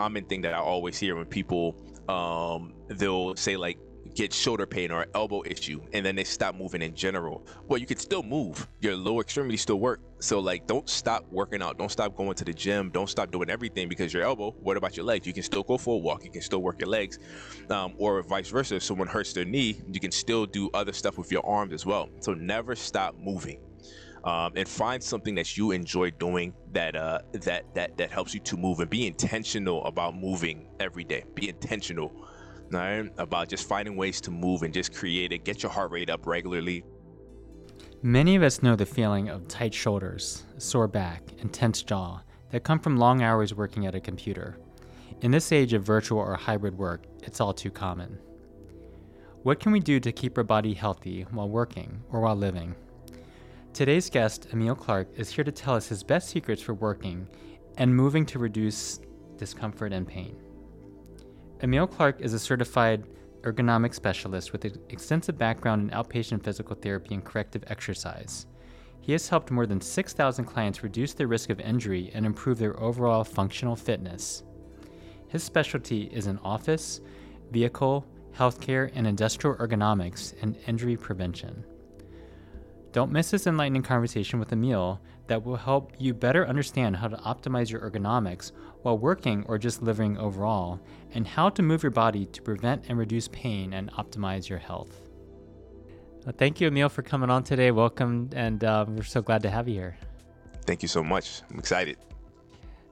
common 0.00 0.24
thing 0.24 0.40
that 0.40 0.54
I 0.54 0.58
always 0.58 0.96
hear 0.98 1.14
when 1.14 1.26
people 1.26 1.76
um, 2.08 2.72
they'll 2.88 3.36
say 3.36 3.58
like 3.58 3.78
get 4.14 4.32
shoulder 4.32 4.66
pain 4.66 4.90
or 4.90 5.06
elbow 5.14 5.42
issue 5.44 5.78
and 5.92 6.04
then 6.06 6.16
they 6.16 6.24
stop 6.24 6.54
moving 6.54 6.80
in 6.80 6.94
general. 6.94 7.46
Well 7.68 7.78
you 7.78 7.86
can 7.86 7.98
still 7.98 8.22
move. 8.22 8.66
Your 8.80 8.96
lower 8.96 9.20
extremities 9.20 9.60
still 9.60 9.78
work. 9.78 10.00
So 10.20 10.38
like 10.40 10.66
don't 10.66 10.88
stop 10.88 11.26
working 11.30 11.60
out. 11.60 11.76
Don't 11.76 11.90
stop 11.90 12.16
going 12.16 12.34
to 12.34 12.44
the 12.46 12.54
gym. 12.54 12.88
Don't 12.88 13.10
stop 13.10 13.30
doing 13.30 13.50
everything 13.50 13.90
because 13.90 14.14
your 14.14 14.22
elbow 14.22 14.52
what 14.52 14.78
about 14.78 14.96
your 14.96 15.04
legs? 15.04 15.26
You 15.26 15.34
can 15.34 15.42
still 15.42 15.62
go 15.62 15.76
for 15.76 15.96
a 15.96 15.98
walk. 15.98 16.24
You 16.24 16.30
can 16.30 16.40
still 16.40 16.62
work 16.62 16.80
your 16.80 16.88
legs 16.88 17.18
um, 17.68 17.92
or 17.98 18.22
vice 18.22 18.48
versa. 18.48 18.76
If 18.76 18.82
someone 18.84 19.06
hurts 19.06 19.34
their 19.34 19.44
knee 19.44 19.82
you 19.92 20.00
can 20.00 20.12
still 20.12 20.46
do 20.46 20.70
other 20.72 20.94
stuff 20.94 21.18
with 21.18 21.30
your 21.30 21.44
arms 21.44 21.74
as 21.74 21.84
well. 21.84 22.08
So 22.20 22.32
never 22.32 22.74
stop 22.74 23.16
moving 23.18 23.60
um, 24.24 24.52
and 24.56 24.68
find 24.68 25.02
something 25.02 25.34
that 25.34 25.56
you 25.56 25.70
enjoy 25.70 26.10
doing 26.10 26.52
that 26.72 26.96
uh, 26.96 27.20
that 27.32 27.72
that 27.74 27.96
that 27.96 28.10
helps 28.10 28.34
you 28.34 28.40
to 28.40 28.56
move 28.56 28.80
and 28.80 28.90
be 28.90 29.06
intentional 29.06 29.84
about 29.84 30.14
moving 30.14 30.66
every 30.78 31.04
day 31.04 31.24
be 31.34 31.48
intentional 31.48 32.12
right? 32.70 33.10
About 33.18 33.48
just 33.48 33.68
finding 33.68 33.96
ways 33.96 34.20
to 34.22 34.30
move 34.30 34.62
and 34.62 34.72
just 34.72 34.94
create 34.94 35.32
it, 35.32 35.44
get 35.44 35.62
your 35.62 35.72
heart 35.72 35.90
rate 35.90 36.10
up 36.10 36.26
regularly. 36.26 36.84
Many 38.02 38.36
of 38.36 38.42
us 38.42 38.62
know 38.62 38.76
the 38.76 38.86
feeling 38.86 39.28
of 39.28 39.46
tight 39.48 39.74
shoulders, 39.74 40.44
sore 40.58 40.88
back, 40.88 41.22
and 41.40 41.52
tense 41.52 41.82
jaw 41.82 42.20
that 42.50 42.64
come 42.64 42.78
from 42.78 42.96
long 42.96 43.22
hours 43.22 43.54
working 43.54 43.86
at 43.86 43.94
a 43.94 44.00
computer. 44.00 44.58
In 45.20 45.30
this 45.30 45.52
age 45.52 45.74
of 45.74 45.82
virtual 45.82 46.18
or 46.18 46.34
hybrid 46.34 46.78
work, 46.78 47.04
it's 47.22 47.40
all 47.40 47.52
too 47.52 47.70
common. 47.70 48.18
What 49.42 49.60
can 49.60 49.72
we 49.72 49.80
do 49.80 50.00
to 50.00 50.12
keep 50.12 50.38
our 50.38 50.44
body 50.44 50.74
healthy 50.74 51.26
while 51.30 51.48
working 51.48 52.02
or 52.10 52.20
while 52.20 52.36
living? 52.36 52.74
Today's 53.72 54.10
guest, 54.10 54.48
Emil 54.52 54.74
Clark, 54.74 55.08
is 55.16 55.30
here 55.30 55.44
to 55.44 55.52
tell 55.52 55.74
us 55.74 55.88
his 55.88 56.02
best 56.02 56.28
secrets 56.28 56.60
for 56.60 56.74
working 56.74 57.28
and 57.78 57.94
moving 57.94 58.26
to 58.26 58.38
reduce 58.38 58.98
discomfort 59.36 59.92
and 59.92 60.06
pain. 60.06 60.36
Emil 61.62 61.86
Clark 61.86 62.20
is 62.20 62.34
a 62.34 62.38
certified 62.38 63.04
ergonomic 63.42 63.94
specialist 63.94 64.52
with 64.52 64.64
an 64.64 64.78
extensive 64.88 65.38
background 65.38 65.82
in 65.82 65.96
outpatient 65.96 66.42
physical 66.42 66.74
therapy 66.74 67.14
and 67.14 67.24
corrective 67.24 67.62
exercise. 67.68 68.46
He 69.00 69.12
has 69.12 69.28
helped 69.28 69.52
more 69.52 69.66
than 69.66 69.80
6,000 69.80 70.44
clients 70.44 70.82
reduce 70.82 71.14
their 71.14 71.28
risk 71.28 71.48
of 71.48 71.60
injury 71.60 72.10
and 72.12 72.26
improve 72.26 72.58
their 72.58 72.78
overall 72.78 73.24
functional 73.24 73.76
fitness. 73.76 74.42
His 75.28 75.44
specialty 75.44 76.10
is 76.12 76.26
in 76.26 76.38
office, 76.38 77.00
vehicle, 77.52 78.04
healthcare, 78.36 78.90
and 78.94 79.06
industrial 79.06 79.56
ergonomics 79.56 80.34
and 80.42 80.58
injury 80.66 80.96
prevention. 80.96 81.64
Don't 82.92 83.12
miss 83.12 83.30
this 83.30 83.46
enlightening 83.46 83.82
conversation 83.82 84.40
with 84.40 84.52
Emil 84.52 85.00
that 85.28 85.44
will 85.44 85.56
help 85.56 85.92
you 85.98 86.12
better 86.12 86.46
understand 86.48 86.96
how 86.96 87.06
to 87.06 87.16
optimize 87.18 87.70
your 87.70 87.88
ergonomics 87.88 88.50
while 88.82 88.98
working 88.98 89.44
or 89.46 89.58
just 89.58 89.80
living 89.80 90.18
overall, 90.18 90.80
and 91.14 91.26
how 91.26 91.48
to 91.50 91.62
move 91.62 91.84
your 91.84 91.90
body 91.90 92.26
to 92.26 92.42
prevent 92.42 92.86
and 92.88 92.98
reduce 92.98 93.28
pain 93.28 93.74
and 93.74 93.92
optimize 93.92 94.48
your 94.48 94.58
health. 94.58 95.08
Well, 96.24 96.34
thank 96.36 96.60
you, 96.60 96.66
Emil, 96.66 96.88
for 96.88 97.02
coming 97.02 97.30
on 97.30 97.44
today. 97.44 97.70
Welcome, 97.70 98.30
and 98.34 98.64
uh, 98.64 98.86
we're 98.88 99.04
so 99.04 99.22
glad 99.22 99.42
to 99.42 99.50
have 99.50 99.68
you 99.68 99.74
here. 99.74 99.96
Thank 100.66 100.82
you 100.82 100.88
so 100.88 101.04
much. 101.04 101.42
I'm 101.50 101.58
excited. 101.58 101.96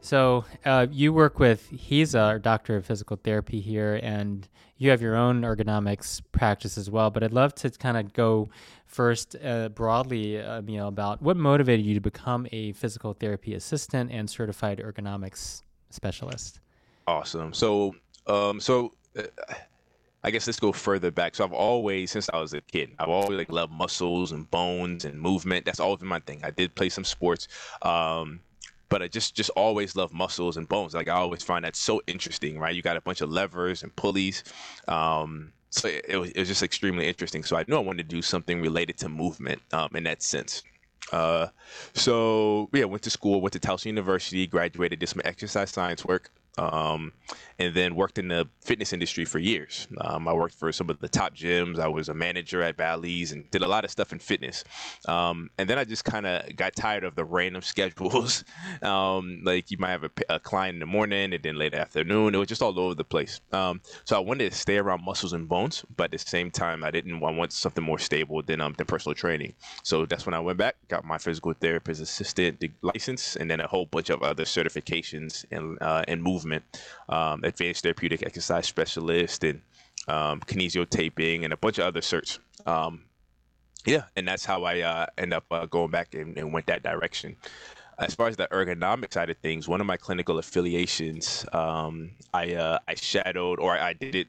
So 0.01 0.45
uh, 0.65 0.87
you 0.91 1.13
work 1.13 1.39
with 1.39 1.69
he's 1.69 2.15
a 2.15 2.39
doctor 2.39 2.77
of 2.77 2.87
physical 2.87 3.17
therapy 3.17 3.61
here, 3.61 4.01
and 4.03 4.49
you 4.79 4.91
have 4.91 5.03
your 5.03 5.17
own 5.17 5.43
ergonomics 5.43 6.23
practice 6.33 6.79
as 6.79 6.89
well. 6.91 7.11
But 7.11 7.25
I'd 7.25 7.33
love 7.33 7.55
to 7.57 7.71
kind 7.71 7.97
of 7.97 8.13
go 8.13 8.49
first 8.87 9.37
uh, 9.45 9.69
broadly, 9.71 10.41
uh, 10.41 10.63
you 10.67 10.77
know, 10.79 10.89
about 10.89 11.21
what 11.21 11.37
motivated 11.37 11.85
you 11.85 11.95
to 11.95 12.01
become 12.01 12.47
a 12.53 12.73
physical 12.73 13.13
therapy 13.13 13.55
assistant 13.55 14.11
and 14.11 14.31
certified 14.31 14.79
ergonomics 14.79 15.63
specialist. 15.91 16.61
Awesome. 17.07 17.53
So, 17.53 17.95
um, 18.27 18.61
so. 18.61 18.93
Uh, 19.17 19.23
I 20.25 20.33
guess 20.33 20.49
let's 20.49 20.59
go 20.59 20.73
further 20.73 21.13
back. 21.13 21.37
So 21.37 21.45
I've 21.45 21.53
always, 21.53 22.11
since 22.11 22.29
I 22.29 22.41
was 22.41 22.53
a 22.53 22.61
kid, 22.61 22.91
I've 22.99 23.09
always 23.09 23.39
like 23.39 23.53
loved 23.53 23.73
muscles 23.73 24.33
and 24.33 24.51
bones 24.51 25.05
and 25.05 25.19
movement. 25.19 25.65
That's 25.65 25.79
always 25.79 26.01
been 26.01 26.09
my 26.09 26.19
thing. 26.19 26.41
I 26.43 26.51
did 26.51 26.75
play 26.75 26.89
some 26.89 27.05
sports. 27.05 27.47
Um, 27.83 28.41
but 28.89 29.03
I 29.03 29.09
just 29.09 29.35
just 29.35 29.51
always 29.51 29.97
love 29.97 30.13
muscles 30.13 30.57
and 30.57 30.69
bones. 30.69 30.95
Like 30.95 31.09
I 31.09 31.13
always 31.13 31.43
find 31.43 31.65
that 31.65 31.77
so 31.77 32.01
interesting, 32.07 32.59
right? 32.59 32.75
You 32.75 32.83
got 32.83 32.97
a 32.97 33.01
bunch 33.01 33.21
of 33.21 33.31
levers 33.31 33.83
and 33.83 33.95
pulleys. 33.97 34.45
Um, 34.87 35.53
so 35.71 35.89
it, 35.89 36.05
it, 36.09 36.17
was, 36.17 36.31
it 36.31 36.39
was 36.39 36.49
just 36.49 36.63
extremely 36.63 37.07
interesting. 37.07 37.45
So 37.45 37.57
I 37.57 37.65
knew 37.69 37.77
I 37.77 37.81
wanted 37.81 38.09
to 38.09 38.17
do 38.17 38.23
something 38.23 38.63
related 38.63 38.97
to 38.99 39.09
movement 39.09 39.61
um, 39.73 39.91
in 39.95 40.05
that 40.05 40.23
sense. 40.23 40.63
Uh, 41.13 41.49
so 41.95 42.69
yeah, 42.73 42.85
went 42.85 43.03
to 43.03 43.11
school, 43.11 43.41
went 43.41 43.53
to 43.53 43.61
Towson 43.61 43.87
University, 43.87 44.47
graduated, 44.47 44.99
did 44.99 45.09
some 45.09 45.23
exercise 45.25 45.71
science 45.71 46.05
work 46.05 46.31
um, 46.59 47.13
and 47.59 47.75
then 47.75 47.95
worked 47.95 48.19
in 48.19 48.29
the 48.29 48.49
fitness 48.61 48.93
industry 48.93 49.25
for 49.25 49.39
years. 49.39 49.89
Um, 50.01 50.29
I 50.29 50.33
worked 50.33 50.55
for 50.55 50.71
some 50.73 50.91
of 50.91 50.99
the 51.01 51.09
top 51.09 51.35
gyms. 51.35 51.79
I 51.79 51.89
was 51.89 52.09
a 52.09 52.15
manager 52.15 52.63
at 52.63 52.77
Bally's 52.77 53.33
and 53.33 53.51
did 53.51 53.63
a 53.63 53.69
lot 53.69 53.85
of 53.85 53.91
stuff 53.91 54.13
in 54.13 54.19
fitness. 54.19 54.65
Um, 55.07 55.51
and 55.59 55.69
then 55.69 55.79
I 55.79 55.85
just 55.85 56.05
kind 56.05 56.27
of 56.27 56.55
got 56.57 56.77
tired 56.77 57.05
of 57.05 57.15
the 57.15 57.25
random 57.25 57.63
schedules. 57.73 58.45
Um, 58.83 59.41
like 59.45 59.71
you 59.71 59.79
might 59.79 59.91
have 59.91 60.05
a, 60.05 60.11
a, 60.29 60.39
client 60.39 60.75
in 60.75 60.81
the 60.81 60.87
morning 60.87 61.33
and 61.33 61.43
then 61.43 61.57
late 61.57 61.75
afternoon. 61.75 62.35
It 62.35 62.39
was 62.39 62.49
just 62.49 62.63
all 62.63 62.79
over 62.79 62.95
the 62.95 63.05
place. 63.05 63.41
Um, 63.53 63.81
so 64.05 64.17
I 64.17 64.21
wanted 64.21 64.51
to 64.51 64.57
stay 64.57 64.79
around 64.79 65.05
muscles 65.05 65.33
and 65.33 65.49
bones, 65.49 65.85
but 65.97 66.05
at 66.05 66.11
the 66.13 66.19
same 66.19 66.51
time, 66.51 66.85
I 66.85 66.91
didn't 66.91 67.23
I 67.23 67.31
want 67.31 67.53
something 67.53 67.85
more 67.85 67.99
stable 67.99 68.43
than 68.43 68.61
um, 68.61 68.75
than 68.79 68.87
personal 68.87 69.15
training. 69.15 69.55
So 69.83 70.07
that's 70.07 70.27
when 70.27 70.35
I 70.35 70.41
went 70.41 70.59
back, 70.59 70.77
got 70.89 71.05
my 71.05 71.19
physical 71.19 71.53
therapist 71.53 72.01
assistant 72.01 72.65
license, 72.83 73.37
and 73.37 73.51
then 73.51 73.61
a 73.61 73.67
whole 73.67 73.87
bunch 73.87 74.11
of 74.11 74.23
other 74.23 74.45
certifications 74.45 75.45
and 75.51 75.79
uh, 75.83 76.05
and 76.09 76.23
movement 76.23 76.48
movement, 76.49 76.83
um, 77.09 77.45
advanced 77.45 77.83
therapeutic 77.83 78.25
exercise 78.25 78.67
specialist, 78.67 79.45
and 79.45 79.61
um, 80.09 80.41
kinesiotaping, 80.41 81.45
and 81.45 81.53
a 81.53 81.57
bunch 81.57 81.79
of 81.79 81.87
other 81.87 82.01
certs. 82.01 82.39
Um, 82.67 83.05
yeah, 83.85 84.05
and 84.17 84.27
that's 84.27 84.45
how 84.45 84.65
I 84.65 84.81
uh, 84.81 85.07
end 85.17 85.33
up 85.33 85.45
uh, 85.51 85.67
going 85.67 85.91
back 85.91 86.15
and, 86.15 86.37
and, 86.37 86.53
went 86.53 86.67
that 86.67 86.83
direction. 86.83 87.37
As 87.99 88.15
far 88.15 88.29
as 88.29 88.37
the 88.37 88.49
ergonomic 88.49 89.13
side 89.13 89.31
of 89.31 89.39
things, 89.39 89.69
one 89.69 89.81
of 89.81 89.87
my 89.87 89.97
clinical 89.97 90.39
affiliations, 90.39 91.45
um, 91.53 92.11
I 92.35 92.55
uh, 92.55 92.79
I 92.87 92.95
shadowed 92.95 93.59
or 93.59 93.79
I 93.79 93.93
did 93.93 94.15
it 94.15 94.29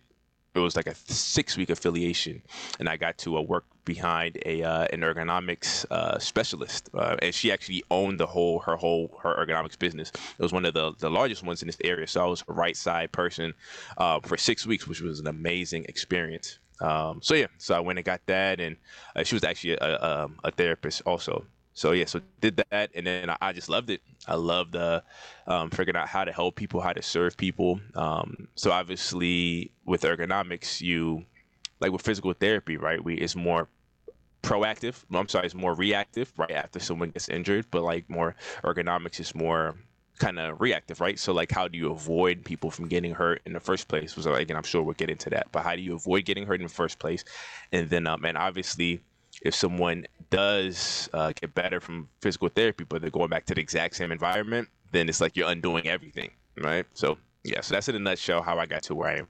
it 0.62 0.64
was 0.64 0.76
like 0.76 0.88
a 0.88 0.96
six 0.96 1.58
week 1.58 1.70
affiliation, 1.70 2.42
and 2.80 2.90
I 2.90 2.98
got 2.98 3.18
to 3.20 3.38
uh, 3.38 3.42
work 3.42 3.66
behind 3.86 4.38
a 4.46 4.64
uh, 4.64 4.86
an 4.94 5.02
ergonomics 5.02 5.86
uh, 5.92 6.20
specialist, 6.20 6.90
uh, 6.94 7.16
and 7.22 7.34
she 7.34 7.52
actually 7.52 7.84
owned 7.90 8.20
the 8.20 8.26
whole 8.26 8.60
her 8.60 8.76
whole 8.76 9.18
her 9.24 9.34
ergonomics 9.36 9.78
business. 9.78 10.12
It 10.12 10.44
was 10.44 10.54
one 10.54 10.66
of 10.66 10.74
the 10.74 10.94
the 11.00 11.10
largest 11.10 11.44
ones 11.44 11.62
in 11.62 11.68
this 11.68 11.78
area. 11.84 12.08
So 12.08 12.24
I 12.24 12.28
was 12.28 12.44
a 12.48 12.54
right 12.54 12.78
side 12.78 13.12
person 13.12 13.54
uh, 13.98 14.20
for 14.22 14.38
six 14.38 14.66
weeks, 14.66 14.88
which 14.88 15.02
was 15.02 15.20
an 15.20 15.28
amazing 15.28 15.86
experience. 15.86 16.60
Um, 16.82 17.20
so 17.22 17.34
yeah, 17.36 17.48
so 17.58 17.76
I 17.76 17.80
went 17.80 18.00
and 18.00 18.06
got 18.06 18.22
that, 18.28 18.60
and 18.60 18.78
uh, 19.16 19.24
she 19.24 19.36
was 19.36 19.44
actually 19.44 19.74
a, 19.74 19.78
a, 19.82 20.24
um, 20.24 20.40
a 20.44 20.52
therapist 20.52 21.02
also. 21.06 21.46
So 21.80 21.94
yeah, 21.94 22.04
so 22.04 22.20
did 22.42 22.62
that, 22.72 22.92
and 22.94 23.08
then 23.08 23.34
I 23.40 23.54
just 23.54 23.70
loved 23.70 23.90
it. 23.90 24.02
I 24.28 24.36
loved 24.36 24.76
uh, 24.76 25.00
um, 25.48 25.70
figuring 25.70 25.96
out 25.96 26.10
how 26.10 26.26
to 26.26 26.32
help 26.34 26.58
people, 26.58 26.82
how 26.82 26.92
to 26.92 27.02
serve 27.02 27.38
people. 27.38 27.80
Um, 27.96 28.50
so 28.56 28.70
obviously, 28.70 29.72
with 29.86 30.02
ergonomics, 30.02 30.82
you 30.82 31.24
like 31.80 31.94
with 31.94 32.02
physical 32.02 32.34
therapy, 32.34 32.76
right? 32.76 33.02
We 33.02 33.14
it's 33.16 33.34
more 33.34 33.70
proactive. 34.44 35.06
I'm 35.10 35.30
sorry, 35.30 35.46
it's 35.46 35.56
more 35.56 35.74
reactive, 35.74 36.34
right 36.36 36.52
after 36.52 36.82
someone 36.82 37.12
gets 37.12 37.30
injured. 37.30 37.68
But 37.72 37.84
like 37.84 38.10
more 38.10 38.36
ergonomics 38.66 39.22
is 39.22 39.34
more 39.34 39.78
kind 40.18 40.38
of 40.38 40.60
reactive, 40.60 41.00
right? 41.00 41.18
So 41.18 41.32
like, 41.32 41.50
how 41.50 41.70
do 41.70 41.78
you 41.78 41.94
avoid 41.94 42.44
people 42.44 42.72
from 42.72 42.90
getting 42.90 43.14
hurt 43.14 43.42
in 43.46 43.54
the 43.54 43.62
first 43.62 43.88
place? 43.88 44.18
Was 44.18 44.28
like, 44.28 44.50
and 44.50 44.58
I'm 44.58 44.64
sure 44.64 44.84
we'll 44.84 44.96
get 44.96 45.10
into 45.10 45.30
that. 45.30 45.48
But 45.54 45.64
how 45.64 45.78
do 45.78 45.82
you 45.82 45.96
avoid 45.96 46.26
getting 46.26 46.46
hurt 46.46 46.60
in 46.60 46.68
the 46.68 46.74
first 46.74 47.00
place? 47.00 47.24
And 47.72 47.90
then, 47.90 48.06
um, 48.06 48.26
and 48.26 48.38
obviously 48.38 49.02
if 49.42 49.56
someone 49.56 50.06
does 50.30 51.10
uh, 51.14 51.34
get 51.40 51.54
better 51.54 51.80
from 51.80 52.10
physical 52.22 52.50
therapy, 52.50 52.84
but 52.84 53.02
they're 53.02 53.10
going 53.10 53.30
back 53.30 53.46
to 53.46 53.56
the 53.56 53.62
exact 53.62 53.96
same 53.96 54.12
environment, 54.12 54.68
then 54.92 55.10
it's 55.10 55.22
like 55.22 55.36
you're 55.36 55.50
undoing 55.50 55.88
everything, 55.88 56.32
right? 56.58 56.86
So 56.94 57.18
yeah, 57.44 57.62
so 57.62 57.76
that's 57.76 57.88
in 57.90 57.96
a 57.96 58.00
nutshell 58.00 58.42
how 58.42 58.58
I 58.60 58.66
got 58.66 58.84
to 58.84 58.96
where 58.96 59.10
I 59.10 59.18
am. 59.20 59.28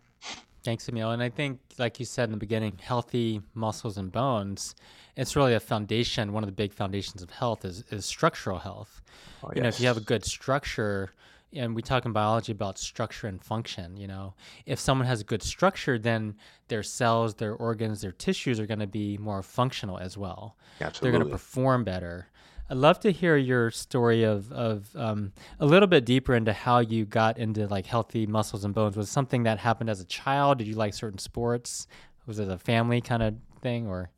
Thanks, 0.64 0.90
Emil. 0.90 1.12
And 1.12 1.24
I 1.24 1.30
think, 1.30 1.60
like 1.78 2.00
you 2.00 2.06
said 2.06 2.26
in 2.26 2.32
the 2.32 2.38
beginning, 2.38 2.78
healthy 2.82 3.42
muscles 3.54 3.98
and 3.98 4.12
bones, 4.12 4.76
it's 5.16 5.36
really 5.36 5.54
a 5.54 5.60
foundation. 5.60 6.34
One 6.34 6.44
of 6.44 6.48
the 6.48 6.56
big 6.56 6.74
foundations 6.74 7.22
of 7.22 7.30
health 7.30 7.64
is, 7.64 7.84
is 7.92 8.06
structural 8.06 8.60
health. 8.60 9.02
Oh, 9.44 9.52
you 9.56 9.62
know, 9.62 9.70
if 9.70 9.80
you 9.80 9.88
have 9.88 9.98
a 9.98 10.02
good 10.02 10.26
structure, 10.26 11.14
and 11.54 11.76
we 11.76 11.82
talk 11.82 12.06
in 12.06 12.12
biology 12.12 12.52
about 12.52 12.78
structure 12.78 13.28
and 13.28 13.44
function 13.44 13.98
you 13.98 14.08
know. 14.08 14.34
If 14.66 14.80
someone 14.80 15.08
has 15.08 15.22
a 15.22 15.26
good 15.26 15.44
structure 15.44 15.98
then 15.98 16.36
their 16.68 16.84
cells 16.84 17.36
their 17.36 17.54
organs 17.54 18.02
their 18.02 18.12
tissues 18.12 18.60
are 18.60 18.66
going 18.66 18.80
to 18.80 18.88
be 18.88 19.18
more 19.18 19.42
functional 19.42 19.98
as 19.98 20.18
well. 20.18 20.58
Absolutely. 20.82 21.12
they're 21.12 21.20
going 21.20 21.30
to 21.30 21.36
perform 21.36 21.84
better. 21.84 22.28
I'd 22.72 22.78
love 22.78 23.00
to 23.00 23.12
hear 23.12 23.36
your 23.36 23.72
story 23.72 24.24
of, 24.24 24.52
of 24.52 24.96
um, 24.96 25.34
a 25.60 25.66
little 25.66 25.88
bit 25.88 26.06
deeper 26.06 26.36
into 26.36 26.54
how 26.54 26.80
you 26.80 27.04
got 27.04 27.40
into 27.40 27.66
like 27.68 27.88
healthy 27.88 28.28
muscles 28.28 28.64
and 28.64 28.76
bones. 28.76 28.96
Was 28.96 29.10
something 29.10 29.44
that 29.44 29.58
happened 29.58 29.90
as 29.90 30.02
a 30.02 30.06
child? 30.06 30.60
Did 30.60 30.68
you 30.68 30.76
like 30.76 30.94
certain 30.94 31.18
sports? 31.18 31.88
Was 32.28 32.38
it 32.38 32.48
a 32.48 32.60
family 32.60 33.02
kind 33.02 33.24
of 33.24 33.36
thing 33.62 33.88
or 33.88 34.12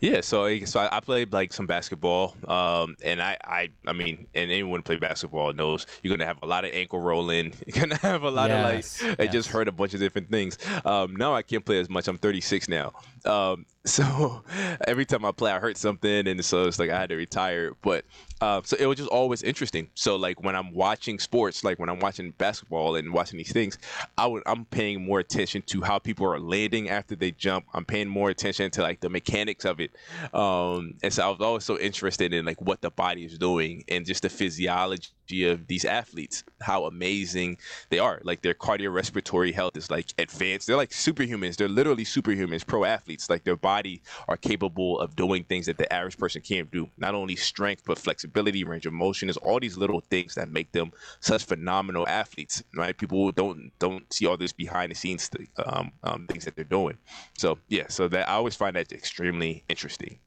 Yeah, 0.00 0.20
so 0.20 0.64
so 0.64 0.88
I, 0.90 1.00
played 1.00 1.32
like 1.32 1.52
some 1.52 1.66
basketball, 1.66 2.36
um, 2.48 2.96
and 3.04 3.22
I, 3.22 3.36
I 3.44 3.68
I 3.86 3.92
mean, 3.92 4.26
and 4.34 4.50
anyone 4.50 4.80
who 4.80 4.82
play 4.82 4.96
basketball 4.96 5.52
knows 5.52 5.86
you're 6.02 6.16
gonna 6.16 6.26
have 6.26 6.38
a 6.42 6.46
lot 6.46 6.64
of 6.64 6.72
ankle 6.72 7.00
rolling. 7.00 7.54
You're 7.66 7.86
gonna 7.86 7.96
have 8.00 8.22
a 8.22 8.30
lot 8.30 8.50
Yes, 8.50 9.00
of 9.00 9.08
like 9.08 9.20
I 9.20 9.26
just 9.26 9.48
heard 9.48 9.68
a 9.68 9.72
bunch 9.72 9.94
of 9.94 10.00
different 10.00 10.30
things. 10.30 10.58
Um, 10.84 11.16
now 11.16 11.34
I 11.34 11.42
can't 11.42 11.64
play 11.64 11.78
as 11.78 11.88
much. 11.88 12.08
I'm 12.08 12.18
36 12.18 12.68
now, 12.68 12.92
um, 13.26 13.66
so 13.84 14.42
every 14.86 15.04
time 15.04 15.24
I 15.24 15.32
play, 15.32 15.50
I 15.50 15.58
hurt 15.58 15.76
something, 15.76 16.28
and 16.28 16.44
so 16.44 16.64
it's 16.64 16.78
like 16.78 16.90
I 16.90 17.00
had 17.00 17.08
to 17.08 17.16
retire. 17.16 17.72
But 17.82 18.04
uh, 18.40 18.60
so 18.64 18.76
it 18.78 18.86
was 18.86 18.96
just 18.96 19.10
always 19.10 19.42
interesting. 19.42 19.88
So 19.94 20.14
like 20.14 20.42
when 20.42 20.54
I'm 20.54 20.72
watching 20.72 21.18
sports, 21.18 21.64
like 21.64 21.80
when 21.80 21.88
I'm 21.88 21.98
watching 21.98 22.30
basketball 22.38 22.94
and 22.94 23.12
watching 23.12 23.38
these 23.38 23.52
things, 23.52 23.78
I 24.16 24.26
would 24.26 24.44
I'm 24.46 24.66
paying 24.66 25.04
more 25.04 25.18
attention 25.18 25.62
to 25.66 25.82
how 25.82 25.98
people 25.98 26.26
are 26.26 26.38
landing 26.38 26.90
after 26.90 27.16
they 27.16 27.32
jump. 27.32 27.66
I'm 27.74 27.84
paying 27.84 28.08
more 28.08 28.30
attention 28.30 28.70
to 28.72 28.82
like 28.82 29.00
the 29.00 29.08
mechanics 29.08 29.64
of 29.64 29.80
it. 29.80 29.90
Um, 30.32 30.94
and 31.02 31.12
so 31.12 31.26
I 31.26 31.30
was 31.30 31.40
always 31.40 31.64
so 31.64 31.76
interested 31.78 32.32
in 32.32 32.44
like 32.44 32.60
what 32.60 32.82
the 32.82 32.90
body 32.90 33.24
is 33.24 33.36
doing 33.36 33.84
and 33.88 34.06
just 34.06 34.22
the 34.22 34.28
physiology 34.28 35.10
of 35.44 35.66
these 35.66 35.84
athletes, 35.84 36.44
how 36.60 36.84
amazing 36.84 37.58
they 37.90 37.98
are. 37.98 38.20
Like 38.22 38.42
their 38.42 38.54
cardiorespiratory 38.54 39.52
health 39.52 39.76
is 39.76 39.90
like 39.90 40.12
advanced. 40.18 40.66
They're 40.66 40.76
like 40.76 40.90
superhumans. 40.90 41.56
They're 41.56 41.68
literally 41.68 42.04
superhumans, 42.04 42.66
pro 42.66 42.84
athletes. 42.84 43.30
Like 43.30 43.44
their 43.44 43.56
body 43.56 44.02
are 44.28 44.36
capable 44.36 45.00
of 45.00 45.16
doing 45.16 45.44
things 45.44 45.66
that 45.66 45.78
the 45.78 45.92
average 45.92 46.18
person 46.18 46.42
can't 46.42 46.70
do. 46.70 46.88
Not 46.98 47.14
only 47.14 47.36
strength, 47.36 47.82
but 47.86 47.98
flexibility, 47.98 48.64
range 48.64 48.86
of 48.86 48.92
motion. 48.92 49.28
Is 49.28 49.36
all 49.38 49.58
these 49.58 49.76
little 49.76 50.00
things 50.00 50.34
that 50.34 50.50
make 50.50 50.70
them 50.72 50.92
such 51.20 51.44
phenomenal 51.44 52.06
athletes, 52.08 52.62
right? 52.76 52.96
People 52.96 53.32
don't 53.32 53.72
don't 53.78 54.12
see 54.12 54.26
all 54.26 54.36
this 54.36 54.52
behind 54.52 54.90
the 54.90 54.94
scenes 54.94 55.30
um, 55.64 55.92
um, 56.02 56.26
things 56.26 56.44
that 56.44 56.56
they're 56.56 56.64
doing. 56.64 56.98
So 57.36 57.58
yeah, 57.68 57.86
so 57.88 58.08
that 58.08 58.28
I 58.28 58.34
always 58.34 58.56
find 58.56 58.76
that 58.76 58.92
extremely 58.92 59.64
interesting. 59.68 60.18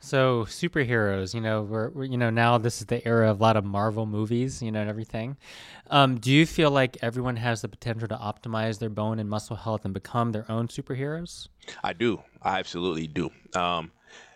So 0.00 0.44
superheroes, 0.44 1.34
you 1.34 1.40
know, 1.40 1.62
we're, 1.62 1.90
we're 1.90 2.04
you 2.04 2.16
know 2.16 2.30
now 2.30 2.56
this 2.58 2.80
is 2.80 2.86
the 2.86 3.06
era 3.06 3.30
of 3.30 3.40
a 3.40 3.42
lot 3.42 3.56
of 3.56 3.64
Marvel 3.64 4.06
movies, 4.06 4.62
you 4.62 4.70
know, 4.70 4.80
and 4.80 4.88
everything. 4.88 5.36
Um, 5.90 6.18
do 6.18 6.30
you 6.30 6.46
feel 6.46 6.70
like 6.70 6.96
everyone 7.02 7.36
has 7.36 7.62
the 7.62 7.68
potential 7.68 8.06
to 8.08 8.16
optimize 8.16 8.78
their 8.78 8.90
bone 8.90 9.18
and 9.18 9.28
muscle 9.28 9.56
health 9.56 9.84
and 9.84 9.92
become 9.92 10.32
their 10.32 10.50
own 10.50 10.68
superheroes? 10.68 11.48
I 11.82 11.92
do. 11.92 12.22
I 12.42 12.58
absolutely 12.58 13.08
do. 13.08 13.30
Um, 13.54 13.90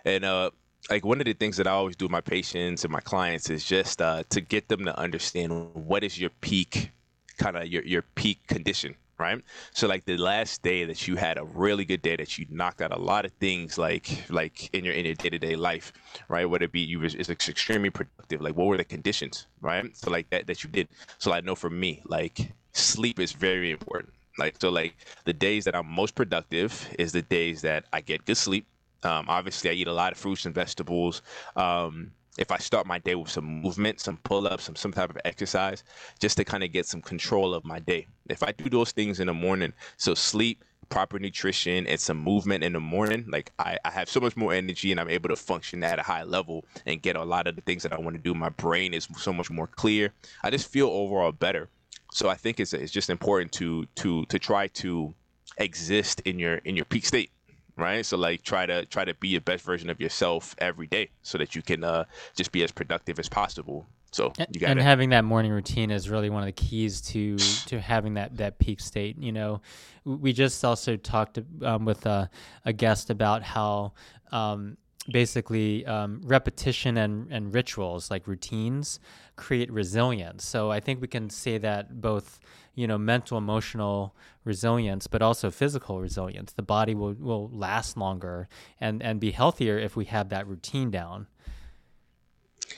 and 0.05 0.25
uh, 0.25 0.51
like 0.91 1.05
one 1.05 1.21
of 1.21 1.27
the 1.27 1.33
things 1.33 1.57
that 1.59 1.67
I 1.67 1.71
always 1.71 1.97
do 1.97 2.07
with 2.07 2.13
my 2.13 2.21
patients 2.21 2.85
and 2.85 2.93
my 2.93 3.01
clients 3.01 3.49
is 3.49 3.65
just 3.65 4.03
uh, 4.03 4.25
to 4.31 4.41
get 4.41 4.69
them 4.69 4.85
to 4.85 4.99
understand 4.99 5.75
what 5.75 6.03
is 6.03 6.19
your 6.19 6.31
peak, 6.41 6.91
kind 7.39 7.57
of 7.57 7.69
your 7.69 7.85
your 7.85 8.03
peak 8.03 8.47
condition, 8.49 8.97
right? 9.19 9.43
So 9.73 9.87
like 9.87 10.05
the 10.05 10.17
last 10.17 10.63
day 10.63 10.85
that 10.85 11.07
you 11.07 11.17
had 11.17 11.39
a 11.39 11.45
really 11.45 11.85
good 11.85 12.03
day 12.03 12.17
that 12.17 12.39
you 12.39 12.47
knocked 12.51 12.81
out 12.83 12.93
a 12.93 12.99
lot 12.99 13.25
of 13.25 13.33
things 13.33 13.79
like 13.79 14.25
like 14.31 14.69
in 14.73 14.85
your 14.85 14.95
in 14.95 15.05
your 15.05 15.15
day 15.15 15.31
to 15.31 15.39
day 15.39 15.57
life, 15.57 15.93
right? 16.29 16.45
Whether 16.45 16.65
it 16.65 16.73
be 16.73 16.81
you 16.81 17.01
was 17.01 17.15
extremely 17.15 17.91
productive. 17.91 18.41
Like 18.41 18.57
what 18.57 18.67
were 18.67 18.77
the 18.77 18.85
conditions, 18.85 19.47
right? 19.61 19.97
So 19.97 20.11
like 20.11 20.31
that 20.31 20.47
that 20.47 20.65
you 20.65 20.71
did. 20.71 20.89
So 21.19 21.33
I 21.33 21.41
know 21.41 21.55
for 21.55 21.71
me, 21.71 22.03
like 22.07 22.53
sleep 22.73 23.21
is 23.21 23.33
very 23.33 23.71
important. 23.71 24.13
Like 24.39 24.57
so, 24.61 24.71
like 24.71 24.97
the 25.25 25.33
days 25.33 25.65
that 25.65 25.77
I'm 25.77 25.87
most 25.87 26.15
productive 26.15 26.89
is 26.99 27.13
the 27.13 27.23
days 27.23 27.63
that 27.63 27.85
I 27.93 28.01
get 28.01 28.25
good 28.25 28.37
sleep. 28.37 28.67
Um, 29.03 29.27
obviously, 29.29 29.71
I 29.71 29.75
eat 29.75 29.89
a 29.89 29.93
lot 29.93 30.13
of 30.13 30.19
fruits 30.19 30.47
and 30.47 30.55
vegetables. 30.55 31.23
Um, 31.57 32.13
if 32.39 32.51
I 32.51 32.59
start 32.59 32.87
my 32.87 32.99
day 32.99 33.15
with 33.15 33.31
some 33.31 33.45
movement, 33.45 34.01
some 34.01 34.17
pull-ups, 34.19 34.65
some 34.65 34.77
some 34.77 34.93
type 34.93 35.11
of 35.11 35.19
exercise, 35.25 35.85
just 36.21 36.37
to 36.39 36.45
kind 36.45 36.65
of 36.65 36.73
get 36.73 36.87
some 36.87 37.03
control 37.03 37.55
of 37.55 37.65
my 37.65 37.79
day. 37.79 38.07
If 38.29 38.43
I 38.43 38.53
do 38.53 38.69
those 38.71 38.93
things 38.93 39.21
in 39.21 39.27
the 39.27 39.35
morning, 39.35 39.73
so 39.97 40.15
sleep, 40.15 40.65
proper 40.89 41.19
nutrition, 41.19 41.87
and 41.87 42.01
some 42.01 42.19
movement 42.19 42.65
in 42.65 42.73
the 42.73 42.81
morning, 42.81 43.27
like 43.29 43.53
I, 43.59 43.79
I 43.85 43.91
have 43.91 44.09
so 44.09 44.21
much 44.21 44.37
more 44.37 44.53
energy 44.53 44.91
and 44.91 45.01
I'm 45.01 45.11
able 45.11 45.29
to 45.29 45.37
function 45.37 45.83
at 45.85 45.99
a 45.99 46.03
high 46.03 46.25
level 46.25 46.65
and 46.87 47.03
get 47.03 47.17
a 47.17 47.25
lot 47.25 47.47
of 47.47 47.57
the 47.57 47.63
things 47.63 47.83
that 47.83 47.93
I 47.93 48.01
want 48.01 48.17
to 48.17 48.23
do. 48.23 48.35
My 48.35 48.51
brain 48.51 48.95
is 48.95 49.09
so 49.17 49.33
much 49.33 49.51
more 49.51 49.67
clear. 49.67 50.13
I 50.43 50.51
just 50.51 50.69
feel 50.69 50.89
overall 50.89 51.33
better 51.33 51.69
so 52.13 52.29
I 52.29 52.35
think 52.35 52.61
it's 52.61 52.73
it's 52.73 52.93
just 52.93 53.11
important 53.11 53.53
to 53.53 53.87
to 53.97 54.25
to 54.27 54.39
try 54.39 54.69
to 54.69 55.15
exist 55.59 56.21
in 56.21 56.39
your 56.39 56.57
in 56.57 56.77
your 56.77 56.85
peak 56.85 57.07
state, 57.07 57.31
right? 57.77 58.05
So 58.05 58.17
like 58.17 58.43
try 58.43 58.67
to 58.67 58.85
try 58.87 59.05
to 59.05 59.15
be 59.15 59.29
your 59.29 59.41
best 59.41 59.65
version 59.65 59.91
of 59.91 60.01
yourself 60.01 60.55
every 60.59 60.87
day, 60.87 61.11
so 61.23 61.39
that 61.39 61.55
you 61.55 61.63
can 61.63 61.85
uh, 61.85 62.05
just 62.35 62.53
be 62.53 62.63
as 62.63 62.73
productive 62.73 63.19
as 63.19 63.29
possible. 63.29 63.87
So 64.13 64.33
you 64.51 64.61
got 64.61 64.71
and 64.71 64.81
having 64.81 65.11
that 65.11 65.25
morning 65.25 65.53
routine 65.53 65.91
is 65.91 66.11
really 66.11 66.29
one 66.29 66.43
of 66.43 66.47
the 66.47 66.53
keys 66.53 67.01
to 67.13 67.37
to 67.67 67.81
having 67.81 68.15
that 68.15 68.37
that 68.37 68.59
peak 68.59 68.81
state. 68.81 69.17
You 69.19 69.33
know, 69.33 69.63
we 70.05 70.33
just 70.33 70.63
also 70.65 70.97
talked 70.97 71.39
um, 71.63 71.87
with 71.87 72.05
a, 72.05 72.29
a 72.65 72.73
guest 72.75 73.09
about 73.09 73.43
how 73.43 73.95
um, 74.31 74.77
basically 75.11 75.85
um, 75.87 76.21
repetition 76.25 76.97
and 76.97 77.31
and 77.31 77.55
rituals 77.55 78.11
like 78.11 78.27
routines 78.27 79.01
create 79.37 79.73
resilience. 79.73 80.45
So 80.45 80.71
I 80.71 80.81
think 80.81 81.01
we 81.01 81.09
can 81.09 81.31
say 81.31 81.59
that 81.59 82.01
both 82.01 82.39
you 82.75 82.87
know 82.87 82.99
mental 82.99 83.37
emotional 83.37 84.15
resilience 84.45 85.07
but 85.07 85.23
also 85.23 85.51
physical 85.51 86.01
resilience 86.01 86.53
the 86.53 86.63
body 86.63 86.95
will, 86.95 87.15
will 87.15 87.51
last 87.51 87.97
longer 87.97 88.49
and 88.81 89.03
and 89.03 89.21
be 89.21 89.31
healthier 89.31 89.79
if 89.79 89.95
we 89.95 90.07
have 90.07 90.29
that 90.31 90.47
routine 90.47 90.91
down 90.91 91.27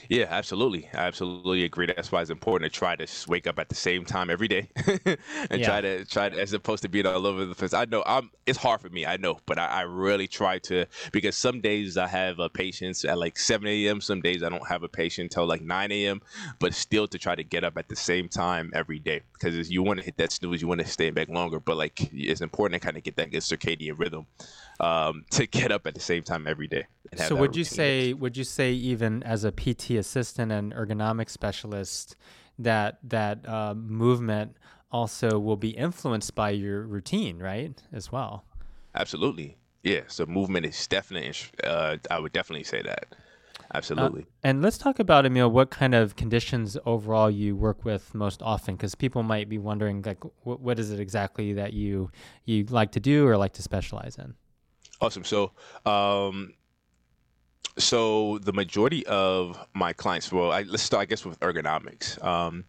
Yeah, 0.09 0.27
absolutely. 0.29 0.87
I 0.93 1.05
absolutely 1.07 1.63
agree. 1.63 1.85
That's 1.87 2.11
why 2.11 2.21
it's 2.21 2.29
important 2.29 2.71
to 2.71 2.77
try 2.79 2.95
to 2.95 3.07
wake 3.27 3.47
up 3.47 3.59
at 3.59 3.69
the 3.69 3.75
same 3.75 4.05
time 4.05 4.29
every 4.29 4.47
day, 4.47 4.69
and 5.49 5.61
Yeah. 5.61 5.63
try 5.63 5.81
to 5.81 6.05
try 6.05 6.29
to, 6.29 6.39
as 6.39 6.53
opposed 6.53 6.83
to 6.83 6.89
being 6.89 7.05
all 7.05 7.25
over 7.27 7.45
the 7.45 7.55
place. 7.55 7.73
I 7.73 7.85
know 7.85 8.03
I'm. 8.05 8.29
It's 8.45 8.57
hard 8.57 8.81
for 8.81 8.89
me. 8.89 9.05
I 9.05 9.17
know, 9.17 9.39
but 9.45 9.57
I, 9.59 9.65
I 9.67 9.81
really 9.81 10.27
try 10.27 10.59
to 10.59 10.85
because 11.11 11.35
some 11.35 11.61
days 11.61 11.97
I 11.97 12.07
have 12.07 12.39
a 12.39 12.49
patient 12.49 13.03
at 13.05 13.17
like 13.17 13.37
7 13.37 13.67
a.m. 13.67 14.01
Some 14.01 14.21
days 14.21 14.43
I 14.43 14.49
don't 14.49 14.67
have 14.67 14.83
a 14.83 14.89
patient 14.89 15.31
till 15.31 15.45
like 15.45 15.61
9 15.61 15.91
a.m. 15.91 16.21
But 16.59 16.73
still 16.73 17.07
to 17.07 17.17
try 17.17 17.35
to 17.35 17.43
get 17.43 17.63
up 17.63 17.77
at 17.77 17.89
the 17.89 17.95
same 17.95 18.29
time 18.29 18.71
every 18.73 18.99
day 18.99 19.21
because 19.33 19.69
you 19.69 19.83
want 19.83 19.99
to 19.99 20.05
hit 20.05 20.17
that 20.17 20.31
snooze, 20.31 20.61
you 20.61 20.67
want 20.67 20.81
to 20.81 20.87
stay 20.87 21.09
back 21.11 21.29
longer. 21.29 21.59
But 21.59 21.77
like 21.77 22.09
it's 22.13 22.41
important 22.41 22.81
to 22.81 22.85
kind 22.85 22.97
of 22.97 23.03
get 23.03 23.15
that 23.17 23.31
good 23.31 23.41
circadian 23.41 23.97
rhythm 23.99 24.27
um, 24.79 25.25
to 25.31 25.47
get 25.47 25.71
up 25.71 25.87
at 25.87 25.95
the 25.95 26.01
same 26.01 26.23
time 26.23 26.47
every 26.47 26.67
day. 26.67 26.85
So 27.15 27.35
would 27.35 27.55
you 27.55 27.63
say 27.63 28.13
would 28.13 28.37
you 28.37 28.43
say 28.43 28.71
even 28.73 29.23
as 29.23 29.43
a 29.43 29.51
PT 29.51 29.91
assistant 29.91 30.51
and 30.51 30.73
ergonomic 30.73 31.29
specialist 31.29 32.15
that 32.59 32.99
that 33.03 33.47
uh, 33.47 33.73
movement 33.75 34.57
also 34.91 35.39
will 35.39 35.57
be 35.57 35.69
influenced 35.69 36.35
by 36.35 36.51
your 36.51 36.83
routine, 36.83 37.39
right? 37.39 37.81
As 37.91 38.11
well. 38.11 38.45
Absolutely. 38.93 39.57
Yeah. 39.83 40.01
So 40.07 40.25
movement 40.25 40.65
is 40.65 40.87
definitely. 40.87 41.33
Uh, 41.63 41.97
I 42.09 42.19
would 42.19 42.31
definitely 42.33 42.63
say 42.63 42.81
that. 42.81 43.15
Absolutely. 43.73 44.25
And 44.43 44.61
let's 44.61 44.77
talk 44.77 44.99
about 44.99 45.25
Emil. 45.25 45.49
What 45.49 45.69
kind 45.69 45.95
of 45.95 46.15
conditions 46.15 46.77
overall 46.85 47.31
you 47.31 47.55
work 47.55 47.83
with 47.83 48.13
most 48.13 48.41
often? 48.41 48.75
Because 48.75 48.95
people 48.95 49.23
might 49.23 49.49
be 49.49 49.57
wondering, 49.57 50.01
like, 50.03 50.21
wh- 50.43 50.61
what 50.61 50.79
is 50.79 50.91
it 50.91 50.99
exactly 50.99 51.53
that 51.53 51.73
you 51.73 52.11
you 52.45 52.65
like 52.65 52.91
to 52.91 52.99
do 52.99 53.27
or 53.27 53.37
like 53.37 53.53
to 53.53 53.61
specialize 53.61 54.17
in? 54.17 54.35
Awesome. 55.01 55.23
So, 55.23 55.51
um, 55.85 56.53
so 57.77 58.39
the 58.39 58.53
majority 58.53 59.05
of 59.07 59.57
my 59.73 59.93
clients, 59.93 60.31
well, 60.31 60.51
I, 60.51 60.63
let's 60.63 60.83
start, 60.83 61.01
I 61.01 61.05
guess, 61.05 61.25
with 61.25 61.39
ergonomics. 61.41 62.23
Um, 62.23 62.65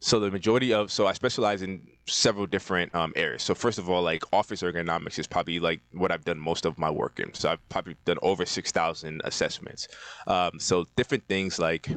so 0.00 0.18
the 0.18 0.30
majority 0.30 0.72
of, 0.72 0.90
so 0.90 1.06
I 1.06 1.12
specialize 1.12 1.62
in 1.62 1.86
several 2.06 2.46
different 2.46 2.94
um, 2.94 3.12
areas. 3.16 3.42
So 3.42 3.54
first 3.54 3.78
of 3.78 3.88
all, 3.90 4.02
like 4.02 4.22
office 4.32 4.62
ergonomics 4.62 5.18
is 5.18 5.26
probably 5.26 5.60
like 5.60 5.80
what 5.92 6.10
I've 6.10 6.24
done 6.24 6.38
most 6.38 6.64
of 6.64 6.78
my 6.78 6.90
work 6.90 7.20
in. 7.20 7.34
So 7.34 7.50
I've 7.50 7.68
probably 7.68 7.96
done 8.04 8.18
over 8.22 8.46
six 8.46 8.72
thousand 8.72 9.20
assessments. 9.24 9.88
Um, 10.26 10.58
so 10.58 10.86
different 10.96 11.26
things 11.28 11.58
like. 11.58 11.88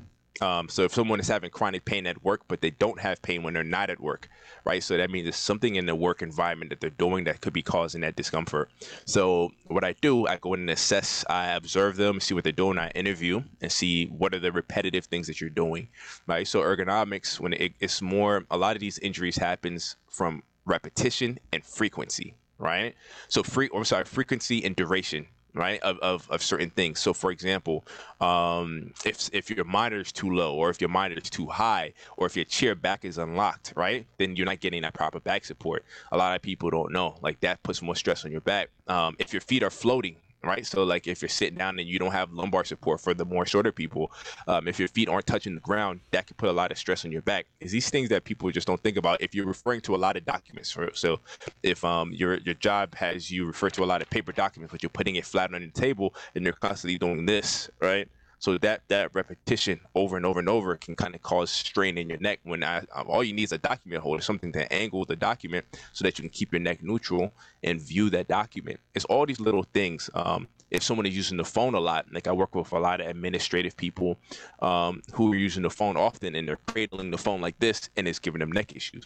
Um, 0.42 0.68
so 0.68 0.84
if 0.84 0.94
someone 0.94 1.20
is 1.20 1.28
having 1.28 1.52
chronic 1.52 1.86
pain 1.86 2.08
at 2.08 2.24
work, 2.24 2.42
but 2.48 2.62
they 2.62 2.72
don't 2.72 3.00
have 3.00 3.22
pain 3.22 3.44
when 3.44 3.54
they're 3.54 3.64
not 3.64 3.90
at 3.90 4.00
work, 4.00 4.30
right? 4.66 4.82
So 4.82 4.98
that 4.98 5.12
means 5.12 5.26
there's 5.26 5.36
something 5.36 5.76
in 5.76 5.86
the 5.86 5.96
work 5.96 6.22
environment 6.22 6.72
that 6.72 6.82
they're 6.82 6.90
doing 6.90 7.26
that 7.26 7.42
could 7.42 7.54
be 7.54 7.62
causing 7.62 8.02
that 8.02 8.16
discomfort. 8.16 8.70
So 9.06 9.52
what 9.68 9.84
I 9.84 9.94
do, 10.02 10.26
I 10.28 10.38
go 10.38 10.54
in 10.56 10.62
and 10.62 10.70
assess, 10.72 11.24
I 11.30 11.52
observe 11.52 11.98
them, 11.98 12.20
see 12.20 12.34
what 12.34 12.44
they're 12.44 12.52
doing, 12.52 12.80
I 12.80 12.90
interview 12.90 13.44
and 13.62 13.72
see 13.72 14.06
what 14.06 14.34
are 14.34 14.40
the 14.40 14.52
repetitive 14.52 15.06
things 15.06 15.28
that 15.28 15.40
you're 15.40 15.50
doing, 15.52 15.88
right? 16.26 16.48
So 16.48 16.62
ergonomics, 16.62 17.40
when 17.40 17.54
it, 17.54 17.74
it's 17.80 18.02
more, 18.02 18.44
a 18.50 18.58
lot 18.58 18.76
of 18.76 18.80
these 18.80 18.98
injuries 19.00 19.38
happens 19.38 19.98
from 20.10 20.42
repetition 20.66 21.40
and 21.52 21.64
frequency, 21.64 22.36
right? 22.58 22.96
So 23.28 23.44
free, 23.44 23.68
or 23.70 23.86
sorry, 23.86 24.06
frequency 24.06 24.64
and 24.66 24.76
duration 24.76 25.28
right 25.54 25.80
of, 25.82 25.98
of, 26.00 26.30
of 26.30 26.42
certain 26.42 26.70
things. 26.70 27.00
So 27.00 27.14
for 27.14 27.32
example 27.32 27.86
um, 28.22 28.94
if 29.06 29.30
if 29.34 29.50
your 29.50 29.66
monitor 29.66 30.02
is 30.02 30.12
too 30.12 30.32
low 30.32 30.56
or 30.56 30.70
if 30.70 30.82
your 30.82 30.90
monitor 30.90 31.22
is 31.22 31.30
too 31.30 31.48
high 31.48 31.94
or 32.18 32.26
if 32.28 32.36
your 32.36 32.46
chair 32.46 32.76
back 32.76 33.06
is 33.06 33.18
unlocked 33.18 33.74
right 33.76 34.06
then 34.18 34.36
you're 34.36 34.46
not 34.46 34.60
getting 34.60 34.82
that 34.82 34.94
proper 34.94 35.20
back 35.20 35.46
support. 35.46 35.84
A 36.12 36.18
lot 36.18 36.36
of 36.36 36.42
people 36.42 36.70
don't 36.70 36.92
know. 36.92 37.16
Like 37.22 37.40
that 37.42 37.62
puts 37.64 37.82
more 37.82 37.96
stress 37.96 38.26
on 38.26 38.32
your 38.32 38.42
back. 38.42 38.70
Um, 38.88 39.16
if 39.20 39.34
your 39.34 39.42
feet 39.42 39.64
are 39.64 39.70
floating 39.70 40.18
right? 40.44 40.66
So 40.66 40.84
like 40.84 41.08
if 41.08 41.22
you're 41.22 41.30
sitting 41.30 41.58
down 41.58 41.80
and 41.80 41.88
you 41.88 42.00
don't 42.00 42.12
have 42.12 42.32
lumbar 42.32 42.64
support 42.64 43.02
for 43.02 43.14
the 43.14 43.26
more 43.26 43.46
shorter 43.46 43.72
people, 43.72 44.12
um, 44.48 44.68
if 44.68 44.80
your 44.80 44.88
feet 44.88 45.10
aren't 45.10 45.26
touching 45.26 45.56
the 45.56 45.62
ground, 45.62 46.02
that 46.12 46.28
could 46.28 46.38
put 46.38 46.50
a 46.50 46.54
lot 46.54 46.72
of 46.72 46.78
stress 46.78 47.06
on 47.06 47.12
your 47.12 47.22
back. 47.22 47.46
Is 47.60 47.72
these 47.72 47.90
things 47.90 48.10
that 48.10 48.24
people 48.24 48.50
just 48.52 48.68
don't 48.68 48.82
think 48.82 48.98
about 48.98 49.22
if 49.22 49.34
you're 49.34 49.46
referring 49.46 49.82
to 49.82 49.96
a 49.96 49.98
lot 49.98 50.18
of 50.18 50.26
documents. 50.26 50.76
So 50.94 51.20
if 51.64 51.84
um, 51.84 52.12
your 52.12 52.38
your 52.38 52.56
job 52.56 52.96
has 52.96 53.32
you 53.32 53.46
refer 53.46 53.70
to 53.72 53.84
a 53.84 53.86
lot 53.86 54.02
of 54.02 54.10
paper 54.10 54.32
documents, 54.32 54.72
but 54.72 54.84
you're 54.84 54.90
putting 54.90 55.16
it 55.16 55.26
flat 55.26 55.54
on 55.54 55.62
the 55.62 55.70
table 55.70 56.14
and 56.36 56.44
you're 56.44 56.54
constantly 56.54 56.98
doing 56.98 57.26
this, 57.26 57.70
right? 57.80 58.10
So 58.44 58.58
that 58.58 58.82
that 58.90 59.16
repetition 59.16 59.80
over 59.96 60.18
and 60.18 60.26
over 60.26 60.38
and 60.42 60.50
over 60.50 60.76
can 60.76 60.98
kind 60.98 61.16
of 61.16 61.22
cause 61.22 61.50
strain 61.50 61.98
in 61.98 62.10
your 62.10 62.20
neck. 62.20 62.42
When 62.44 62.62
I, 62.62 62.84
all 63.08 63.24
you 63.24 63.32
need 63.32 63.46
is 63.46 63.54
a 63.54 63.58
document 63.58 64.04
holder, 64.04 64.22
something 64.22 64.52
to 64.52 64.74
angle 64.74 65.06
the 65.06 65.16
document 65.16 65.66
so 65.94 66.04
that 66.04 66.20
you 66.20 66.24
can 66.24 66.30
keep 66.30 66.52
your 66.52 66.60
neck 66.60 66.84
neutral 66.84 67.34
and 67.64 67.80
view 67.80 68.10
that 68.10 68.28
document. 68.28 68.82
It's 68.96 69.06
all 69.06 69.26
these 69.26 69.40
little 69.40 69.64
things. 69.74 70.10
Um, 70.14 70.50
if 70.72 70.84
someone 70.84 71.06
is 71.06 71.16
using 71.16 71.38
the 71.38 71.46
phone 71.46 71.74
a 71.74 71.80
lot, 71.80 72.08
like 72.12 72.28
I 72.28 72.34
work 72.34 72.54
with 72.54 72.74
a 72.74 72.80
lot 72.80 73.00
of 73.00 73.08
administrative 73.08 73.78
people 73.78 74.20
um, 74.60 75.02
who 75.14 75.32
are 75.32 75.38
using 75.38 75.64
the 75.64 75.70
phone 75.70 75.96
often 75.96 76.36
and 76.36 76.46
they're 76.46 76.60
cradling 76.68 77.12
the 77.12 77.18
phone 77.18 77.40
like 77.40 77.58
this 77.60 77.90
and 77.96 78.10
it's 78.10 78.20
giving 78.20 78.40
them 78.40 78.52
neck 78.52 78.76
issues, 78.76 79.06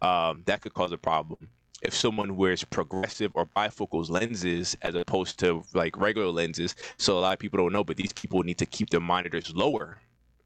um, 0.00 0.44
that 0.46 0.62
could 0.62 0.72
cause 0.72 0.92
a 0.92 0.96
problem 0.96 1.50
if 1.82 1.94
someone 1.94 2.36
wears 2.36 2.64
progressive 2.64 3.30
or 3.34 3.46
bifocals 3.46 4.10
lenses 4.10 4.76
as 4.82 4.94
opposed 4.94 5.38
to 5.40 5.62
like 5.74 5.96
regular 5.96 6.28
lenses. 6.28 6.74
So 6.96 7.18
a 7.18 7.20
lot 7.20 7.32
of 7.34 7.38
people 7.38 7.58
don't 7.58 7.72
know, 7.72 7.84
but 7.84 7.96
these 7.96 8.12
people 8.12 8.42
need 8.42 8.58
to 8.58 8.66
keep 8.66 8.90
their 8.90 9.00
monitors 9.00 9.54
lower, 9.54 9.98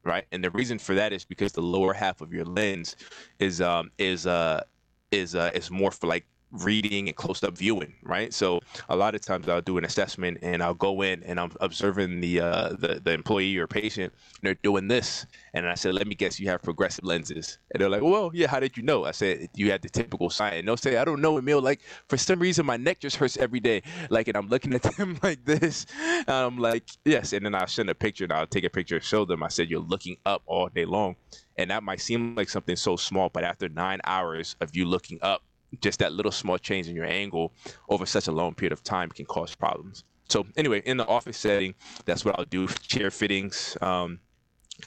right? 0.03 0.25
And 0.31 0.43
the 0.43 0.51
reason 0.51 0.77
for 0.79 0.95
that 0.95 1.13
is 1.13 1.25
because 1.25 1.51
the 1.51 1.61
lower 1.61 1.93
half 1.93 2.21
of 2.21 2.33
your 2.33 2.45
lens 2.45 2.95
is 3.39 3.61
um 3.61 3.91
is 3.97 4.27
uh 4.27 4.63
is 5.11 5.35
uh 5.35 5.51
is 5.53 5.71
more 5.71 5.91
for 5.91 6.07
like 6.07 6.25
reading 6.53 7.07
and 7.07 7.15
close 7.15 7.43
up 7.43 7.57
viewing, 7.57 7.93
right? 8.03 8.33
So 8.33 8.59
a 8.89 8.95
lot 8.95 9.15
of 9.15 9.21
times 9.21 9.49
I'll 9.49 9.61
do 9.61 9.77
an 9.77 9.85
assessment 9.85 10.37
and 10.41 10.61
I'll 10.61 10.73
go 10.73 11.01
in 11.01 11.23
and 11.23 11.39
I'm 11.39 11.51
observing 11.61 12.21
the 12.21 12.39
uh, 12.39 12.69
the, 12.69 13.01
the 13.03 13.11
employee 13.11 13.57
or 13.57 13.67
patient 13.67 14.13
and 14.13 14.47
they're 14.47 14.55
doing 14.55 14.87
this. 14.87 15.25
And 15.53 15.67
I 15.67 15.75
said, 15.75 15.93
let 15.93 16.07
me 16.07 16.15
guess, 16.15 16.39
you 16.39 16.49
have 16.49 16.61
progressive 16.61 17.05
lenses. 17.05 17.57
And 17.71 17.81
they're 17.81 17.89
like, 17.89 18.01
well, 18.01 18.31
yeah, 18.33 18.47
how 18.47 18.59
did 18.59 18.75
you 18.77 18.83
know? 18.83 19.05
I 19.05 19.11
said, 19.11 19.49
you 19.55 19.71
had 19.71 19.81
the 19.81 19.89
typical 19.89 20.29
sign. 20.29 20.53
And 20.53 20.67
they'll 20.67 20.77
say, 20.77 20.97
I 20.97 21.05
don't 21.05 21.21
know, 21.21 21.37
Emil. 21.37 21.61
Like, 21.61 21.81
for 22.09 22.17
some 22.17 22.39
reason, 22.39 22.65
my 22.65 22.77
neck 22.77 22.99
just 22.99 23.15
hurts 23.15 23.37
every 23.37 23.59
day. 23.59 23.81
Like, 24.09 24.27
and 24.27 24.37
I'm 24.37 24.47
looking 24.47 24.73
at 24.73 24.81
them 24.97 25.17
like 25.23 25.45
this. 25.45 25.85
And 26.01 26.29
I'm 26.29 26.57
like, 26.57 26.83
yes. 27.05 27.33
And 27.33 27.45
then 27.45 27.55
I'll 27.55 27.67
send 27.67 27.89
a 27.89 27.95
picture 27.95 28.25
and 28.25 28.33
I'll 28.33 28.47
take 28.47 28.63
a 28.63 28.69
picture 28.69 28.95
and 28.95 29.03
show 29.03 29.25
them. 29.25 29.43
I 29.43 29.47
said, 29.47 29.69
you're 29.69 29.79
looking 29.79 30.17
up 30.25 30.41
all 30.45 30.69
day 30.69 30.85
long. 30.85 31.15
And 31.57 31.69
that 31.69 31.83
might 31.83 32.01
seem 32.01 32.35
like 32.35 32.49
something 32.49 32.75
so 32.75 32.95
small, 32.95 33.29
but 33.29 33.43
after 33.43 33.69
nine 33.69 33.99
hours 34.05 34.55
of 34.59 34.75
you 34.75 34.85
looking 34.85 35.19
up, 35.21 35.43
just 35.81 35.99
that 35.99 36.13
little 36.13 36.31
small 36.31 36.57
change 36.57 36.87
in 36.87 36.95
your 36.95 37.05
angle 37.05 37.53
over 37.89 38.05
such 38.05 38.27
a 38.27 38.31
long 38.31 38.53
period 38.53 38.73
of 38.73 38.83
time 38.83 39.09
can 39.09 39.25
cause 39.25 39.55
problems. 39.55 40.03
So 40.29 40.45
anyway, 40.55 40.81
in 40.85 40.97
the 40.97 41.05
office 41.05 41.37
setting, 41.37 41.75
that's 42.05 42.25
what 42.25 42.37
I'll 42.39 42.45
do: 42.45 42.67
chair 42.67 43.11
fittings, 43.11 43.77
um, 43.81 44.19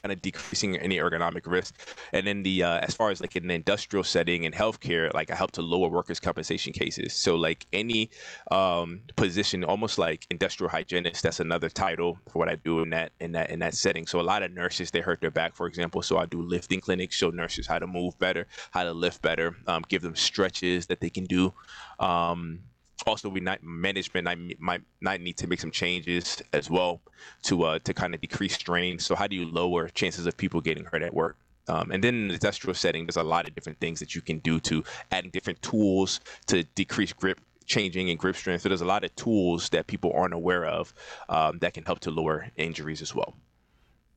kind 0.02 0.12
of 0.12 0.21
decreasing 0.23 0.76
any 0.76 0.97
ergonomic 0.99 1.47
risk. 1.47 1.75
And 2.12 2.26
then 2.26 2.43
the 2.43 2.62
uh, 2.62 2.78
as 2.78 2.95
far 2.95 3.11
as 3.11 3.21
like 3.21 3.37
in 3.37 3.50
industrial 3.50 4.05
setting 4.05 4.47
and 4.47 4.55
healthcare, 4.55 5.12
like 5.14 5.31
I 5.31 5.35
help 5.35 5.52
to 5.52 5.62
lower 5.62 5.88
workers' 5.88 6.21
compensation 6.21 6.73
cases. 6.73 7.12
So 7.12 7.37
like 7.37 7.66
any 7.73 8.11
um, 8.50 9.00
position, 9.16 9.64
almost 9.64 9.99
like 9.99 10.26
industrial 10.31 10.71
hygienist, 10.71 11.23
that's 11.23 11.40
another 11.40 11.69
title 11.69 12.19
for 12.31 12.38
what 12.38 12.49
I 12.49 12.57
do 12.57 12.81
in 12.81 12.90
that 12.90 13.12
in 13.21 13.33
that 13.33 13.50
in 13.50 13.59
that 13.61 13.75
setting. 13.75 14.07
So 14.07 14.21
a 14.21 14.23
lot 14.23 14.43
of 14.43 14.52
nurses 14.52 14.90
they 14.90 15.00
hurt 15.00 15.21
their 15.21 15.31
back, 15.31 15.55
for 15.55 15.66
example. 15.66 16.02
So 16.02 16.19
I 16.19 16.26
do 16.26 16.43
lifting 16.43 16.81
clinics, 16.81 17.16
show 17.16 17.31
nurses 17.31 17.66
how 17.66 17.78
to 17.78 17.87
move 17.87 18.19
better, 18.19 18.47
how 18.71 18.85
to 18.85 18.93
lift 18.93 19.23
better, 19.23 19.57
um, 19.66 19.85
give 19.88 20.02
them 20.02 20.16
stretches 20.16 20.87
that 20.87 21.00
they 21.00 21.11
can 21.11 21.25
do. 21.25 21.52
Um, 21.99 22.61
also 23.06 23.28
we 23.28 23.40
not 23.40 23.62
management 23.62 24.25
might, 24.25 24.60
might 24.60 24.80
might 25.00 25.20
need 25.20 25.36
to 25.38 25.46
make 25.46 25.60
some 25.60 25.70
changes 25.70 26.42
as 26.52 26.68
well 26.68 27.00
to 27.44 27.62
uh 27.64 27.78
to 27.80 27.94
kind 27.94 28.14
of 28.14 28.20
decrease 28.20 28.54
strain. 28.54 28.98
So 28.98 29.14
how 29.14 29.26
do 29.26 29.36
you 29.36 29.46
lower 29.46 29.88
chances 29.88 30.26
of 30.26 30.36
people 30.36 30.60
getting 30.60 30.84
hurt 30.84 31.02
at 31.02 31.14
work? 31.14 31.36
Um, 31.68 31.90
and 31.90 32.02
then 32.02 32.14
in 32.14 32.28
the 32.28 32.34
industrial 32.34 32.75
setting 32.75 33.06
there's 33.06 33.16
a 33.16 33.22
lot 33.22 33.48
of 33.48 33.54
different 33.54 33.80
things 33.80 34.00
that 34.00 34.14
you 34.14 34.20
can 34.20 34.38
do 34.38 34.60
to 34.60 34.84
adding 35.10 35.30
different 35.30 35.62
tools 35.62 36.20
to 36.46 36.64
decrease 36.75 37.12
grip 37.12 37.40
changing 37.64 38.10
and 38.10 38.18
grip 38.18 38.36
strength. 38.36 38.62
So 38.62 38.68
there's 38.68 38.82
a 38.82 38.86
lot 38.86 39.02
of 39.02 39.14
tools 39.16 39.70
that 39.70 39.88
people 39.88 40.12
aren't 40.14 40.34
aware 40.34 40.64
of 40.66 40.94
um, 41.28 41.58
that 41.58 41.75
can 41.75 41.84
help 41.84 41.98
to 42.00 42.10
lower 42.12 42.48
injuries 42.56 43.02
as 43.02 43.12
well. 43.12 43.34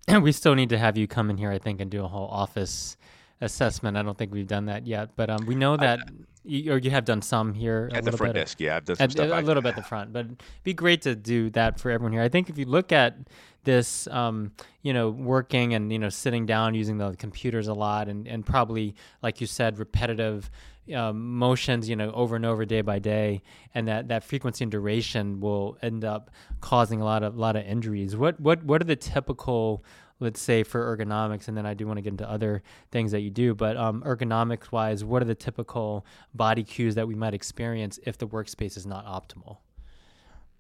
And 0.08 0.22
we 0.22 0.32
still 0.32 0.54
need 0.54 0.70
to 0.70 0.78
have 0.78 0.98
you 0.98 1.08
come 1.08 1.30
in 1.30 1.38
here 1.38 1.52
i 1.52 1.60
think 1.60 1.82
and 1.82 1.90
do 1.90 2.04
a 2.04 2.08
whole 2.08 2.28
office 2.28 2.98
assessment. 3.42 3.98
I 3.98 4.04
don't 4.04 4.18
think 4.18 4.32
we've 4.32 4.48
done 4.48 4.66
that 4.66 4.86
yet, 4.86 5.10
but 5.16 5.30
um, 5.30 5.46
we 5.46 5.56
know 5.56 5.78
that, 5.78 6.00
you, 6.50 6.74
or 6.74 6.78
you 6.78 6.92
have 6.92 7.06
done 7.06 7.22
some 7.22 7.54
here 7.54 7.90
at 7.94 8.04
the 8.04 8.12
front 8.12 8.34
bit. 8.34 8.42
desk. 8.42 8.60
Yeah, 8.60 8.78
I've 8.78 8.86
done 8.86 8.96
some 8.98 9.04
at, 9.04 9.12
stuff. 9.12 9.30
A, 9.32 9.42
little 9.46 9.62
bit 9.62 9.70
at 9.70 9.76
the 9.76 9.84
front, 9.84 10.12
but 10.12 10.26
it'd 10.26 10.44
be 10.64 10.74
great 10.74 11.02
to 11.04 11.16
do 11.16 11.50
that 11.52 11.80
for 11.80 11.92
everyone 11.92 12.12
here. 12.12 12.22
I 12.22 12.30
think 12.30 12.50
if 12.50 12.58
you 12.58 12.66
look 12.66 12.92
at 12.92 13.16
this, 13.64 14.08
um, 14.08 14.52
you 14.82 14.94
know, 14.94 15.10
working 15.10 15.74
and 15.74 15.92
you 15.92 16.00
know 16.00 16.10
sitting 16.10 16.46
down 16.46 16.74
using 16.74 16.98
the 16.98 17.16
computers 17.16 17.68
a 17.68 17.74
lot, 17.74 18.08
and 18.08 18.28
and 18.28 18.46
probably 18.46 18.96
like 19.22 19.42
you 19.42 19.48
said, 19.48 19.80
repetitive. 19.80 20.50
Um, 20.92 21.36
motions, 21.36 21.88
you 21.88 21.96
know, 21.96 22.12
over 22.14 22.36
and 22.36 22.44
over, 22.44 22.66
day 22.66 22.82
by 22.82 22.98
day, 22.98 23.44
and 23.76 23.88
that, 23.88 24.08
that 24.08 24.24
frequency 24.24 24.64
and 24.64 24.72
duration 24.72 25.40
will 25.40 25.78
end 25.84 26.04
up 26.04 26.32
causing 26.62 27.00
a 27.00 27.06
lot 27.06 27.22
of 27.22 27.38
lot 27.38 27.56
of 27.56 27.64
injuries. 27.64 28.16
What 28.16 28.40
what 28.40 28.64
what 28.64 28.82
are 28.82 28.86
the 28.86 28.96
typical 28.96 29.84
let's 30.20 30.42
say 30.42 30.64
for 30.64 30.96
ergonomics, 30.96 31.48
and 31.48 31.58
then 31.58 31.66
I 31.66 31.74
do 31.74 31.88
want 31.88 31.98
to 31.98 32.02
get 32.02 32.12
into 32.12 32.30
other 32.30 32.62
things 32.92 33.12
that 33.12 33.22
you 33.22 33.30
do. 33.30 33.56
But 33.56 33.78
um, 33.78 34.02
ergonomics 34.06 34.72
wise, 34.72 35.04
what 35.04 35.22
are 35.22 35.26
the 35.26 35.36
typical 35.36 36.06
body 36.34 36.64
cues 36.64 36.96
that 36.96 37.08
we 37.08 37.16
might 37.16 37.34
experience 37.34 38.00
if 38.06 38.18
the 38.18 38.28
workspace 38.28 38.78
is 38.78 38.86
not 38.86 39.06
optimal? 39.06 39.58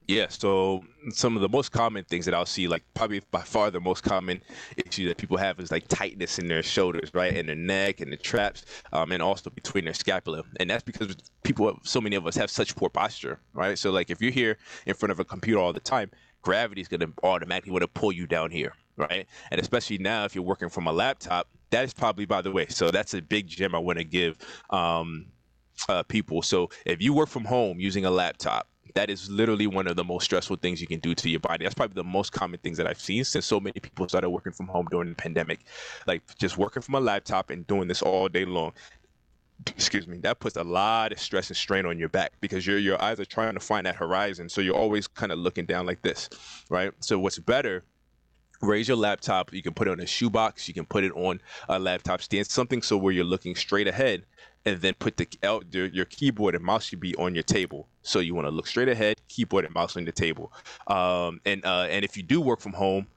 Yeah, 0.09 0.25
so 0.27 0.83
some 1.11 1.35
of 1.35 1.43
the 1.43 1.49
most 1.49 1.71
common 1.71 2.03
things 2.03 2.25
that 2.25 2.33
I'll 2.33 2.47
see, 2.47 2.67
like 2.67 2.83
probably 2.95 3.21
by 3.29 3.41
far 3.41 3.69
the 3.69 3.79
most 3.79 4.01
common 4.01 4.41
issue 4.75 5.07
that 5.07 5.17
people 5.17 5.37
have 5.37 5.59
is 5.59 5.69
like 5.69 5.87
tightness 5.87 6.39
in 6.39 6.47
their 6.47 6.63
shoulders, 6.63 7.13
right, 7.13 7.37
and 7.37 7.47
their 7.47 7.55
neck 7.55 8.01
and 8.01 8.11
the 8.11 8.17
traps, 8.17 8.65
um, 8.91 9.11
and 9.11 9.21
also 9.21 9.51
between 9.51 9.85
their 9.85 9.93
scapula. 9.93 10.41
And 10.59 10.67
that's 10.67 10.81
because 10.81 11.15
people, 11.43 11.77
so 11.83 12.01
many 12.01 12.15
of 12.15 12.25
us 12.25 12.35
have 12.37 12.49
such 12.49 12.75
poor 12.75 12.89
posture, 12.89 13.39
right? 13.53 13.77
So 13.77 13.91
like 13.91 14.09
if 14.09 14.19
you're 14.19 14.31
here 14.31 14.57
in 14.87 14.95
front 14.95 15.11
of 15.11 15.19
a 15.19 15.25
computer 15.25 15.59
all 15.59 15.73
the 15.73 15.79
time, 15.79 16.09
gravity 16.41 16.81
is 16.81 16.87
going 16.87 17.01
to 17.01 17.13
automatically 17.21 17.71
want 17.71 17.83
to 17.83 17.87
pull 17.87 18.11
you 18.11 18.25
down 18.25 18.49
here, 18.49 18.73
right? 18.99 19.25
And 19.51 19.59
especially 19.59 19.97
now, 19.97 20.25
if 20.25 20.35
you're 20.35 20.43
working 20.43 20.69
from 20.69 20.87
a 20.87 20.91
laptop, 20.91 21.47
that 21.71 21.83
is 21.85 21.93
probably, 21.93 22.25
by 22.25 22.41
the 22.41 22.51
way, 22.51 22.67
so 22.67 22.91
that's 22.91 23.13
a 23.13 23.21
big 23.21 23.47
gem 23.47 23.73
I 23.73 23.79
want 23.79 23.97
to 23.97 24.03
give 24.03 24.37
um, 24.69 25.27
uh, 25.87 26.03
people. 26.03 26.41
So 26.41 26.69
if 26.85 27.01
you 27.01 27.13
work 27.13 27.29
from 27.29 27.45
home 27.45 27.79
using 27.79 28.05
a 28.05 28.11
laptop, 28.11 28.67
that 28.95 29.09
is 29.11 29.29
literally 29.29 29.67
one 29.67 29.87
of 29.87 29.95
the 29.95 30.03
most 30.03 30.23
stressful 30.23 30.57
things 30.57 30.81
you 30.81 30.87
can 30.87 30.99
do 30.99 31.13
to 31.13 31.29
your 31.29 31.39
body. 31.39 31.63
That's 31.63 31.75
probably 31.75 31.93
the 31.93 32.03
most 32.03 32.31
common 32.31 32.59
things 32.59 32.75
that 32.77 32.87
I've 32.87 32.99
seen 32.99 33.23
since 33.23 33.45
so 33.45 33.59
many 33.59 33.79
people 33.79 34.09
started 34.09 34.31
working 34.31 34.51
from 34.51 34.67
home 34.67 34.87
during 34.89 35.09
the 35.09 35.15
pandemic. 35.15 35.59
Like 36.07 36.23
just 36.37 36.57
working 36.57 36.81
from 36.81 36.95
a 36.95 36.99
laptop 36.99 37.51
and 37.51 37.65
doing 37.67 37.87
this 37.87 38.01
all 38.01 38.27
day 38.27 38.45
long 38.45 38.73
excuse 39.67 40.07
me, 40.07 40.17
that 40.19 40.39
puts 40.39 40.55
a 40.55 40.63
lot 40.63 41.11
of 41.11 41.19
stress 41.19 41.49
and 41.49 41.57
strain 41.57 41.85
on 41.85 41.99
your 41.99 42.09
back 42.09 42.33
because 42.39 42.65
your 42.65 42.77
your 42.77 43.01
eyes 43.01 43.19
are 43.19 43.25
trying 43.25 43.53
to 43.53 43.59
find 43.59 43.85
that 43.85 43.95
horizon. 43.95 44.49
So 44.49 44.61
you're 44.61 44.75
always 44.75 45.07
kind 45.07 45.31
of 45.31 45.39
looking 45.39 45.65
down 45.65 45.85
like 45.85 46.01
this, 46.01 46.29
right? 46.69 46.91
So 46.99 47.19
what's 47.19 47.39
better 47.39 47.83
raise 48.61 48.87
your 48.87 48.97
laptop. 48.97 49.53
You 49.53 49.61
can 49.61 49.73
put 49.73 49.87
it 49.87 49.91
on 49.91 49.99
a 49.99 50.05
shoebox. 50.05 50.67
You 50.67 50.73
can 50.73 50.85
put 50.85 51.03
it 51.03 51.11
on 51.13 51.41
a 51.67 51.79
laptop 51.79 52.21
stand, 52.21 52.47
something 52.47 52.81
so 52.81 52.97
where 52.97 53.13
you're 53.13 53.23
looking 53.23 53.55
straight 53.55 53.87
ahead, 53.87 54.25
and 54.65 54.81
then 54.81 54.93
put 54.95 55.17
the 55.17 55.27
your 55.93 56.05
keyboard 56.05 56.55
and 56.55 56.63
mouse 56.63 56.85
should 56.85 56.99
be 56.99 57.15
on 57.15 57.33
your 57.33 57.43
table. 57.43 57.87
So 58.01 58.19
you 58.19 58.35
want 58.35 58.47
to 58.47 58.51
look 58.51 58.67
straight 58.67 58.89
ahead, 58.89 59.21
keyboard 59.27 59.65
and 59.65 59.73
mouse 59.73 59.95
on 59.95 60.05
the 60.05 60.11
table. 60.11 60.51
Um, 60.87 61.41
and 61.45 61.65
uh, 61.65 61.87
and 61.89 62.03
if 62.03 62.17
you 62.17 62.23
do 62.23 62.41
work 62.41 62.59
from 62.59 62.73
home. 62.73 63.07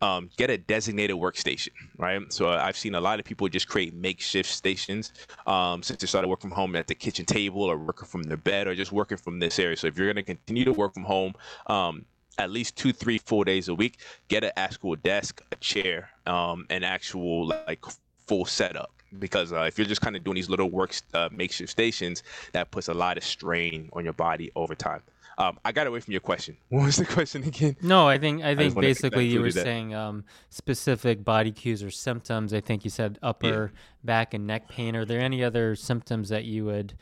Um, 0.00 0.30
get 0.36 0.50
a 0.50 0.58
designated 0.58 1.14
workstation, 1.14 1.68
right? 1.96 2.20
So 2.32 2.50
uh, 2.50 2.60
I've 2.60 2.76
seen 2.76 2.96
a 2.96 3.00
lot 3.00 3.20
of 3.20 3.24
people 3.24 3.48
just 3.48 3.68
create 3.68 3.94
makeshift 3.94 4.50
stations 4.50 5.12
um, 5.46 5.80
since 5.84 6.00
they 6.00 6.08
started 6.08 6.26
working 6.26 6.50
from 6.50 6.56
home 6.56 6.74
at 6.74 6.88
the 6.88 6.96
kitchen 6.96 7.24
table 7.24 7.62
or 7.62 7.78
working 7.78 8.08
from 8.08 8.24
their 8.24 8.36
bed 8.36 8.66
or 8.66 8.74
just 8.74 8.90
working 8.90 9.16
from 9.16 9.38
this 9.38 9.60
area. 9.60 9.76
So 9.76 9.86
if 9.86 9.96
you're 9.96 10.08
going 10.08 10.16
to 10.16 10.24
continue 10.24 10.64
to 10.64 10.72
work 10.72 10.94
from 10.94 11.04
home, 11.04 11.34
um, 11.68 12.04
at 12.38 12.50
least 12.50 12.76
two, 12.76 12.92
three, 12.92 13.18
four 13.18 13.44
days 13.44 13.68
a 13.68 13.74
week, 13.74 13.98
get 14.28 14.44
an 14.44 14.52
actual 14.56 14.96
desk, 14.96 15.42
a 15.52 15.56
chair, 15.56 16.10
um, 16.26 16.66
an 16.70 16.84
actual 16.84 17.46
like 17.46 17.84
full 18.26 18.44
setup. 18.44 18.90
Because 19.18 19.52
uh, 19.52 19.62
if 19.62 19.76
you're 19.76 19.86
just 19.86 20.00
kind 20.00 20.16
of 20.16 20.24
doing 20.24 20.36
these 20.36 20.48
little 20.48 20.70
work 20.70 20.94
uh, 21.12 21.28
makeshift 21.30 21.70
stations, 21.70 22.22
that 22.52 22.70
puts 22.70 22.88
a 22.88 22.94
lot 22.94 23.18
of 23.18 23.24
strain 23.24 23.90
on 23.92 24.04
your 24.04 24.14
body 24.14 24.50
over 24.56 24.74
time. 24.74 25.02
Um, 25.38 25.58
I 25.64 25.72
got 25.72 25.86
away 25.86 26.00
from 26.00 26.12
your 26.12 26.20
question. 26.20 26.56
What 26.68 26.84
was 26.84 26.96
the 26.96 27.04
question 27.04 27.42
again? 27.44 27.76
No, 27.82 28.08
I 28.08 28.18
think 28.18 28.42
I 28.42 28.54
think 28.54 28.76
I 28.76 28.80
basically 28.80 29.26
you 29.26 29.40
were 29.40 29.50
saying 29.50 29.94
um, 29.94 30.24
specific 30.50 31.24
body 31.24 31.52
cues 31.52 31.82
or 31.82 31.90
symptoms. 31.90 32.54
I 32.54 32.60
think 32.60 32.84
you 32.84 32.90
said 32.90 33.18
upper 33.22 33.72
yeah. 33.72 33.78
back 34.04 34.34
and 34.34 34.46
neck 34.46 34.68
pain. 34.68 34.96
Are 34.96 35.04
there 35.04 35.20
any 35.20 35.42
other 35.44 35.74
symptoms 35.74 36.28
that 36.28 36.44
you 36.44 36.64
would 36.66 36.94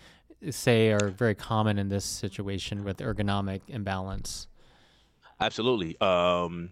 say 0.50 0.90
are 0.90 1.08
very 1.08 1.34
common 1.34 1.78
in 1.78 1.88
this 1.88 2.04
situation 2.04 2.84
with 2.84 2.98
ergonomic 2.98 3.60
imbalance? 3.68 4.46
Absolutely. 5.40 6.00
Um, 6.00 6.70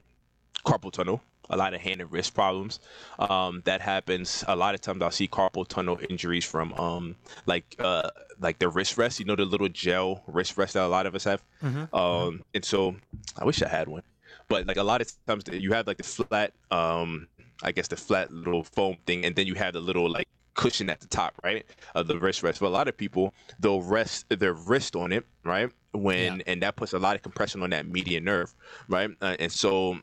carpal 0.65 0.93
tunnel. 0.93 1.21
a 1.51 1.57
lot 1.57 1.73
of 1.75 1.81
hand 1.81 2.01
and 2.01 2.13
wrist 2.13 2.35
problems. 2.35 2.79
Um, 3.19 3.63
that 3.65 3.81
happens 3.81 4.45
a 4.47 4.55
lot 4.55 4.75
of 4.75 4.81
times. 4.81 5.03
I'll 5.03 5.11
see 5.11 5.29
carpal 5.29 5.67
tunnel 5.67 5.99
injuries 6.11 6.45
from 6.45 6.75
um, 6.75 7.17
like 7.47 7.65
uh, 7.79 8.11
like 8.41 8.59
the 8.59 8.69
wrist 8.69 8.99
rest. 8.99 9.19
You 9.19 9.25
know 9.25 9.37
the 9.37 9.45
little 9.45 9.69
gel 9.69 10.23
wrist 10.27 10.57
rest 10.57 10.75
that 10.75 10.85
a 10.85 10.89
lot 10.89 11.07
of 11.07 11.15
us 11.15 11.25
have. 11.25 11.43
Mm-hmm. 11.63 11.95
Um, 11.95 12.43
and 12.55 12.65
so 12.65 12.97
I 13.39 13.45
wish 13.45 13.63
I 13.63 13.69
had 13.69 13.89
one, 13.89 14.03
but 14.49 14.67
like 14.67 14.77
a 14.77 14.83
lot 14.83 15.01
of 15.01 15.11
times 15.27 15.45
you 15.51 15.73
have 15.73 15.87
like 15.87 15.97
the 15.97 16.03
flat, 16.03 16.53
um, 16.71 17.29
I 17.63 17.73
guess 17.73 17.89
the 17.89 17.97
flat 17.97 18.31
little 18.33 18.65
foam 18.65 18.97
thing, 19.07 19.25
and 19.25 19.35
then 19.35 19.47
you 19.47 19.55
have 19.55 19.73
the 19.73 19.81
little 19.81 20.11
like 20.11 20.29
cushion 20.55 20.91
at 20.91 21.01
the 21.01 21.07
top, 21.07 21.35
right, 21.43 21.65
of 21.95 22.09
the 22.09 22.19
wrist 22.19 22.43
rest. 22.43 22.61
But 22.61 22.67
a 22.67 22.77
lot 22.77 22.89
of 22.89 22.97
people 22.97 23.33
they'll 23.59 23.81
rest 23.83 24.27
their 24.29 24.53
wrist 24.53 24.97
on 24.97 25.13
it, 25.13 25.25
right, 25.45 25.71
when 25.93 26.37
yeah. 26.37 26.43
and 26.47 26.63
that 26.63 26.77
puts 26.77 26.93
a 26.93 26.99
lot 26.99 27.17
of 27.17 27.23
compression 27.23 27.63
on 27.63 27.71
that 27.71 27.87
median 27.87 28.25
nerve, 28.25 28.55
right, 28.89 29.11
uh, 29.21 29.37
and 29.39 29.51
so 29.51 29.99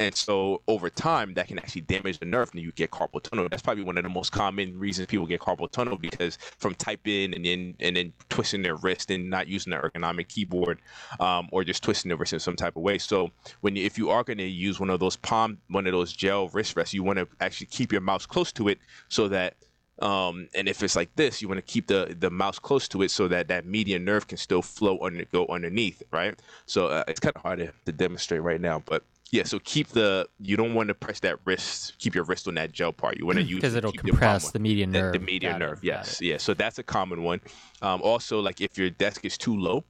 and 0.00 0.14
so 0.14 0.60
over 0.66 0.90
time, 0.90 1.34
that 1.34 1.46
can 1.46 1.58
actually 1.58 1.82
damage 1.82 2.18
the 2.18 2.26
nerve, 2.26 2.50
and 2.52 2.60
you 2.60 2.72
get 2.72 2.90
carpal 2.90 3.22
tunnel. 3.22 3.48
That's 3.48 3.62
probably 3.62 3.84
one 3.84 3.96
of 3.96 4.02
the 4.02 4.08
most 4.08 4.32
common 4.32 4.76
reasons 4.76 5.06
people 5.06 5.26
get 5.26 5.40
carpal 5.40 5.70
tunnel 5.70 5.96
because 5.96 6.36
from 6.58 6.74
typing 6.74 7.32
and 7.34 7.44
then 7.44 7.74
and 7.78 7.96
then 7.96 8.12
twisting 8.28 8.62
their 8.62 8.74
wrist 8.76 9.10
and 9.10 9.30
not 9.30 9.46
using 9.46 9.70
the 9.70 9.76
ergonomic 9.76 10.28
keyboard, 10.28 10.80
um, 11.20 11.48
or 11.52 11.62
just 11.62 11.82
twisting 11.82 12.08
the 12.08 12.16
wrist 12.16 12.32
in 12.32 12.40
some 12.40 12.56
type 12.56 12.76
of 12.76 12.82
way. 12.82 12.98
So 12.98 13.30
when 13.60 13.76
you, 13.76 13.84
if 13.84 13.96
you 13.96 14.10
are 14.10 14.24
going 14.24 14.38
to 14.38 14.48
use 14.48 14.80
one 14.80 14.90
of 14.90 14.98
those 14.98 15.16
palm, 15.16 15.58
one 15.68 15.86
of 15.86 15.92
those 15.92 16.12
gel 16.12 16.48
wrist 16.48 16.76
rests, 16.76 16.92
you 16.92 17.04
want 17.04 17.18
to 17.20 17.28
actually 17.40 17.68
keep 17.68 17.92
your 17.92 18.00
mouse 18.00 18.26
close 18.26 18.50
to 18.52 18.68
it 18.68 18.78
so 19.08 19.28
that 19.28 19.54
um, 20.00 20.48
and 20.54 20.68
if 20.68 20.82
it's 20.82 20.96
like 20.96 21.14
this, 21.16 21.40
you 21.40 21.48
want 21.48 21.58
to 21.58 21.72
keep 21.72 21.86
the 21.86 22.16
the 22.18 22.30
mouse 22.30 22.58
close 22.58 22.88
to 22.88 23.02
it 23.02 23.10
so 23.10 23.28
that 23.28 23.48
that 23.48 23.64
median 23.64 24.04
nerve 24.04 24.26
can 24.26 24.38
still 24.38 24.62
flow 24.62 24.98
under 25.00 25.24
go 25.26 25.46
underneath, 25.46 26.02
right? 26.10 26.40
So 26.66 26.88
uh, 26.88 27.04
it's 27.08 27.20
kind 27.20 27.34
of 27.36 27.42
hard 27.42 27.58
to, 27.60 27.72
to 27.86 27.92
demonstrate 27.92 28.42
right 28.42 28.60
now, 28.60 28.82
but 28.84 29.04
yeah, 29.30 29.42
so 29.42 29.58
keep 29.64 29.88
the 29.88 30.28
you 30.38 30.56
don't 30.56 30.74
want 30.74 30.88
to 30.88 30.94
press 30.94 31.20
that 31.20 31.38
wrist, 31.44 31.98
keep 31.98 32.14
your 32.14 32.24
wrist 32.24 32.46
on 32.46 32.54
that 32.54 32.72
gel 32.72 32.92
part. 32.92 33.18
You 33.18 33.26
want 33.26 33.38
to 33.40 33.44
use 33.44 33.56
because 33.56 33.74
it'll 33.74 33.92
compress 33.92 34.50
the 34.50 34.58
median 34.58 34.92
nerve. 34.92 35.12
The, 35.12 35.18
the 35.18 35.24
median 35.24 35.58
nerve, 35.58 35.78
it, 35.78 35.86
yes, 35.86 36.20
yeah. 36.20 36.38
So 36.38 36.54
that's 36.54 36.78
a 36.78 36.82
common 36.82 37.22
one. 37.22 37.40
Um, 37.82 38.00
also, 38.02 38.40
like 38.40 38.60
if 38.60 38.78
your 38.78 38.90
desk 38.90 39.24
is 39.24 39.36
too 39.36 39.56
low, 39.56 39.84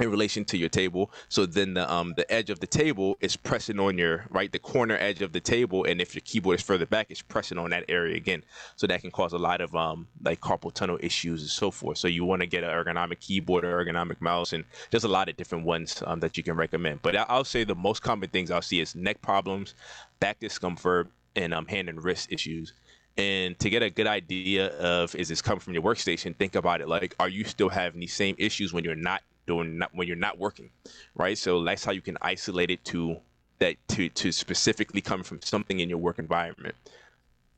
in 0.00 0.10
relation 0.16 0.44
to 0.46 0.56
your 0.56 0.68
table. 0.68 1.10
So 1.28 1.46
then 1.46 1.74
the 1.74 1.92
um 1.92 2.14
the 2.16 2.30
edge 2.32 2.50
of 2.50 2.60
the 2.60 2.66
table 2.66 3.16
is 3.20 3.36
pressing 3.36 3.78
on 3.78 3.98
your 3.98 4.24
right 4.30 4.50
the 4.50 4.58
corner 4.58 4.96
edge 4.98 5.22
of 5.22 5.32
the 5.32 5.40
table, 5.40 5.84
and 5.84 6.00
if 6.00 6.14
your 6.14 6.22
keyboard 6.22 6.58
is 6.58 6.64
further 6.64 6.86
back, 6.86 7.06
it's 7.10 7.22
pressing 7.22 7.58
on 7.58 7.70
that 7.70 7.84
area 7.88 8.16
again. 8.16 8.44
So 8.76 8.86
that 8.86 9.00
can 9.00 9.10
cause 9.10 9.32
a 9.32 9.38
lot 9.38 9.60
of 9.60 9.74
um 9.74 10.08
like 10.22 10.40
carpal 10.40 10.72
tunnel 10.72 10.98
issues 11.00 11.42
and 11.42 11.50
so 11.50 11.70
forth. 11.70 11.98
So 11.98 12.08
you 12.08 12.24
want 12.24 12.40
to 12.40 12.46
get 12.46 12.64
an 12.64 12.70
ergonomic 12.70 13.20
keyboard 13.20 13.64
or 13.64 13.84
ergonomic 13.84 14.20
mouse, 14.20 14.52
and 14.52 14.64
there's 14.90 15.04
a 15.04 15.08
lot 15.08 15.28
of 15.28 15.36
different 15.36 15.64
ones 15.64 16.02
um, 16.06 16.20
that 16.20 16.36
you 16.36 16.42
can 16.42 16.56
recommend. 16.56 17.02
But 17.02 17.16
I'll 17.16 17.44
say 17.44 17.64
the 17.64 17.74
most 17.74 18.02
common 18.02 18.28
things 18.30 18.50
I'll 18.50 18.62
see 18.62 18.80
is 18.80 18.94
neck 18.94 19.20
problems, 19.22 19.74
back 20.18 20.40
discomfort, 20.40 21.08
and 21.36 21.54
um 21.54 21.66
hand 21.66 21.88
and 21.88 22.02
wrist 22.02 22.32
issues. 22.32 22.72
And 23.16 23.58
to 23.58 23.68
get 23.68 23.82
a 23.82 23.90
good 23.90 24.06
idea 24.06 24.68
of 24.78 25.14
is 25.14 25.28
this 25.28 25.42
coming 25.42 25.60
from 25.60 25.74
your 25.74 25.82
workstation, 25.82 26.34
think 26.34 26.54
about 26.54 26.80
it 26.80 26.88
like, 26.88 27.14
are 27.18 27.28
you 27.28 27.44
still 27.44 27.68
having 27.68 28.00
these 28.00 28.14
same 28.14 28.34
issues 28.38 28.72
when 28.72 28.84
you're 28.84 28.94
not 28.94 29.20
doing 29.50 29.78
not, 29.78 29.90
when 29.92 30.06
you're 30.06 30.24
not 30.28 30.38
working, 30.38 30.70
right? 31.14 31.36
So 31.36 31.64
that's 31.64 31.84
how 31.84 31.92
you 31.92 32.00
can 32.00 32.16
isolate 32.22 32.70
it 32.70 32.84
to 32.86 33.16
that 33.58 33.76
to 33.88 34.08
to 34.08 34.32
specifically 34.32 35.00
come 35.00 35.22
from 35.22 35.42
something 35.42 35.80
in 35.80 35.88
your 35.88 35.98
work 35.98 36.18
environment. 36.18 36.76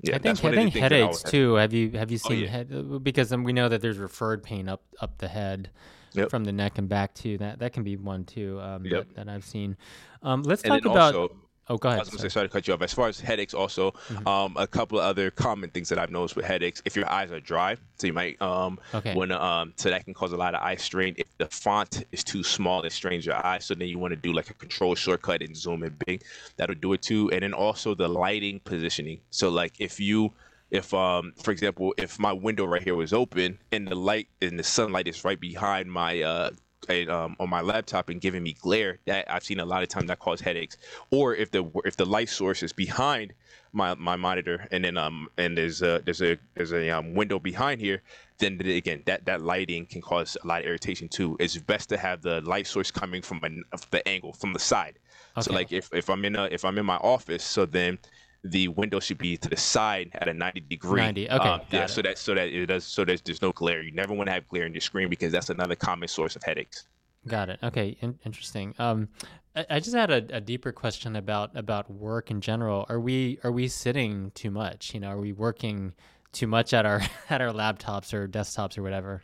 Yeah, 0.00 0.16
I 0.16 0.18
think 0.18 0.44
I 0.44 0.52
think 0.52 0.74
headaches 0.74 1.22
too. 1.22 1.54
Have 1.54 1.72
you 1.72 1.90
have 1.92 2.10
you 2.10 2.18
oh, 2.24 2.28
seen 2.28 2.38
oh, 2.38 2.42
yeah. 2.42 2.48
head 2.48 3.04
because 3.04 3.36
we 3.36 3.52
know 3.52 3.68
that 3.68 3.80
there's 3.82 3.98
referred 3.98 4.42
pain 4.42 4.68
up 4.68 4.82
up 5.00 5.18
the 5.18 5.28
head. 5.28 5.70
Yep. 6.14 6.28
From 6.28 6.44
the 6.44 6.52
neck 6.52 6.76
and 6.76 6.90
back 6.90 7.14
too. 7.14 7.38
That 7.38 7.58
that 7.60 7.72
can 7.72 7.84
be 7.84 7.96
one 7.96 8.24
too. 8.24 8.60
Um, 8.60 8.84
yep. 8.84 9.08
that, 9.08 9.14
that 9.16 9.28
I've 9.32 9.46
seen. 9.46 9.78
Um, 10.22 10.42
let's 10.42 10.60
talk 10.60 10.84
about. 10.84 11.14
Also, 11.14 11.36
Oh, 11.68 11.78
go 11.78 11.88
ahead. 11.88 11.98
I 11.98 12.02
was 12.02 12.08
going 12.08 12.18
to 12.18 12.22
say, 12.22 12.28
sorry 12.28 12.48
to 12.48 12.52
cut 12.52 12.66
you 12.66 12.74
off. 12.74 12.82
As 12.82 12.92
far 12.92 13.08
as 13.08 13.20
headaches, 13.20 13.54
also, 13.54 13.92
mm-hmm. 13.92 14.26
um, 14.26 14.56
a 14.56 14.66
couple 14.66 14.98
of 14.98 15.04
other 15.04 15.30
common 15.30 15.70
things 15.70 15.88
that 15.90 15.98
I've 15.98 16.10
noticed 16.10 16.34
with 16.34 16.44
headaches. 16.44 16.82
If 16.84 16.96
your 16.96 17.08
eyes 17.08 17.30
are 17.30 17.40
dry, 17.40 17.76
so 17.98 18.08
you 18.08 18.12
might, 18.12 18.40
um, 18.42 18.80
okay. 18.92 19.14
when, 19.14 19.30
um, 19.30 19.72
so 19.76 19.88
that 19.90 20.04
can 20.04 20.12
cause 20.12 20.32
a 20.32 20.36
lot 20.36 20.54
of 20.54 20.62
eye 20.62 20.76
strain. 20.76 21.14
If 21.18 21.26
the 21.38 21.46
font 21.46 22.04
is 22.10 22.24
too 22.24 22.42
small, 22.42 22.82
it 22.82 22.92
strains 22.92 23.24
your 23.24 23.44
eyes. 23.46 23.64
So 23.64 23.74
then 23.74 23.88
you 23.88 23.98
want 23.98 24.12
to 24.12 24.16
do 24.16 24.32
like 24.32 24.50
a 24.50 24.54
control 24.54 24.94
shortcut 24.96 25.40
and 25.40 25.56
zoom 25.56 25.84
in 25.84 25.96
big. 26.04 26.24
That'll 26.56 26.74
do 26.74 26.92
it 26.94 27.02
too. 27.02 27.30
And 27.30 27.42
then 27.42 27.52
also 27.52 27.94
the 27.94 28.08
lighting 28.08 28.60
positioning. 28.64 29.20
So 29.30 29.48
like 29.48 29.74
if 29.78 30.00
you, 30.00 30.32
if 30.72 30.92
um 30.94 31.34
for 31.42 31.50
example 31.50 31.94
if 31.98 32.18
my 32.18 32.32
window 32.32 32.64
right 32.64 32.82
here 32.82 32.94
was 32.96 33.12
open 33.12 33.58
and 33.70 33.86
the 33.86 33.94
light 33.94 34.28
and 34.40 34.58
the 34.58 34.64
sunlight 34.64 35.06
is 35.06 35.22
right 35.22 35.38
behind 35.38 35.92
my 35.92 36.22
uh 36.22 36.50
um, 36.90 37.36
on 37.38 37.48
my 37.48 37.60
laptop 37.60 38.08
and 38.08 38.20
giving 38.20 38.42
me 38.42 38.54
glare, 38.54 38.98
that 39.06 39.30
I've 39.32 39.44
seen 39.44 39.60
a 39.60 39.64
lot 39.64 39.82
of 39.82 39.88
times 39.88 40.08
that 40.08 40.18
cause 40.18 40.40
headaches. 40.40 40.76
Or 41.10 41.34
if 41.34 41.50
the 41.50 41.70
if 41.84 41.96
the 41.96 42.04
light 42.04 42.28
source 42.28 42.62
is 42.62 42.72
behind 42.72 43.32
my, 43.72 43.94
my 43.94 44.16
monitor 44.16 44.66
and 44.70 44.84
then 44.84 44.98
um 44.98 45.28
and 45.38 45.56
there's 45.56 45.80
a 45.82 46.02
there's 46.04 46.20
a 46.20 46.36
there's 46.54 46.72
a 46.72 46.90
um, 46.90 47.14
window 47.14 47.38
behind 47.38 47.80
here, 47.80 48.02
then 48.38 48.60
again 48.60 49.02
that 49.06 49.24
that 49.26 49.40
lighting 49.40 49.86
can 49.86 50.00
cause 50.00 50.36
a 50.42 50.46
lot 50.46 50.60
of 50.60 50.66
irritation 50.66 51.08
too. 51.08 51.36
It's 51.40 51.56
best 51.56 51.88
to 51.90 51.96
have 51.96 52.22
the 52.22 52.40
light 52.42 52.66
source 52.66 52.90
coming 52.90 53.22
from 53.22 53.40
a, 53.44 53.78
the 53.90 54.06
angle 54.06 54.32
from 54.32 54.52
the 54.52 54.58
side. 54.58 54.98
Okay. 55.36 55.42
So 55.42 55.52
like 55.52 55.72
if, 55.72 55.88
if 55.92 56.10
I'm 56.10 56.24
in 56.24 56.36
a 56.36 56.44
if 56.44 56.64
I'm 56.64 56.76
in 56.78 56.86
my 56.86 56.96
office, 56.96 57.44
so 57.44 57.64
then 57.64 57.98
the 58.44 58.68
window 58.68 58.98
should 59.00 59.18
be 59.18 59.36
to 59.36 59.48
the 59.48 59.56
side 59.56 60.10
at 60.14 60.28
a 60.28 60.34
90 60.34 60.60
degree. 60.60 61.00
90. 61.00 61.30
Okay. 61.30 61.48
Um, 61.48 61.60
yeah. 61.70 61.84
It. 61.84 61.90
So 61.90 62.02
that 62.02 62.18
so 62.18 62.34
that 62.34 62.48
it 62.48 62.66
does 62.66 62.84
so 62.84 63.04
that 63.04 63.24
there's 63.24 63.42
no 63.42 63.52
glare. 63.52 63.82
You 63.82 63.92
never 63.92 64.14
want 64.14 64.28
to 64.28 64.32
have 64.32 64.48
glare 64.48 64.66
in 64.66 64.72
your 64.74 64.80
screen 64.80 65.08
because 65.08 65.32
that's 65.32 65.50
another 65.50 65.76
common 65.76 66.08
source 66.08 66.36
of 66.36 66.42
headaches. 66.42 66.86
Got 67.26 67.50
it. 67.50 67.60
Okay. 67.62 67.96
In- 68.00 68.18
interesting. 68.24 68.74
Um, 68.78 69.08
I, 69.54 69.66
I 69.70 69.80
just 69.80 69.94
had 69.94 70.10
a, 70.10 70.36
a, 70.36 70.40
deeper 70.40 70.72
question 70.72 71.14
about 71.14 71.56
about 71.56 71.90
work 71.90 72.30
in 72.30 72.40
general. 72.40 72.84
Are 72.88 72.98
we 72.98 73.38
are 73.44 73.52
we 73.52 73.68
sitting 73.68 74.32
too 74.34 74.50
much? 74.50 74.92
You 74.94 75.00
know, 75.00 75.08
are 75.08 75.20
we 75.20 75.32
working 75.32 75.94
too 76.32 76.46
much 76.46 76.74
at 76.74 76.84
our 76.84 77.02
at 77.30 77.40
our 77.40 77.52
laptops 77.52 78.12
or 78.12 78.26
desktops 78.26 78.76
or 78.76 78.82
whatever? 78.82 79.22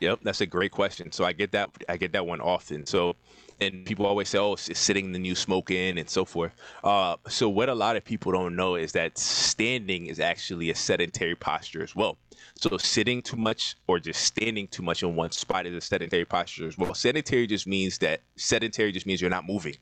Yep, 0.00 0.20
that's 0.22 0.40
a 0.40 0.46
great 0.46 0.70
question. 0.70 1.12
So 1.12 1.24
I 1.24 1.32
get 1.32 1.52
that 1.52 1.70
I 1.88 1.96
get 1.96 2.12
that 2.12 2.26
one 2.26 2.40
often. 2.40 2.86
So 2.86 3.16
and 3.60 3.84
people 3.84 4.06
always 4.06 4.28
say, 4.28 4.38
"Oh, 4.38 4.52
it's 4.52 4.78
sitting 4.78 5.12
the 5.12 5.18
new 5.18 5.34
smoking," 5.34 5.98
and 5.98 6.08
so 6.08 6.24
forth. 6.24 6.52
Uh, 6.84 7.16
so 7.28 7.48
what 7.48 7.68
a 7.68 7.74
lot 7.74 7.96
of 7.96 8.04
people 8.04 8.30
don't 8.32 8.54
know 8.54 8.76
is 8.76 8.92
that 8.92 9.18
standing 9.18 10.06
is 10.06 10.20
actually 10.20 10.70
a 10.70 10.74
sedentary 10.74 11.34
posture 11.34 11.82
as 11.82 11.94
well. 11.96 12.16
So 12.54 12.76
sitting 12.78 13.22
too 13.22 13.36
much 13.36 13.74
or 13.88 13.98
just 13.98 14.20
standing 14.22 14.68
too 14.68 14.82
much 14.82 15.02
in 15.02 15.16
one 15.16 15.32
spot 15.32 15.66
is 15.66 15.74
a 15.74 15.80
sedentary 15.80 16.24
posture 16.24 16.68
as 16.68 16.78
well. 16.78 16.94
Sedentary 16.94 17.46
just 17.46 17.66
means 17.66 17.98
that 17.98 18.20
sedentary 18.36 18.92
just 18.92 19.06
means 19.06 19.20
you're 19.20 19.30
not 19.30 19.46
moving, 19.46 19.76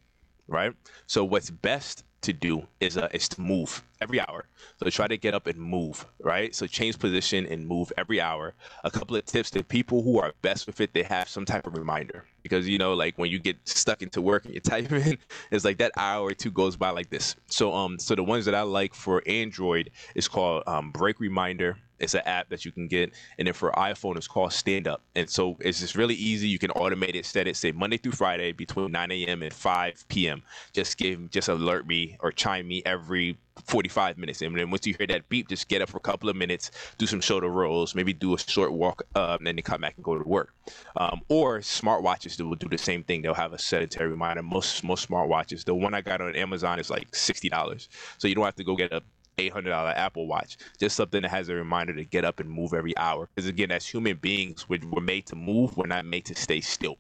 right? 0.48 0.72
So 1.06 1.24
what's 1.24 1.50
best 1.50 2.04
to 2.22 2.32
do 2.32 2.66
is 2.80 2.96
uh, 2.96 3.08
is 3.12 3.28
to 3.30 3.40
move 3.40 3.82
every 4.00 4.20
hour. 4.20 4.46
So 4.78 4.90
try 4.90 5.06
to 5.06 5.16
get 5.16 5.34
up 5.34 5.46
and 5.46 5.58
move, 5.58 6.06
right? 6.20 6.54
So 6.54 6.66
change 6.66 6.98
position 6.98 7.46
and 7.46 7.66
move 7.66 7.92
every 7.96 8.20
hour. 8.20 8.54
A 8.84 8.90
couple 8.90 9.16
of 9.16 9.24
tips 9.24 9.50
to 9.50 9.62
people 9.62 10.02
who 10.02 10.18
are 10.18 10.32
best 10.42 10.66
with 10.66 10.80
it, 10.80 10.92
they 10.92 11.02
have 11.02 11.28
some 11.28 11.44
type 11.44 11.66
of 11.66 11.74
reminder 11.74 12.24
because 12.42 12.68
you 12.68 12.78
know, 12.78 12.94
like 12.94 13.16
when 13.18 13.30
you 13.30 13.38
get 13.38 13.56
stuck 13.64 14.02
into 14.02 14.20
work 14.20 14.44
and 14.44 14.54
you're 14.54 14.60
typing, 14.72 15.18
it's 15.50 15.64
like 15.64 15.78
that 15.78 15.92
hour 15.96 16.28
or 16.28 16.34
two 16.34 16.50
goes 16.50 16.76
by 16.76 16.90
like 16.90 17.10
this. 17.10 17.36
So 17.46 17.72
um, 17.72 17.98
so 17.98 18.14
the 18.14 18.24
ones 18.24 18.44
that 18.46 18.54
I 18.54 18.62
like 18.62 18.94
for 18.94 19.22
Android 19.26 19.90
is 20.14 20.28
called 20.28 20.64
um, 20.66 20.90
Break 20.90 21.20
Reminder 21.20 21.78
it's 21.98 22.14
an 22.14 22.22
app 22.26 22.48
that 22.50 22.64
you 22.64 22.72
can 22.72 22.88
get, 22.88 23.12
and 23.38 23.46
then 23.46 23.54
for 23.54 23.70
iPhone, 23.72 24.16
it's 24.16 24.28
called 24.28 24.52
Stand 24.52 24.88
Up. 24.88 25.02
And 25.14 25.28
so 25.28 25.56
it's 25.60 25.80
just 25.80 25.94
really 25.94 26.14
easy. 26.14 26.48
You 26.48 26.58
can 26.58 26.70
automate 26.70 27.14
it, 27.14 27.26
set 27.26 27.46
it, 27.46 27.56
say 27.56 27.72
Monday 27.72 27.96
through 27.96 28.12
Friday 28.12 28.52
between 28.52 28.92
9 28.92 29.10
a.m. 29.10 29.42
and 29.42 29.52
5 29.52 30.08
p.m. 30.08 30.42
Just 30.72 30.96
give, 30.98 31.30
just 31.30 31.48
alert 31.48 31.86
me 31.86 32.16
or 32.20 32.32
chime 32.32 32.68
me 32.68 32.82
every 32.84 33.38
45 33.64 34.18
minutes. 34.18 34.42
And 34.42 34.56
then 34.56 34.70
once 34.70 34.86
you 34.86 34.94
hear 34.96 35.06
that 35.08 35.28
beep, 35.28 35.48
just 35.48 35.68
get 35.68 35.82
up 35.82 35.88
for 35.88 35.96
a 35.96 36.00
couple 36.00 36.28
of 36.28 36.36
minutes, 36.36 36.70
do 36.98 37.06
some 37.06 37.20
shoulder 37.20 37.48
rolls, 37.48 37.94
maybe 37.94 38.12
do 38.12 38.34
a 38.34 38.38
short 38.38 38.72
walk, 38.72 39.02
uh, 39.14 39.36
and 39.38 39.46
then 39.46 39.56
come 39.62 39.80
back 39.80 39.94
and 39.96 40.04
go 40.04 40.18
to 40.18 40.28
work. 40.28 40.54
Um, 40.96 41.22
or 41.28 41.60
smartwatches 41.60 42.36
that 42.36 42.44
will 42.46 42.56
do 42.56 42.68
the 42.68 42.78
same 42.78 43.02
thing. 43.02 43.22
They'll 43.22 43.34
have 43.34 43.52
a 43.52 43.58
sedentary 43.58 44.10
reminder. 44.10 44.42
Most 44.42 44.84
most 44.84 45.08
smartwatches. 45.08 45.64
The 45.64 45.74
one 45.74 45.94
I 45.94 46.00
got 46.00 46.20
on 46.20 46.34
Amazon 46.36 46.78
is 46.78 46.90
like 46.90 47.14
sixty 47.14 47.48
dollars, 47.48 47.88
so 48.18 48.28
you 48.28 48.34
don't 48.34 48.44
have 48.44 48.56
to 48.56 48.64
go 48.64 48.76
get 48.76 48.92
a 48.92 49.02
$800 49.38 49.94
Apple 49.96 50.26
Watch. 50.26 50.56
Just 50.78 50.96
something 50.96 51.22
that 51.22 51.30
has 51.30 51.48
a 51.48 51.54
reminder 51.54 51.94
to 51.94 52.04
get 52.04 52.24
up 52.24 52.40
and 52.40 52.50
move 52.50 52.72
every 52.72 52.96
hour. 52.96 53.28
Because 53.34 53.48
again, 53.48 53.70
as 53.70 53.86
human 53.86 54.16
beings, 54.16 54.68
we're, 54.68 54.80
we're 54.90 55.02
made 55.02 55.26
to 55.26 55.36
move. 55.36 55.76
We're 55.76 55.86
not 55.86 56.06
made 56.06 56.24
to 56.26 56.34
stay 56.34 56.60
still, 56.60 56.96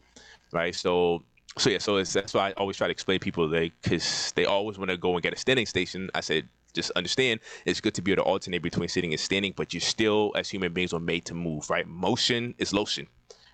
right? 0.52 0.74
So, 0.74 1.22
so 1.56 1.70
yeah, 1.70 1.78
so 1.78 2.02
that's 2.02 2.34
why 2.34 2.48
I 2.48 2.52
always 2.52 2.76
try 2.76 2.88
to 2.88 2.92
explain 2.92 3.20
people 3.20 3.48
they 3.48 3.72
because 3.82 4.32
they 4.36 4.44
always 4.44 4.76
want 4.76 4.90
to 4.90 4.98
go 4.98 5.14
and 5.14 5.22
get 5.22 5.32
a 5.32 5.38
standing 5.38 5.64
station. 5.64 6.10
I 6.14 6.20
said, 6.20 6.46
just 6.74 6.90
understand 6.90 7.40
it's 7.64 7.80
good 7.80 7.94
to 7.94 8.02
be 8.02 8.12
able 8.12 8.24
to 8.24 8.28
alternate 8.28 8.60
between 8.62 8.90
sitting 8.90 9.12
and 9.12 9.20
standing, 9.20 9.54
but 9.56 9.72
you 9.72 9.80
still, 9.80 10.32
as 10.36 10.50
human 10.50 10.74
beings, 10.74 10.92
are 10.92 11.00
made 11.00 11.24
to 11.24 11.34
move, 11.34 11.70
right? 11.70 11.86
Motion 11.88 12.54
is 12.58 12.74
lotion 12.74 13.06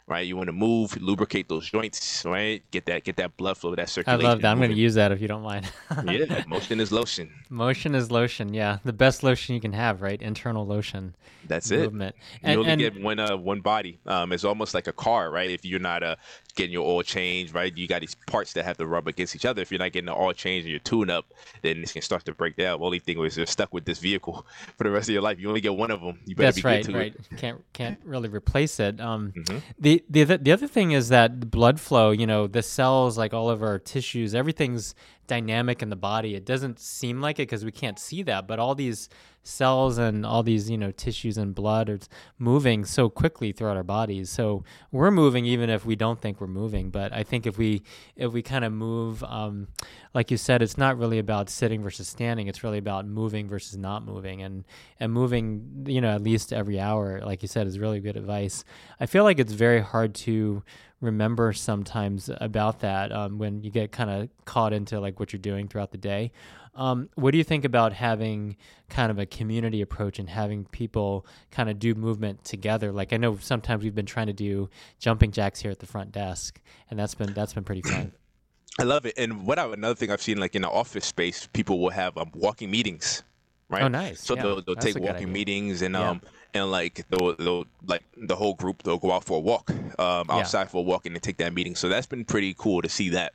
right? 0.06 0.26
You 0.26 0.36
want 0.36 0.48
to 0.48 0.52
move, 0.52 1.00
lubricate 1.00 1.48
those 1.48 1.68
joints, 1.70 2.24
right? 2.24 2.62
Get 2.70 2.86
that 2.86 3.04
get 3.04 3.16
that 3.16 3.36
blood 3.36 3.56
flow, 3.56 3.74
that 3.74 3.88
circulation. 3.88 4.26
I 4.26 4.28
love 4.28 4.42
that. 4.42 4.50
I'm 4.50 4.58
going 4.58 4.70
to 4.70 4.76
use 4.76 4.94
that 4.94 5.12
if 5.12 5.20
you 5.20 5.28
don't 5.28 5.42
mind. 5.42 5.70
yeah, 6.06 6.44
motion 6.46 6.80
is 6.80 6.92
lotion. 6.92 7.32
Motion 7.50 7.94
is 7.94 8.10
lotion. 8.10 8.54
Yeah, 8.54 8.78
the 8.84 8.92
best 8.92 9.22
lotion 9.22 9.54
you 9.54 9.60
can 9.60 9.72
have, 9.72 10.02
right? 10.02 10.20
Internal 10.20 10.66
lotion. 10.66 11.14
That's 11.46 11.70
it. 11.70 11.80
Movement. 11.80 12.14
You 12.34 12.38
And, 12.42 12.58
only 12.60 12.70
and 12.70 12.80
get 12.80 13.02
one 13.02 13.18
uh, 13.18 13.36
one 13.36 13.60
body. 13.60 13.98
Um, 14.06 14.32
it's 14.32 14.44
almost 14.44 14.74
like 14.74 14.86
a 14.86 14.92
car, 14.92 15.30
right? 15.30 15.50
If 15.50 15.64
you're 15.64 15.80
not 15.80 16.02
uh, 16.02 16.16
getting 16.54 16.72
your 16.72 16.86
oil 16.86 17.02
changed, 17.02 17.54
right? 17.54 17.76
You 17.76 17.88
got 17.88 18.00
these 18.00 18.14
parts 18.26 18.52
that 18.54 18.64
have 18.64 18.76
to 18.78 18.86
rub 18.86 19.08
against 19.08 19.34
each 19.34 19.44
other. 19.44 19.62
If 19.62 19.70
you're 19.70 19.78
not 19.78 19.92
getting 19.92 20.06
the 20.06 20.14
oil 20.14 20.32
change 20.32 20.64
and 20.64 20.70
your 20.70 20.80
tune 20.80 21.10
up, 21.10 21.26
then 21.62 21.80
this 21.80 21.92
can 21.92 22.02
start 22.02 22.24
to 22.26 22.34
break 22.34 22.56
down. 22.56 22.78
The 22.80 22.84
only 22.84 22.98
thing 22.98 23.22
is 23.24 23.36
you're 23.36 23.46
stuck 23.46 23.72
with 23.72 23.84
this 23.84 23.98
vehicle 23.98 24.46
for 24.76 24.84
the 24.84 24.90
rest 24.90 25.08
of 25.08 25.12
your 25.12 25.22
life. 25.22 25.38
You 25.40 25.48
only 25.48 25.60
get 25.60 25.74
one 25.74 25.90
of 25.90 26.00
them. 26.00 26.18
You 26.26 26.34
better 26.36 26.48
that's 26.48 26.56
be 26.58 26.62
right, 26.62 26.84
good 26.84 26.92
to 26.92 26.98
right. 26.98 27.14
it. 27.14 27.36
Can't 27.38 27.64
can't 27.72 27.98
really 28.04 28.28
replace 28.28 28.78
it. 28.80 29.00
Um, 29.00 29.32
Mhm. 29.36 29.62
the 29.78 30.04
the 30.10 30.24
the 30.24 30.52
other 30.52 30.66
thing 30.68 30.92
is 30.92 31.08
that 31.08 31.40
the 31.40 31.46
blood 31.46 31.80
flow. 31.80 32.10
You 32.10 32.26
know, 32.26 32.46
the 32.46 32.62
cells, 32.62 33.16
like 33.16 33.32
all 33.32 33.48
of 33.50 33.62
our 33.62 33.78
tissues, 33.78 34.34
everything's 34.34 34.94
dynamic 35.26 35.82
in 35.82 35.88
the 35.88 35.96
body. 35.96 36.34
It 36.34 36.44
doesn't 36.44 36.78
seem 36.78 37.20
like 37.20 37.38
it 37.38 37.42
because 37.48 37.64
we 37.64 37.72
can't 37.72 37.98
see 37.98 38.22
that, 38.24 38.46
but 38.46 38.58
all 38.58 38.74
these 38.74 39.08
cells 39.42 39.98
and 39.98 40.24
all 40.24 40.42
these 40.42 40.70
you 40.70 40.78
know 40.78 40.92
tissues 40.92 41.36
and 41.36 41.54
blood 41.54 41.90
are 41.90 41.98
moving 42.38 42.84
so 42.84 43.08
quickly 43.08 43.52
throughout 43.52 43.76
our 43.76 43.82
bodies. 43.82 44.30
So 44.30 44.64
we're 44.90 45.10
moving 45.10 45.44
even 45.46 45.68
if 45.70 45.84
we 45.84 45.96
don't 45.96 46.20
think 46.20 46.40
we're 46.40 46.46
moving. 46.46 46.90
But 46.90 47.12
I 47.12 47.22
think 47.22 47.46
if 47.46 47.58
we 47.58 47.82
if 48.16 48.32
we 48.32 48.42
kind 48.42 48.64
of 48.64 48.72
move, 48.72 49.22
um, 49.24 49.68
like 50.14 50.30
you 50.30 50.36
said, 50.36 50.62
it's 50.62 50.78
not 50.78 50.98
really 50.98 51.18
about 51.18 51.50
sitting 51.50 51.82
versus 51.82 52.08
standing. 52.08 52.46
It's 52.46 52.62
really 52.62 52.78
about 52.78 53.06
moving 53.06 53.48
versus 53.48 53.76
not 53.76 54.04
moving, 54.04 54.42
and 54.42 54.64
and 55.00 55.12
moving, 55.12 55.84
you 55.86 56.00
know, 56.00 56.10
at 56.10 56.22
least 56.22 56.52
every 56.52 56.78
hour, 56.78 57.20
like 57.20 57.42
you 57.42 57.48
said, 57.48 57.66
is 57.66 57.78
really 57.78 58.00
good 58.00 58.16
advice. 58.16 58.64
I 59.00 59.06
feel 59.06 59.24
like 59.24 59.38
it's 59.38 59.52
very 59.52 59.80
hard 59.80 60.14
to 60.14 60.62
remember 61.00 61.52
sometimes 61.52 62.30
about 62.40 62.80
that 62.80 63.12
um, 63.12 63.36
when 63.36 63.60
you 63.62 63.70
get 63.70 63.90
kind 63.90 64.08
of 64.08 64.28
caught 64.44 64.72
into 64.72 65.00
like 65.00 65.18
what 65.18 65.32
you're 65.32 65.40
doing 65.40 65.68
throughout 65.68 65.90
the 65.90 65.98
day. 65.98 66.30
Um, 66.74 67.10
what 67.16 67.32
do 67.32 67.38
you 67.38 67.44
think 67.44 67.64
about 67.64 67.92
having 67.92 68.56
kind 68.88 69.10
of 69.10 69.18
a 69.18 69.26
community 69.26 69.82
approach 69.82 70.18
and 70.18 70.28
having 70.28 70.64
people 70.66 71.26
kind 71.50 71.68
of 71.68 71.78
do 71.78 71.94
movement 71.94 72.44
together? 72.44 72.92
Like 72.92 73.12
I 73.12 73.18
know 73.18 73.36
sometimes 73.36 73.84
we've 73.84 73.94
been 73.94 74.06
trying 74.06 74.28
to 74.28 74.32
do 74.32 74.70
jumping 74.98 75.32
jacks 75.32 75.60
here 75.60 75.70
at 75.70 75.80
the 75.80 75.86
front 75.86 76.12
desk, 76.12 76.60
and 76.90 76.98
that's 76.98 77.14
been 77.14 77.34
that's 77.34 77.52
been 77.52 77.64
pretty 77.64 77.82
fun. 77.82 78.12
I 78.80 78.84
love 78.84 79.04
it. 79.04 79.14
And 79.18 79.46
what 79.46 79.58
I, 79.58 79.70
another 79.70 79.94
thing 79.94 80.10
I've 80.10 80.22
seen, 80.22 80.38
like 80.38 80.54
in 80.54 80.62
the 80.62 80.70
office 80.70 81.04
space, 81.04 81.46
people 81.52 81.78
will 81.78 81.90
have 81.90 82.16
um, 82.16 82.30
walking 82.34 82.70
meetings, 82.70 83.22
right? 83.68 83.82
Oh, 83.82 83.88
nice. 83.88 84.22
So 84.22 84.34
Yeah, 84.34 84.42
they'll, 84.42 84.62
they'll 84.62 84.74
that's 84.74 84.94
take 84.94 85.02
walking 85.02 85.30
meetings 85.30 85.82
and 85.82 85.94
Yeah. 85.94 86.10
um 86.10 86.22
and 86.54 86.70
like 86.70 87.04
they'll, 87.08 87.34
they'll 87.36 87.64
like 87.86 88.04
the 88.16 88.36
whole 88.36 88.54
group 88.54 88.82
they'll 88.82 88.98
go 88.98 89.10
out 89.12 89.24
for 89.24 89.38
a 89.38 89.40
walk 89.40 89.70
um 89.98 90.26
Yeah. 90.34 90.36
outside 90.38 90.70
for 90.70 90.78
a 90.78 90.82
walk 90.82 91.06
and 91.06 91.14
then 91.14 91.20
take 91.20 91.38
that 91.38 91.52
meeting. 91.54 91.74
So 91.74 91.88
that's 91.88 92.06
been 92.06 92.24
pretty 92.24 92.54
cool 92.54 92.82
to 92.82 92.88
see 92.88 93.08
that. 93.10 93.32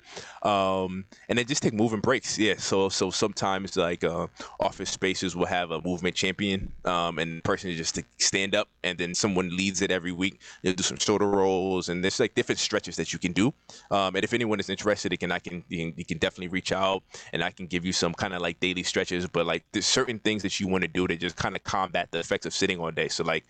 Um 0.47 1.05
and 1.27 1.37
they 1.37 1.43
just 1.43 1.63
take 1.63 1.73
moving 1.73 1.99
breaks. 1.99 2.37
Yeah. 2.37 2.55
So 2.57 2.89
so 2.89 3.09
sometimes 3.09 3.75
like 3.75 4.03
uh 4.03 4.27
office 4.59 4.89
spaces 4.89 5.35
will 5.35 5.45
have 5.47 5.71
a 5.71 5.81
movement 5.81 6.15
champion 6.15 6.71
um 6.85 7.17
and 7.19 7.43
person 7.43 7.69
is 7.71 7.77
just 7.77 7.95
to 7.95 8.03
stand 8.19 8.55
up 8.55 8.69
and 8.83 8.97
then 8.97 9.13
someone 9.15 9.55
leads 9.55 9.81
it 9.81 9.91
every 9.91 10.11
week. 10.11 10.39
They'll 10.63 10.73
do 10.73 10.83
some 10.83 10.97
shoulder 10.97 11.27
rolls 11.27 11.89
and 11.89 12.03
there's 12.03 12.19
like 12.19 12.35
different 12.35 12.59
stretches 12.59 12.95
that 12.97 13.13
you 13.13 13.19
can 13.19 13.31
do. 13.33 13.53
Um 13.91 14.15
and 14.15 14.23
if 14.23 14.33
anyone 14.33 14.59
is 14.59 14.69
interested, 14.69 15.11
it 15.13 15.17
can 15.17 15.31
I 15.31 15.39
can 15.39 15.63
you 15.69 15.77
can, 15.85 15.93
you 15.97 16.05
can 16.05 16.17
definitely 16.19 16.49
reach 16.49 16.71
out 16.71 17.03
and 17.33 17.43
I 17.43 17.49
can 17.51 17.65
give 17.67 17.83
you 17.85 17.93
some 17.93 18.13
kind 18.13 18.33
of 18.33 18.41
like 18.41 18.59
daily 18.59 18.83
stretches. 18.83 19.27
But 19.27 19.45
like 19.47 19.63
there's 19.73 19.85
certain 19.87 20.19
things 20.19 20.43
that 20.43 20.59
you 20.59 20.67
want 20.67 20.83
to 20.83 20.87
do 20.87 21.07
to 21.07 21.15
just 21.15 21.35
kind 21.35 21.55
of 21.55 21.63
combat 21.63 22.11
the 22.11 22.19
effects 22.19 22.45
of 22.45 22.53
sitting 22.53 22.79
all 22.79 22.91
day. 22.91 23.06
So 23.11 23.23
like 23.23 23.45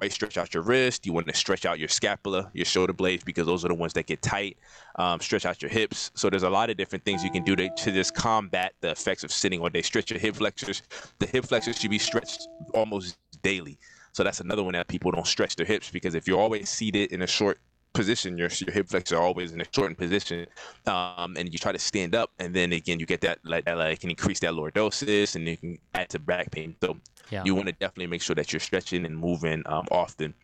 right, 0.00 0.12
stretch 0.12 0.36
out 0.38 0.54
your 0.54 0.62
wrist. 0.62 1.06
You 1.06 1.12
want 1.12 1.28
to 1.28 1.34
stretch 1.34 1.64
out 1.64 1.78
your 1.78 1.88
scapula, 1.88 2.50
your 2.52 2.64
shoulder 2.64 2.92
blades 2.92 3.24
because 3.24 3.46
those 3.46 3.64
are 3.64 3.68
the 3.68 3.74
ones 3.74 3.92
that 3.94 4.06
get 4.06 4.22
tight. 4.22 4.56
Um, 4.96 5.20
stretch 5.20 5.46
out 5.46 5.62
your 5.62 5.70
hips. 5.70 6.10
So 6.14 6.30
there's 6.30 6.42
a 6.42 6.50
lot 6.50 6.70
of 6.70 6.76
different 6.76 7.04
things 7.04 7.24
you 7.24 7.30
can 7.30 7.44
do 7.44 7.56
to, 7.56 7.68
to 7.68 7.92
just 7.92 8.14
combat 8.14 8.74
the 8.80 8.90
effects 8.90 9.24
of 9.24 9.32
sitting 9.32 9.60
all 9.60 9.68
day. 9.68 9.82
Stretch 9.82 10.10
your 10.10 10.20
hip 10.20 10.36
flexors. 10.36 10.82
The 11.18 11.26
hip 11.26 11.44
flexors 11.44 11.78
should 11.78 11.90
be 11.90 11.98
stretched 11.98 12.48
almost 12.74 13.18
daily. 13.42 13.78
So 14.12 14.22
that's 14.22 14.40
another 14.40 14.62
one 14.62 14.74
that 14.74 14.88
people 14.88 15.10
don't 15.10 15.26
stretch 15.26 15.56
their 15.56 15.66
hips 15.66 15.90
because 15.90 16.14
if 16.14 16.28
you're 16.28 16.40
always 16.40 16.68
seated 16.68 17.12
in 17.12 17.22
a 17.22 17.26
short 17.26 17.58
position, 17.92 18.38
your 18.38 18.48
your 18.60 18.72
hip 18.72 18.88
flexors 18.88 19.16
are 19.18 19.22
always 19.22 19.52
in 19.52 19.60
a 19.60 19.64
shortened 19.72 19.98
position, 19.98 20.46
um, 20.86 21.36
and 21.36 21.52
you 21.52 21.58
try 21.58 21.72
to 21.72 21.78
stand 21.78 22.14
up, 22.14 22.30
and 22.38 22.54
then 22.54 22.72
again 22.72 22.98
you 23.00 23.06
get 23.06 23.20
that 23.22 23.38
like 23.44 23.64
that 23.64 23.78
like 23.78 24.00
can 24.00 24.10
increase 24.10 24.40
that 24.40 24.52
lordosis, 24.52 25.36
and 25.36 25.46
you 25.46 25.56
can 25.56 25.78
add 25.94 26.08
to 26.10 26.18
back 26.18 26.50
pain. 26.50 26.76
So 26.82 26.96
Yeah. 27.30 27.44
you 27.44 27.54
want 27.54 27.68
to 27.68 27.72
definitely 27.72 28.08
make 28.08 28.22
sure 28.22 28.36
that 28.36 28.52
you're 28.52 28.60
stretching 28.60 29.06
and 29.06 29.16
moving 29.16 29.62
um, 29.66 29.86
often. 29.90 30.34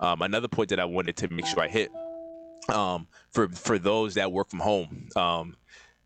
Um, 0.00 0.22
another 0.22 0.48
point 0.48 0.68
that 0.70 0.80
I 0.80 0.84
wanted 0.84 1.16
to 1.18 1.28
make 1.28 1.46
sure 1.46 1.62
I 1.62 1.68
hit 1.68 1.90
um, 2.68 3.06
for 3.30 3.48
for 3.48 3.78
those 3.78 4.14
that 4.14 4.30
work 4.32 4.48
from 4.50 4.60
home. 4.60 5.08
Um, 5.16 5.56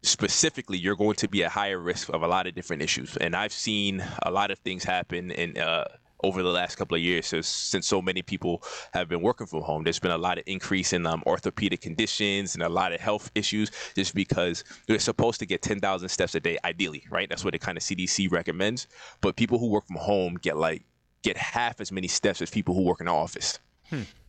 specifically 0.02 0.78
you're 0.78 0.96
going 0.96 1.14
to 1.16 1.28
be 1.28 1.44
at 1.44 1.50
higher 1.50 1.78
risk 1.78 2.08
of 2.08 2.22
a 2.22 2.26
lot 2.28 2.46
of 2.46 2.54
different 2.54 2.80
issues 2.80 3.18
and 3.18 3.36
i've 3.36 3.52
seen 3.52 4.02
a 4.22 4.30
lot 4.30 4.50
of 4.50 4.58
things 4.60 4.82
happen 4.82 5.30
in 5.30 5.58
uh, 5.58 5.84
over 6.22 6.42
the 6.42 6.48
last 6.50 6.76
couple 6.76 6.96
of 6.96 7.02
years 7.02 7.26
since, 7.26 7.48
since 7.48 7.86
so 7.86 8.00
many 8.02 8.22
people 8.22 8.62
have 8.92 9.08
been 9.08 9.22
working 9.22 9.46
from 9.46 9.62
home. 9.62 9.84
There's 9.84 9.98
been 9.98 10.10
a 10.10 10.18
lot 10.18 10.38
of 10.38 10.44
increase 10.46 10.92
in 10.92 11.06
um, 11.06 11.22
orthopedic 11.26 11.80
conditions 11.80 12.54
and 12.54 12.62
a 12.62 12.68
lot 12.68 12.92
of 12.92 13.00
health 13.00 13.30
issues 13.34 13.70
just 13.94 14.14
because 14.14 14.64
they're 14.86 14.98
supposed 14.98 15.40
to 15.40 15.46
get 15.46 15.62
10,000 15.62 16.08
steps 16.08 16.34
a 16.34 16.40
day 16.40 16.58
ideally 16.64 17.04
right? 17.10 17.28
That's 17.28 17.44
what 17.44 17.52
the 17.52 17.58
kind 17.58 17.76
of 17.78 17.84
cdc 17.84 18.30
recommends. 18.30 18.86
But 19.20 19.36
people 19.36 19.58
who 19.58 19.68
work 19.68 19.86
from 19.86 19.96
home 19.96 20.38
get 20.40 20.56
like 20.56 20.84
get 21.22 21.36
half 21.36 21.80
as 21.80 21.92
many 21.92 22.08
steps 22.08 22.40
as 22.40 22.50
people 22.50 22.74
who 22.74 22.82
work 22.82 23.00
in 23.00 23.06
the 23.06 23.12
office 23.12 23.58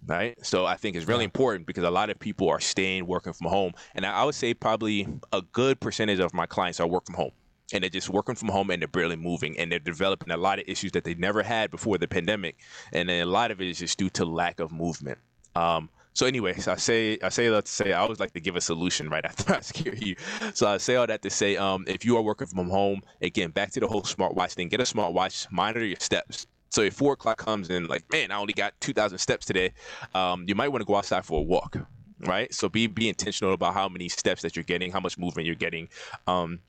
right? 0.07 0.35
So 0.45 0.65
I 0.65 0.75
think 0.75 0.95
it's 0.95 1.07
really 1.07 1.23
important 1.23 1.67
because 1.67 1.83
a 1.83 1.91
lot 1.91 2.09
of 2.09 2.19
people 2.19 2.49
are 2.49 2.59
staying 2.59 3.05
working 3.05 3.33
from 3.33 3.47
home, 3.47 3.73
and 3.95 4.05
I 4.05 4.21
I 4.21 4.23
would 4.25 4.35
say 4.35 4.53
probably 4.53 5.07
a 5.31 5.41
good 5.41 5.79
percentage 5.79 6.19
of 6.19 6.33
my 6.33 6.45
clients 6.45 6.79
are 6.79 6.87
work 6.87 7.05
from 7.05 7.15
home, 7.15 7.31
and 7.73 7.83
they're 7.83 7.89
just 7.89 8.09
working 8.09 8.35
from 8.35 8.49
home 8.49 8.69
and 8.69 8.81
they're 8.81 8.87
barely 8.87 9.15
moving, 9.15 9.57
and 9.57 9.71
they're 9.71 9.79
developing 9.79 10.31
a 10.31 10.37
lot 10.37 10.59
of 10.59 10.65
issues 10.67 10.91
that 10.93 11.03
they 11.03 11.15
never 11.15 11.43
had 11.43 11.71
before 11.71 11.97
the 11.97 12.07
pandemic, 12.07 12.57
and 12.93 13.09
a 13.09 13.25
lot 13.25 13.51
of 13.51 13.61
it 13.61 13.67
is 13.67 13.79
just 13.79 13.97
due 13.97 14.09
to 14.11 14.25
lack 14.25 14.59
of 14.59 14.71
movement. 14.71 15.19
Um, 15.55 15.89
so, 16.13 16.25
anyways, 16.25 16.67
I 16.67 16.75
say 16.75 17.17
I 17.23 17.29
say 17.29 17.47
that 17.49 17.65
to 17.65 17.71
say 17.71 17.93
I 17.93 17.99
always 17.99 18.19
like 18.19 18.33
to 18.33 18.41
give 18.41 18.55
a 18.55 18.61
solution 18.61 19.09
right 19.09 19.25
after 19.31 19.53
I 19.53 19.61
scare 19.61 19.95
you. 19.95 20.15
So 20.53 20.67
I 20.67 20.77
say 20.77 20.95
all 20.95 21.07
that 21.07 21.21
to 21.21 21.29
say, 21.29 21.55
um, 21.55 21.85
if 21.87 22.03
you 22.03 22.17
are 22.17 22.21
working 22.21 22.47
from 22.47 22.69
home, 22.69 23.01
again, 23.21 23.51
back 23.51 23.71
to 23.71 23.79
the 23.79 23.87
whole 23.87 24.01
smartwatch 24.01 24.53
thing. 24.53 24.69
Get 24.69 24.81
a 24.81 24.83
smartwatch, 24.83 25.49
monitor 25.51 25.85
your 25.85 25.99
steps. 25.99 26.47
So 26.69 26.81
if 26.81 26.93
four 26.93 27.13
o'clock 27.13 27.37
comes 27.37 27.69
in, 27.69 27.85
like, 27.87 28.09
man, 28.11 28.31
I 28.31 28.37
only 28.37 28.53
got 28.53 28.73
two 28.81 28.93
thousand 28.93 29.19
steps 29.19 29.45
today, 29.45 29.73
um, 30.13 30.45
you 30.47 30.55
might 30.55 30.69
want 30.69 30.81
to 30.81 30.85
go 30.85 30.95
outside 30.95 31.25
for 31.25 31.39
a 31.39 31.43
walk, 31.43 31.77
right? 32.19 32.53
So 32.53 32.67
be 32.67 32.87
be 32.87 33.07
intentional 33.07 33.53
about 33.53 33.73
how 33.73 33.87
many 33.87 34.09
steps 34.09 34.41
that 34.41 34.55
you're 34.55 34.63
getting, 34.63 34.91
how 34.91 34.99
much 34.99 35.17
movement 35.17 35.45
you're 35.45 35.55
getting. 35.55 35.89
Um, 36.27 36.59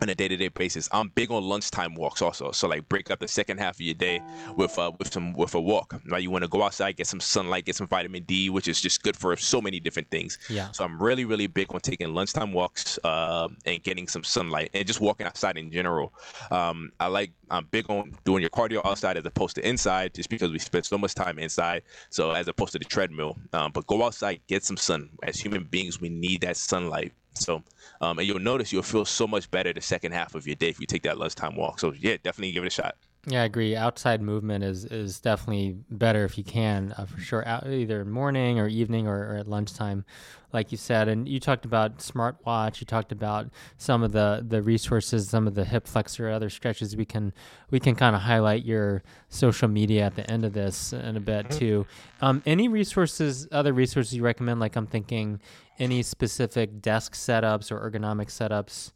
on 0.00 0.08
a 0.08 0.14
day-to-day 0.14 0.48
basis. 0.48 0.88
I'm 0.92 1.08
big 1.08 1.30
on 1.30 1.42
lunchtime 1.42 1.94
walks 1.94 2.20
also. 2.20 2.52
So 2.52 2.68
like 2.68 2.88
break 2.88 3.10
up 3.10 3.20
the 3.20 3.28
second 3.28 3.58
half 3.58 3.76
of 3.76 3.80
your 3.80 3.94
day 3.94 4.20
with 4.56 4.78
uh, 4.78 4.92
with 4.98 5.12
some 5.12 5.32
with 5.32 5.54
a 5.54 5.60
walk. 5.60 6.00
Right, 6.06 6.22
you 6.22 6.30
want 6.30 6.44
to 6.44 6.48
go 6.48 6.62
outside, 6.62 6.96
get 6.96 7.06
some 7.06 7.20
sunlight, 7.20 7.64
get 7.64 7.76
some 7.76 7.86
vitamin 7.86 8.22
D, 8.24 8.50
which 8.50 8.68
is 8.68 8.80
just 8.80 9.02
good 9.02 9.16
for 9.16 9.36
so 9.36 9.60
many 9.60 9.80
different 9.80 10.10
things. 10.10 10.38
Yeah. 10.50 10.70
So 10.72 10.84
I'm 10.84 11.02
really 11.02 11.24
really 11.24 11.46
big 11.46 11.72
on 11.74 11.80
taking 11.80 12.14
lunchtime 12.14 12.52
walks 12.52 12.98
uh, 13.04 13.48
and 13.64 13.82
getting 13.82 14.06
some 14.08 14.24
sunlight 14.24 14.70
and 14.74 14.86
just 14.86 15.00
walking 15.00 15.26
outside 15.26 15.56
in 15.56 15.70
general. 15.70 16.12
Um, 16.50 16.92
I 17.00 17.06
like 17.06 17.32
I'm 17.50 17.66
big 17.66 17.88
on 17.90 18.12
doing 18.24 18.42
your 18.42 18.50
cardio 18.50 18.84
outside 18.84 19.16
as 19.16 19.24
opposed 19.24 19.54
to 19.56 19.66
inside, 19.66 20.14
just 20.14 20.28
because 20.28 20.50
we 20.50 20.58
spend 20.58 20.84
so 20.84 20.98
much 20.98 21.14
time 21.14 21.38
inside. 21.38 21.82
So 22.10 22.32
as 22.32 22.48
opposed 22.48 22.72
to 22.72 22.78
the 22.78 22.84
treadmill, 22.84 23.36
um, 23.52 23.72
but 23.72 23.86
go 23.86 24.02
outside, 24.04 24.40
get 24.46 24.64
some 24.64 24.76
sun. 24.76 25.10
As 25.22 25.38
human 25.40 25.64
beings, 25.64 26.00
we 26.00 26.08
need 26.08 26.42
that 26.42 26.56
sunlight. 26.56 27.12
So, 27.40 27.62
um, 28.00 28.18
and 28.18 28.26
you'll 28.26 28.38
notice 28.40 28.72
you'll 28.72 28.82
feel 28.82 29.04
so 29.04 29.26
much 29.26 29.50
better 29.50 29.72
the 29.72 29.80
second 29.80 30.12
half 30.12 30.34
of 30.34 30.46
your 30.46 30.56
day 30.56 30.68
if 30.68 30.80
you 30.80 30.86
take 30.86 31.02
that 31.04 31.18
lunchtime 31.18 31.56
walk. 31.56 31.80
So, 31.80 31.92
yeah, 31.92 32.16
definitely 32.22 32.52
give 32.52 32.64
it 32.64 32.68
a 32.68 32.70
shot. 32.70 32.96
Yeah, 33.28 33.42
I 33.42 33.44
agree. 33.46 33.74
Outside 33.74 34.22
movement 34.22 34.62
is 34.62 34.84
is 34.84 35.18
definitely 35.18 35.76
better 35.90 36.24
if 36.24 36.38
you 36.38 36.44
can, 36.44 36.94
uh, 36.96 37.06
for 37.06 37.18
sure. 37.18 37.46
Out, 37.46 37.66
either 37.66 38.04
morning 38.04 38.60
or 38.60 38.68
evening 38.68 39.08
or, 39.08 39.32
or 39.32 39.36
at 39.36 39.48
lunchtime, 39.48 40.04
like 40.52 40.70
you 40.70 40.78
said. 40.78 41.08
And 41.08 41.28
you 41.28 41.40
talked 41.40 41.64
about 41.64 41.98
smartwatch. 41.98 42.80
You 42.80 42.86
talked 42.86 43.10
about 43.10 43.48
some 43.78 44.04
of 44.04 44.12
the 44.12 44.46
the 44.48 44.62
resources, 44.62 45.28
some 45.28 45.48
of 45.48 45.56
the 45.56 45.64
hip 45.64 45.88
flexor, 45.88 46.30
other 46.30 46.48
stretches. 46.48 46.94
We 46.96 47.04
can 47.04 47.32
we 47.72 47.80
can 47.80 47.96
kind 47.96 48.14
of 48.14 48.22
highlight 48.22 48.64
your 48.64 49.02
social 49.28 49.66
media 49.66 50.04
at 50.04 50.14
the 50.14 50.30
end 50.30 50.44
of 50.44 50.52
this 50.52 50.92
in 50.92 51.16
a 51.16 51.20
bit 51.20 51.50
too. 51.50 51.84
Um, 52.20 52.44
any 52.46 52.68
resources, 52.68 53.48
other 53.50 53.72
resources 53.72 54.14
you 54.14 54.22
recommend? 54.22 54.60
Like 54.60 54.76
I'm 54.76 54.86
thinking, 54.86 55.40
any 55.80 56.04
specific 56.04 56.80
desk 56.80 57.14
setups 57.14 57.72
or 57.72 57.90
ergonomic 57.90 58.28
setups 58.28 58.92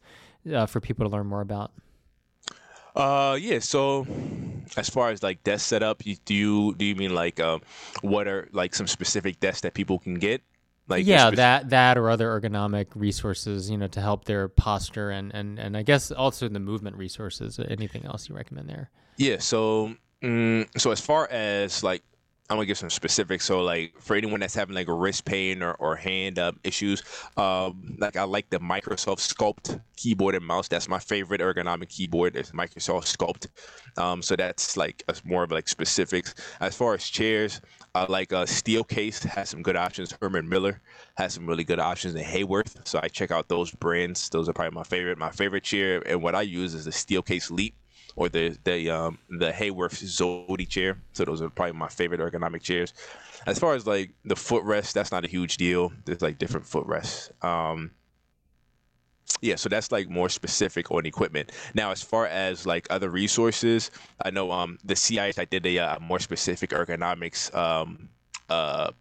uh, 0.55 0.67
for 0.67 0.79
people 0.79 1.05
to 1.05 1.11
learn 1.11 1.27
more 1.27 1.41
about. 1.41 1.73
Uh, 2.95 3.37
yeah. 3.39 3.59
So, 3.59 4.05
as 4.77 4.89
far 4.89 5.09
as 5.09 5.23
like 5.23 5.43
desk 5.43 5.67
setup, 5.67 6.05
you, 6.05 6.15
do 6.25 6.33
you 6.33 6.75
do 6.75 6.85
you 6.85 6.95
mean 6.95 7.13
like 7.13 7.39
um, 7.39 7.61
what 8.01 8.27
are 8.27 8.49
like 8.51 8.75
some 8.75 8.87
specific 8.87 9.39
desks 9.39 9.61
that 9.61 9.73
people 9.73 9.99
can 9.99 10.15
get? 10.15 10.41
Like 10.87 11.05
yeah, 11.05 11.27
spec- 11.27 11.35
that 11.37 11.69
that 11.69 11.97
or 11.97 12.09
other 12.09 12.27
ergonomic 12.27 12.87
resources, 12.95 13.69
you 13.69 13.77
know, 13.77 13.87
to 13.87 14.01
help 14.01 14.25
their 14.25 14.47
posture 14.47 15.09
and 15.09 15.33
and 15.33 15.57
and 15.57 15.77
I 15.77 15.83
guess 15.83 16.11
also 16.11 16.49
the 16.49 16.59
movement 16.59 16.97
resources. 16.97 17.59
Anything 17.59 18.05
else 18.05 18.27
you 18.27 18.35
recommend 18.35 18.69
there? 18.69 18.89
Yeah. 19.15 19.37
So, 19.39 19.95
mm, 20.21 20.67
so 20.77 20.91
as 20.91 20.99
far 20.99 21.27
as 21.29 21.83
like 21.83 22.03
I'm 22.49 22.57
gonna 22.57 22.65
give 22.65 22.77
some 22.77 22.89
specifics. 22.89 23.45
So 23.45 23.61
like 23.61 23.93
for 23.97 24.13
anyone 24.13 24.41
that's 24.41 24.55
having 24.55 24.75
like 24.75 24.89
a 24.89 24.93
wrist 24.93 25.23
pain 25.23 25.63
or, 25.63 25.71
or 25.75 25.95
hand 25.95 26.37
uh, 26.37 26.51
issues, 26.65 27.01
um, 27.37 27.95
like 27.97 28.17
I 28.17 28.23
like 28.23 28.49
the 28.49 28.59
Microsoft 28.59 29.19
Sculpt 29.19 29.79
keyboard 29.95 30.35
and 30.35 30.45
mouse. 30.45 30.67
That's 30.67 30.89
my 30.89 30.99
favorite 30.99 31.39
ergonomic 31.39 31.87
keyboard. 31.87 32.35
It's 32.35 32.51
Microsoft 32.51 33.15
Sculpt. 33.15 33.47
Um, 33.97 34.21
so 34.21 34.35
that's 34.35 34.75
like 34.75 35.01
a, 35.07 35.15
more 35.23 35.43
of 35.43 35.51
like 35.51 35.69
specifics. 35.69 36.35
As 36.59 36.75
far 36.75 36.93
as 36.93 37.07
chairs, 37.07 37.61
I 37.95 38.05
like 38.11 38.33
uh, 38.33 38.43
Steelcase 38.43 39.23
has 39.23 39.49
some 39.49 39.61
good 39.61 39.77
options. 39.77 40.13
Herman 40.21 40.49
Miller 40.49 40.81
has 41.15 41.33
some 41.33 41.47
really 41.47 41.63
good 41.63 41.79
options 41.79 42.15
in 42.15 42.23
Haworth. 42.23 42.85
So 42.85 42.99
I 43.01 43.07
check 43.07 43.31
out 43.31 43.47
those 43.47 43.71
brands. 43.71 44.27
Those 44.29 44.49
are 44.49 44.53
probably 44.53 44.75
my 44.75 44.83
favorite. 44.83 45.17
My 45.17 45.31
favorite 45.31 45.63
chair 45.63 46.03
and 46.05 46.21
what 46.21 46.35
I 46.35 46.41
use 46.41 46.73
is 46.73 46.83
the 46.83 46.91
Steelcase 46.91 47.49
Leap 47.49 47.75
or 48.15 48.29
the 48.29 48.57
the 48.63 48.89
um 48.89 49.19
the 49.29 49.51
Haworth 49.51 50.01
Zody 50.03 50.67
chair. 50.67 50.97
So 51.13 51.25
those 51.25 51.41
are 51.41 51.49
probably 51.49 51.73
my 51.73 51.87
favorite 51.87 52.19
ergonomic 52.19 52.61
chairs. 52.61 52.93
As 53.45 53.57
far 53.57 53.73
as 53.73 53.87
like 53.87 54.11
the 54.25 54.35
footrest, 54.35 54.93
that's 54.93 55.11
not 55.11 55.25
a 55.25 55.27
huge 55.27 55.57
deal. 55.57 55.91
There's 56.05 56.21
like 56.21 56.37
different 56.37 56.65
footrests. 56.65 57.31
Um, 57.41 57.91
yeah, 59.41 59.55
so 59.55 59.69
that's 59.69 59.91
like 59.91 60.09
more 60.09 60.29
specific 60.29 60.91
on 60.91 61.05
equipment. 61.05 61.51
Now, 61.73 61.91
as 61.91 62.03
far 62.03 62.27
as 62.27 62.65
like 62.65 62.87
other 62.89 63.09
resources, 63.09 63.91
I 64.23 64.29
know 64.29 64.51
um 64.51 64.77
the 64.83 64.95
CIS 64.95 65.39
I 65.39 65.45
did 65.45 65.65
a 65.65 65.79
uh, 65.79 65.99
more 65.99 66.19
specific 66.19 66.71
ergonomics 66.71 67.53
um 67.55 68.09
uh 68.49 68.91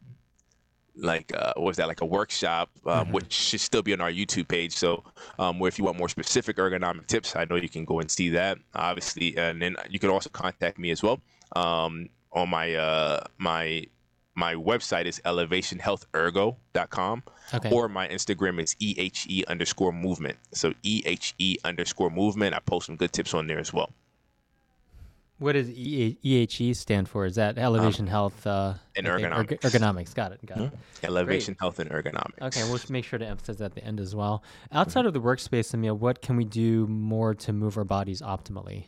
like 0.97 1.33
uh, 1.35 1.53
what 1.57 1.67
was 1.67 1.77
that 1.77 1.89
like 1.89 2.01
a 2.01 2.07
workshop 2.07 2.71
um, 2.87 3.05
mm-hmm. 3.05 3.13
which 3.13 3.33
should 3.33 3.61
still 3.61 3.83
be 3.83 3.93
on 3.93 4.01
our 4.01 4.11
youtube 4.11 4.49
page. 4.49 4.73
So 4.73 5.05
um, 5.39 5.59
where 5.59 5.69
if 5.69 5.79
you 5.79 5.85
want 5.85 5.99
more 5.99 6.09
specific 6.09 6.57
ergonomic 6.57 7.07
tips 7.07 7.37
i 7.37 7.45
know 7.45 7.57
you 7.57 7.69
can 7.69 7.85
go 7.85 8.01
and 8.01 8.11
see 8.11 8.31
that 8.31 8.59
obviously. 8.75 9.37
And 9.37 9.61
then 9.63 9.77
you 9.89 9.99
can 9.99 10.11
also 10.11 10.31
contact 10.31 10.79
me 10.79 10.91
as 10.91 11.03
well 11.03 11.21
um, 11.57 12.09
on 12.33 12.49
my 12.49 12.75
uh, 12.75 13.25
my 13.39 13.85
my 14.35 14.55
website 14.55 15.07
is 15.07 15.21
elevationhealthergo.com 15.25 17.23
okay. 17.53 17.71
or 17.71 17.89
my 17.89 18.07
instagram 18.09 18.61
is 18.61 18.75
ehe 18.77 19.45
underscore 19.47 19.93
movement. 19.93 20.39
So 20.53 20.73
ehe 20.85 21.57
underscore 21.65 22.11
movement. 22.11 22.55
I 22.55 22.61
post 22.61 22.87
some 22.87 22.97
good 22.97 23.13
tips 23.13 23.35
on 23.35 23.47
there 23.47 23.59
as 23.59 23.73
well 23.73 23.91
what 25.41 25.53
does 25.53 25.69
EHE 25.69 26.77
stand 26.77 27.09
for? 27.09 27.25
Is 27.25 27.37
that 27.37 27.57
elevation 27.59 28.05
um, 28.05 28.11
health 28.11 28.47
uh, 28.47 28.75
and 28.95 29.07
ergonomics? 29.07 29.53
Erg- 29.53 29.61
ergonomics. 29.61 30.15
Got 30.15 30.33
it. 30.33 30.47
Got 30.47 30.59
mm-hmm. 30.59 30.75
it. 30.75 31.05
Elevation 31.05 31.55
Great. 31.55 31.61
health 31.61 31.79
and 31.79 31.91
ergonomics. 31.91 32.43
Okay, 32.43 32.63
we'll 32.65 32.79
make 32.91 33.07
sure 33.07 33.19
to 33.19 33.27
emphasize 33.27 33.57
that 33.57 33.65
at 33.65 33.75
the 33.75 33.83
end 33.83 34.01
as 34.01 34.15
well. 34.15 34.45
Outside 34.71 35.01
mm-hmm. 35.01 35.09
of 35.09 35.15
the 35.15 35.21
workspace, 35.21 35.73
Emil, 35.73 35.97
what 35.97 36.21
can 36.21 36.37
we 36.37 36.45
do 36.45 36.87
more 36.87 37.35
to 37.35 37.53
move 37.55 37.79
our 37.79 37.85
bodies 37.85 38.21
optimally? 38.21 38.85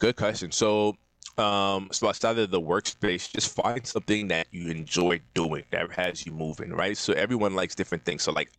Good 0.00 0.16
question. 0.16 0.50
So 0.50 0.96
um, 1.40 1.88
so 1.90 2.08
outside 2.08 2.38
of 2.38 2.50
the 2.50 2.60
workspace, 2.60 3.32
just 3.32 3.54
find 3.54 3.84
something 3.86 4.28
that 4.28 4.46
you 4.50 4.70
enjoy 4.70 5.20
doing 5.34 5.64
that 5.70 5.90
has 5.92 6.26
you 6.26 6.32
moving, 6.32 6.72
right? 6.72 6.96
So 6.96 7.12
everyone 7.14 7.54
likes 7.54 7.74
different 7.74 8.04
things. 8.04 8.22
So 8.22 8.32
like, 8.32 8.50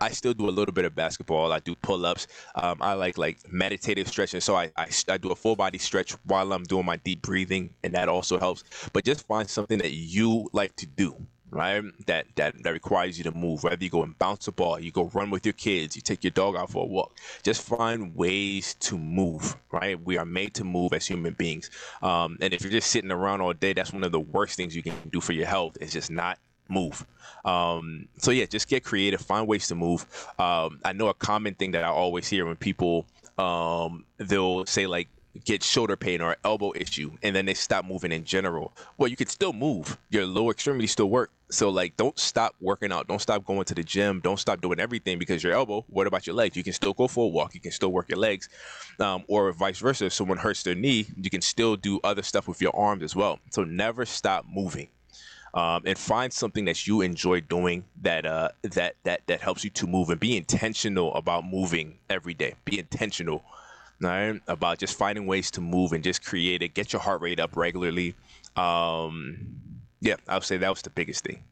I 0.00 0.10
still 0.10 0.32
do 0.32 0.48
a 0.48 0.50
little 0.50 0.72
bit 0.72 0.84
of 0.84 0.94
basketball. 0.94 1.52
I 1.52 1.58
do 1.60 1.74
pull-ups. 1.76 2.26
Um, 2.54 2.78
I 2.80 2.94
like 2.94 3.18
like 3.18 3.38
meditative 3.52 4.08
stretching. 4.08 4.40
So 4.40 4.56
I, 4.56 4.72
I 4.76 4.88
I 5.08 5.18
do 5.18 5.30
a 5.30 5.36
full 5.36 5.56
body 5.56 5.78
stretch 5.78 6.12
while 6.24 6.52
I'm 6.52 6.64
doing 6.64 6.86
my 6.86 6.96
deep 6.96 7.22
breathing, 7.22 7.74
and 7.84 7.94
that 7.94 8.08
also 8.08 8.38
helps. 8.38 8.64
But 8.92 9.04
just 9.04 9.26
find 9.26 9.48
something 9.48 9.78
that 9.78 9.92
you 9.92 10.48
like 10.52 10.74
to 10.76 10.86
do, 10.86 11.14
right? 11.50 11.82
That 12.06 12.26
that 12.36 12.62
that 12.62 12.72
requires 12.72 13.18
you 13.18 13.24
to 13.24 13.32
move. 13.32 13.62
Whether 13.62 13.82
you 13.84 13.90
go 13.90 14.02
and 14.02 14.18
bounce 14.18 14.48
a 14.48 14.52
ball, 14.52 14.80
you 14.80 14.90
go 14.90 15.10
run 15.14 15.30
with 15.30 15.44
your 15.46 15.52
kids, 15.52 15.96
you 15.96 16.02
take 16.02 16.24
your 16.24 16.30
dog 16.30 16.56
out 16.56 16.70
for 16.70 16.84
a 16.84 16.86
walk. 16.86 17.16
Just 17.42 17.62
find 17.62 18.14
ways 18.14 18.74
to 18.80 18.98
move, 18.98 19.56
right? 19.72 20.02
We 20.02 20.18
are 20.18 20.24
made 20.24 20.54
to 20.54 20.64
move 20.64 20.92
as 20.92 21.06
human 21.06 21.34
beings. 21.34 21.70
Um, 22.02 22.38
and 22.40 22.52
if 22.54 22.62
you're 22.62 22.72
just 22.72 22.90
sitting 22.90 23.10
around 23.10 23.40
all 23.40 23.52
day, 23.52 23.72
that's 23.72 23.92
one 23.92 24.04
of 24.04 24.12
the 24.12 24.20
worst 24.20 24.56
things 24.56 24.74
you 24.74 24.82
can 24.82 24.94
do 25.10 25.20
for 25.20 25.32
your 25.32 25.46
health. 25.46 25.76
Is 25.80 25.92
just 25.92 26.10
not 26.10 26.38
move. 26.68 27.04
Um, 27.44 28.08
so 28.18 28.30
yeah, 28.30 28.46
just 28.46 28.68
get 28.68 28.84
creative, 28.84 29.20
find 29.20 29.46
ways 29.46 29.68
to 29.68 29.74
move. 29.74 30.06
Um, 30.38 30.80
I 30.84 30.92
know 30.92 31.08
a 31.08 31.14
common 31.14 31.54
thing 31.54 31.72
that 31.72 31.84
I 31.84 31.88
always 31.88 32.28
hear 32.28 32.46
when 32.46 32.56
people 32.56 33.06
um, 33.38 34.04
they'll 34.18 34.66
say 34.66 34.86
like 34.86 35.08
get 35.44 35.62
shoulder 35.62 35.96
pain 35.96 36.20
or 36.20 36.36
elbow 36.44 36.72
issue 36.74 37.12
and 37.22 37.34
then 37.34 37.46
they 37.46 37.54
stop 37.54 37.84
moving 37.84 38.12
in 38.12 38.24
general. 38.24 38.72
Well 38.98 39.08
you 39.08 39.16
could 39.16 39.28
still 39.28 39.52
move. 39.52 39.96
Your 40.10 40.26
lower 40.26 40.50
extremities 40.50 40.92
still 40.92 41.08
work. 41.08 41.30
So 41.50 41.68
like 41.68 41.96
don't 41.96 42.18
stop 42.18 42.54
working 42.60 42.92
out. 42.92 43.06
Don't 43.08 43.20
stop 43.20 43.44
going 43.44 43.64
to 43.64 43.74
the 43.74 43.84
gym. 43.84 44.20
Don't 44.20 44.38
stop 44.38 44.60
doing 44.60 44.80
everything 44.80 45.18
because 45.18 45.42
your 45.42 45.52
elbow 45.52 45.84
what 45.88 46.06
about 46.06 46.26
your 46.26 46.34
legs? 46.34 46.56
You 46.56 46.64
can 46.64 46.72
still 46.72 46.92
go 46.92 47.06
for 47.06 47.26
a 47.26 47.28
walk. 47.28 47.54
You 47.54 47.60
can 47.60 47.72
still 47.72 47.92
work 47.92 48.08
your 48.08 48.18
legs. 48.18 48.48
Um, 48.98 49.24
or 49.28 49.52
vice 49.52 49.78
versa. 49.78 50.06
If 50.06 50.12
someone 50.12 50.38
hurts 50.38 50.62
their 50.62 50.74
knee 50.74 51.06
you 51.16 51.30
can 51.30 51.42
still 51.42 51.76
do 51.76 52.00
other 52.02 52.22
stuff 52.22 52.48
with 52.48 52.60
your 52.60 52.74
arms 52.76 53.02
as 53.02 53.14
well. 53.14 53.38
So 53.50 53.64
never 53.64 54.04
stop 54.04 54.46
moving. 54.48 54.88
Um, 55.52 55.82
and 55.84 55.98
find 55.98 56.32
something 56.32 56.64
that 56.66 56.86
you 56.86 57.00
enjoy 57.00 57.40
doing 57.40 57.84
that 58.02 58.24
uh, 58.24 58.50
that 58.62 58.94
that 59.02 59.22
that 59.26 59.40
helps 59.40 59.64
you 59.64 59.70
to 59.70 59.86
move 59.88 60.08
and 60.10 60.20
be 60.20 60.36
intentional 60.36 61.12
about 61.14 61.44
moving 61.44 61.98
every 62.08 62.34
day. 62.34 62.54
Be 62.64 62.78
intentional 62.78 63.42
right? 64.00 64.40
About 64.46 64.78
just 64.78 64.96
finding 64.96 65.26
ways 65.26 65.50
to 65.52 65.60
move 65.60 65.92
and 65.92 66.02
just 66.04 66.24
create 66.24 66.62
it, 66.62 66.74
get 66.74 66.92
your 66.92 67.00
heart 67.00 67.20
rate 67.20 67.40
up 67.40 67.56
regularly. 67.56 68.14
Um, 68.56 69.46
yeah, 70.00 70.16
I 70.28 70.34
would 70.34 70.44
say 70.44 70.56
that 70.58 70.70
was 70.70 70.82
the 70.82 70.90
biggest 70.90 71.24
thing. 71.24 71.42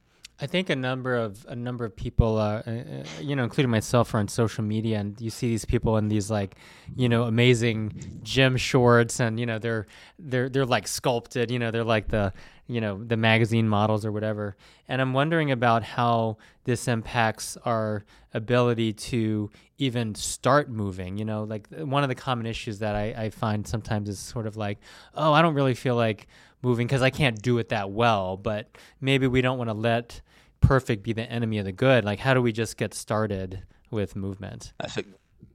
I 0.41 0.47
think 0.47 0.71
a 0.71 0.77
number 0.77 1.17
of 1.17 1.45
a 1.49 1.57
number 1.57 1.85
of 1.85 1.97
people, 1.97 2.39
uh, 2.39 2.63
uh, 2.65 3.05
you 3.21 3.35
know, 3.35 3.43
including 3.43 3.71
myself, 3.71 4.15
are 4.15 4.19
on 4.19 4.29
social 4.29 4.63
media, 4.63 5.01
and 5.01 5.21
you 5.21 5.31
see 5.31 5.49
these 5.49 5.65
people 5.65 5.97
in 5.97 6.09
these 6.09 6.31
like, 6.31 6.55
you 6.95 7.09
know, 7.09 7.25
amazing 7.25 8.21
gym 8.23 8.57
shorts, 8.57 9.19
and 9.19 9.41
you 9.41 9.47
know, 9.47 9.59
they're 9.59 9.89
they're 10.19 10.49
they're 10.49 10.65
like 10.65 10.87
sculpted, 10.87 11.51
you 11.51 11.59
know, 11.59 11.73
they're 11.73 11.83
like 11.83 12.09
the 12.09 12.33
you 12.69 12.81
know 12.81 13.03
the 13.03 13.17
magazine 13.17 13.69
models 13.69 14.07
or 14.07 14.13
whatever. 14.13 14.57
And 14.87 15.03
I'm 15.03 15.13
wondering 15.13 15.51
about 15.51 15.83
how 15.83 16.37
this 16.65 16.87
impacts 16.87 17.57
our 17.65 18.05
ability 18.33 18.93
to 18.93 19.51
even 19.79 20.15
start 20.15 20.71
moving. 20.71 21.19
You 21.19 21.25
know, 21.25 21.43
like 21.45 21.67
one 21.71 22.05
of 22.05 22.09
the 22.09 22.15
common 22.15 22.47
issues 22.47 22.79
that 22.79 22.95
I, 22.95 23.25
I 23.25 23.31
find 23.31 23.67
sometimes 23.67 24.09
is 24.09 24.21
sort 24.21 24.47
of 24.47 24.57
like, 24.57 24.79
oh, 25.17 25.33
I 25.33 25.43
don't 25.43 25.55
really 25.55 25.75
feel 25.75 25.97
like 25.97 26.29
moving 26.63 26.87
because 26.87 27.03
I 27.03 27.11
can't 27.11 27.43
do 27.43 27.59
it 27.59 27.71
that 27.71 27.91
well. 27.91 28.37
But 28.37 28.79
maybe 29.01 29.27
we 29.27 29.41
don't 29.41 29.59
want 29.59 29.71
to 29.71 29.75
let 29.75 30.21
perfect 30.61 31.03
be 31.03 31.13
the 31.13 31.31
enemy 31.31 31.59
of 31.59 31.65
the 31.65 31.73
good. 31.73 32.05
Like, 32.05 32.19
how 32.19 32.35
do 32.35 32.43
we 32.43 32.53
just 32.53 32.77
get 32.77 32.95
started 32.95 33.63
with 33.91 34.17
movement? 34.17 34.73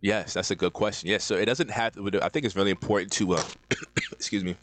Yes, 0.02 0.34
that's 0.34 0.52
a 0.52 0.56
good 0.56 0.74
question. 0.74 1.10
Yes, 1.10 1.24
so 1.24 1.36
it 1.36 1.46
doesn't 1.46 1.72
have 1.72 1.94
to. 1.94 2.24
I 2.24 2.30
think 2.30 2.46
it's 2.46 2.56
really 2.56 2.72
important 2.72 3.12
to, 3.14 3.36
uh, 3.36 3.44
excuse 4.12 4.44
me, 4.44 4.56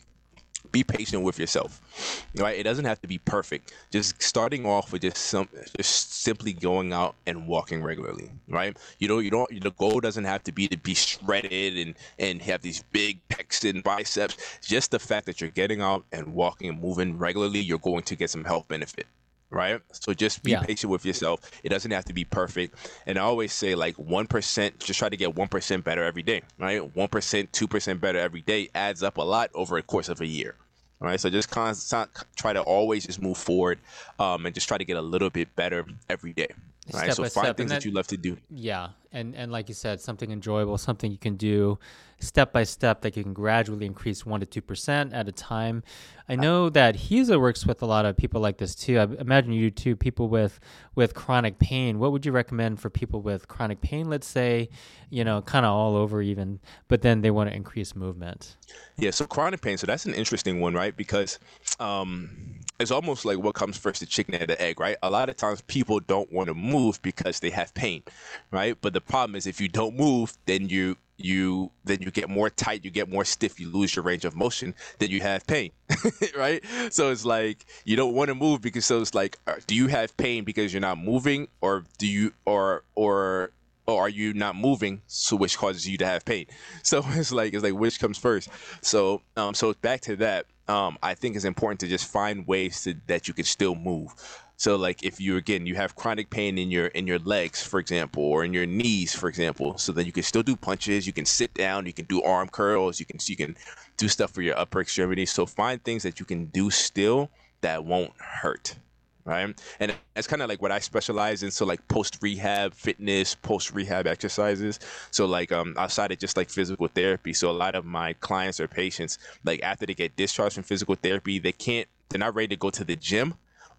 be 0.72 0.84
patient 0.84 1.22
with 1.22 1.38
yourself 1.38 2.26
right 2.36 2.58
it 2.58 2.62
doesn't 2.62 2.84
have 2.84 3.00
to 3.00 3.08
be 3.08 3.18
perfect 3.18 3.72
just 3.90 4.20
starting 4.22 4.66
off 4.66 4.92
with 4.92 5.02
just 5.02 5.16
some 5.16 5.48
just 5.76 6.22
simply 6.22 6.52
going 6.52 6.92
out 6.92 7.14
and 7.26 7.46
walking 7.46 7.82
regularly 7.82 8.30
right 8.48 8.76
you 8.98 9.08
know 9.08 9.18
you 9.18 9.30
don't 9.30 9.48
the 9.62 9.70
goal 9.72 10.00
doesn't 10.00 10.24
have 10.24 10.42
to 10.42 10.52
be 10.52 10.68
to 10.68 10.76
be 10.78 10.94
shredded 10.94 11.76
and 11.76 11.94
and 12.18 12.42
have 12.42 12.62
these 12.62 12.84
big 12.92 13.18
pecs 13.28 13.68
and 13.68 13.82
biceps 13.82 14.36
just 14.62 14.90
the 14.90 14.98
fact 14.98 15.26
that 15.26 15.40
you're 15.40 15.50
getting 15.50 15.80
out 15.80 16.04
and 16.12 16.32
walking 16.32 16.68
and 16.68 16.80
moving 16.80 17.18
regularly 17.18 17.60
you're 17.60 17.78
going 17.78 18.02
to 18.02 18.14
get 18.14 18.30
some 18.30 18.44
health 18.44 18.68
benefit 18.68 19.06
right? 19.50 19.80
So 19.92 20.14
just 20.14 20.42
be 20.42 20.52
yeah. 20.52 20.62
patient 20.62 20.90
with 20.90 21.04
yourself. 21.04 21.40
It 21.62 21.68
doesn't 21.68 21.90
have 21.90 22.04
to 22.06 22.12
be 22.12 22.24
perfect. 22.24 22.76
And 23.06 23.18
I 23.18 23.22
always 23.22 23.52
say 23.52 23.74
like 23.74 23.96
1%, 23.96 24.78
just 24.78 24.98
try 24.98 25.08
to 25.08 25.16
get 25.16 25.34
1% 25.34 25.84
better 25.84 26.04
every 26.04 26.22
day, 26.22 26.42
right? 26.58 26.80
1%, 26.80 27.48
2% 27.50 28.00
better 28.00 28.18
every 28.18 28.40
day 28.40 28.68
adds 28.74 29.02
up 29.02 29.18
a 29.18 29.22
lot 29.22 29.50
over 29.54 29.76
a 29.76 29.82
course 29.82 30.08
of 30.08 30.20
a 30.20 30.26
year. 30.26 30.54
All 31.00 31.08
right, 31.08 31.18
so 31.18 31.30
just 31.30 31.50
constant, 31.50 32.10
try 32.36 32.52
to 32.52 32.60
always 32.60 33.06
just 33.06 33.22
move 33.22 33.38
forward, 33.38 33.78
um, 34.18 34.44
and 34.44 34.54
just 34.54 34.68
try 34.68 34.76
to 34.76 34.84
get 34.84 34.98
a 34.98 35.02
little 35.02 35.30
bit 35.30 35.56
better 35.56 35.86
every 36.10 36.34
day. 36.34 36.48
All 36.94 37.00
right, 37.00 37.12
so 37.12 37.22
find 37.22 37.46
step. 37.46 37.56
things 37.56 37.70
that, 37.70 37.76
that 37.76 37.84
you 37.84 37.92
love 37.92 38.06
to 38.08 38.16
do. 38.16 38.36
Yeah, 38.50 38.88
and 39.12 39.34
and 39.34 39.52
like 39.52 39.68
you 39.68 39.74
said, 39.74 40.00
something 40.00 40.30
enjoyable, 40.30 40.78
something 40.78 41.10
you 41.10 41.18
can 41.18 41.36
do 41.36 41.78
step 42.20 42.52
by 42.52 42.62
step 42.62 43.00
that 43.00 43.16
you 43.16 43.22
can 43.22 43.32
gradually 43.32 43.86
increase 43.86 44.22
1% 44.22 44.48
to 44.48 44.62
2% 44.62 45.14
at 45.14 45.28
a 45.28 45.32
time. 45.32 45.82
I 46.28 46.36
know 46.36 46.68
that 46.70 46.94
HESA 46.94 47.40
works 47.40 47.66
with 47.66 47.82
a 47.82 47.86
lot 47.86 48.06
of 48.06 48.16
people 48.16 48.40
like 48.40 48.58
this 48.58 48.74
too. 48.74 48.98
I 48.98 49.04
imagine 49.18 49.52
you 49.52 49.70
do 49.70 49.70
too, 49.70 49.96
people 49.96 50.28
with, 50.28 50.60
with 50.94 51.14
chronic 51.14 51.58
pain. 51.58 51.98
What 51.98 52.12
would 52.12 52.24
you 52.24 52.32
recommend 52.32 52.80
for 52.80 52.88
people 52.88 53.20
with 53.20 53.48
chronic 53.48 53.80
pain, 53.80 54.08
let's 54.08 54.26
say, 54.26 54.68
you 55.08 55.24
know, 55.24 55.42
kind 55.42 55.66
of 55.66 55.72
all 55.72 55.96
over 55.96 56.22
even, 56.22 56.60
but 56.88 57.02
then 57.02 57.22
they 57.22 57.30
want 57.30 57.50
to 57.50 57.56
increase 57.56 57.96
movement? 57.96 58.56
Yeah, 58.96 59.10
so 59.10 59.26
chronic 59.26 59.60
pain, 59.60 59.76
so 59.76 59.86
that's 59.86 60.06
an 60.06 60.14
interesting 60.14 60.60
one, 60.60 60.74
right? 60.74 60.96
Because 60.96 61.38
um, 61.80 62.60
it's 62.80 62.90
almost 62.90 63.24
like 63.24 63.38
what 63.38 63.54
comes 63.54 63.76
first, 63.76 64.00
the 64.00 64.06
chicken 64.06 64.34
or 64.34 64.46
the 64.46 64.60
egg, 64.60 64.80
right? 64.80 64.96
A 65.02 65.10
lot 65.10 65.28
of 65.28 65.36
times 65.36 65.60
people 65.62 66.00
don't 66.00 66.32
want 66.32 66.48
to 66.48 66.54
move 66.54 67.00
because 67.02 67.40
they 67.40 67.50
have 67.50 67.74
pain, 67.74 68.02
right? 68.50 68.76
But 68.80 68.94
the 68.94 69.00
problem 69.00 69.36
is 69.36 69.46
if 69.46 69.60
you 69.60 69.68
don't 69.68 69.96
move, 69.96 70.36
then 70.46 70.68
you 70.68 70.96
you 71.18 71.70
then 71.84 71.98
you 72.00 72.10
get 72.10 72.30
more 72.30 72.48
tight, 72.48 72.82
you 72.84 72.90
get 72.90 73.10
more 73.10 73.24
stiff, 73.24 73.60
you 73.60 73.68
lose 73.70 73.94
your 73.94 74.02
range 74.02 74.24
of 74.24 74.34
motion, 74.34 74.74
then 74.98 75.10
you 75.10 75.20
have 75.20 75.46
pain, 75.46 75.70
right? 76.36 76.64
So 76.90 77.10
it's 77.10 77.26
like 77.26 77.66
you 77.84 77.96
don't 77.96 78.14
want 78.14 78.28
to 78.28 78.34
move 78.34 78.62
because 78.62 78.86
so 78.86 79.00
it's 79.00 79.14
like, 79.14 79.38
uh, 79.46 79.56
do 79.66 79.74
you 79.74 79.88
have 79.88 80.16
pain 80.16 80.44
because 80.44 80.72
you're 80.72 80.80
not 80.80 80.96
moving, 80.96 81.48
or 81.60 81.84
do 81.98 82.06
you 82.06 82.32
or 82.46 82.84
or 82.94 83.52
or 83.94 84.02
are 84.02 84.08
you 84.08 84.32
not 84.34 84.56
moving, 84.56 85.02
so 85.06 85.36
which 85.36 85.56
causes 85.58 85.88
you 85.88 85.98
to 85.98 86.06
have 86.06 86.24
pain? 86.24 86.46
So 86.82 87.04
it's 87.06 87.32
like 87.32 87.54
it's 87.54 87.62
like 87.62 87.74
which 87.74 88.00
comes 88.00 88.18
first. 88.18 88.48
So 88.82 89.22
um, 89.36 89.54
so 89.54 89.72
back 89.74 90.00
to 90.02 90.16
that. 90.16 90.46
Um, 90.68 90.98
I 91.02 91.14
think 91.14 91.34
it's 91.34 91.44
important 91.44 91.80
to 91.80 91.88
just 91.88 92.06
find 92.06 92.46
ways 92.46 92.84
to, 92.84 92.94
that 93.08 93.26
you 93.26 93.34
can 93.34 93.44
still 93.44 93.74
move. 93.74 94.14
So 94.56 94.76
like 94.76 95.02
if 95.02 95.20
you 95.20 95.36
again 95.36 95.66
you 95.66 95.74
have 95.76 95.96
chronic 95.96 96.30
pain 96.30 96.58
in 96.58 96.70
your 96.70 96.88
in 96.88 97.06
your 97.06 97.18
legs, 97.20 97.62
for 97.62 97.80
example, 97.80 98.22
or 98.22 98.44
in 98.44 98.52
your 98.52 98.66
knees, 98.66 99.14
for 99.14 99.28
example, 99.28 99.78
so 99.78 99.92
then 99.92 100.06
you 100.06 100.12
can 100.12 100.22
still 100.22 100.42
do 100.42 100.54
punches, 100.54 101.06
you 101.06 101.12
can 101.12 101.24
sit 101.24 101.54
down, 101.54 101.86
you 101.86 101.92
can 101.92 102.04
do 102.06 102.22
arm 102.22 102.48
curls, 102.48 103.00
you 103.00 103.06
can 103.06 103.18
you 103.26 103.36
can 103.36 103.56
do 103.96 104.08
stuff 104.08 104.30
for 104.32 104.42
your 104.42 104.58
upper 104.58 104.80
extremities. 104.80 105.32
So 105.32 105.46
find 105.46 105.82
things 105.82 106.02
that 106.02 106.20
you 106.20 106.26
can 106.26 106.46
do 106.46 106.70
still 106.70 107.30
that 107.62 107.84
won't 107.84 108.12
hurt 108.18 108.76
right? 109.24 109.60
And 109.80 109.94
that's 110.14 110.26
kind 110.26 110.42
of 110.42 110.48
like 110.48 110.62
what 110.62 110.72
I 110.72 110.78
specialize 110.78 111.42
in. 111.42 111.50
So 111.50 111.64
like 111.64 111.86
post 111.88 112.18
rehab 112.22 112.74
fitness, 112.74 113.34
post 113.34 113.72
rehab 113.72 114.06
exercises. 114.06 114.80
So 115.10 115.26
like 115.26 115.52
um 115.52 115.74
outside 115.76 116.12
of 116.12 116.18
just 116.18 116.36
like 116.36 116.50
physical 116.50 116.88
therapy. 116.88 117.32
So 117.32 117.50
a 117.50 117.52
lot 117.52 117.74
of 117.74 117.84
my 117.84 118.14
clients 118.14 118.60
or 118.60 118.68
patients, 118.68 119.18
like 119.44 119.62
after 119.62 119.86
they 119.86 119.94
get 119.94 120.16
discharged 120.16 120.54
from 120.54 120.64
physical 120.64 120.94
therapy, 120.94 121.38
they 121.38 121.52
can't 121.52 121.88
they're 122.08 122.18
not 122.18 122.34
ready 122.34 122.48
to 122.48 122.56
go 122.56 122.70
to 122.70 122.84
the 122.84 122.96
gym, 122.96 123.34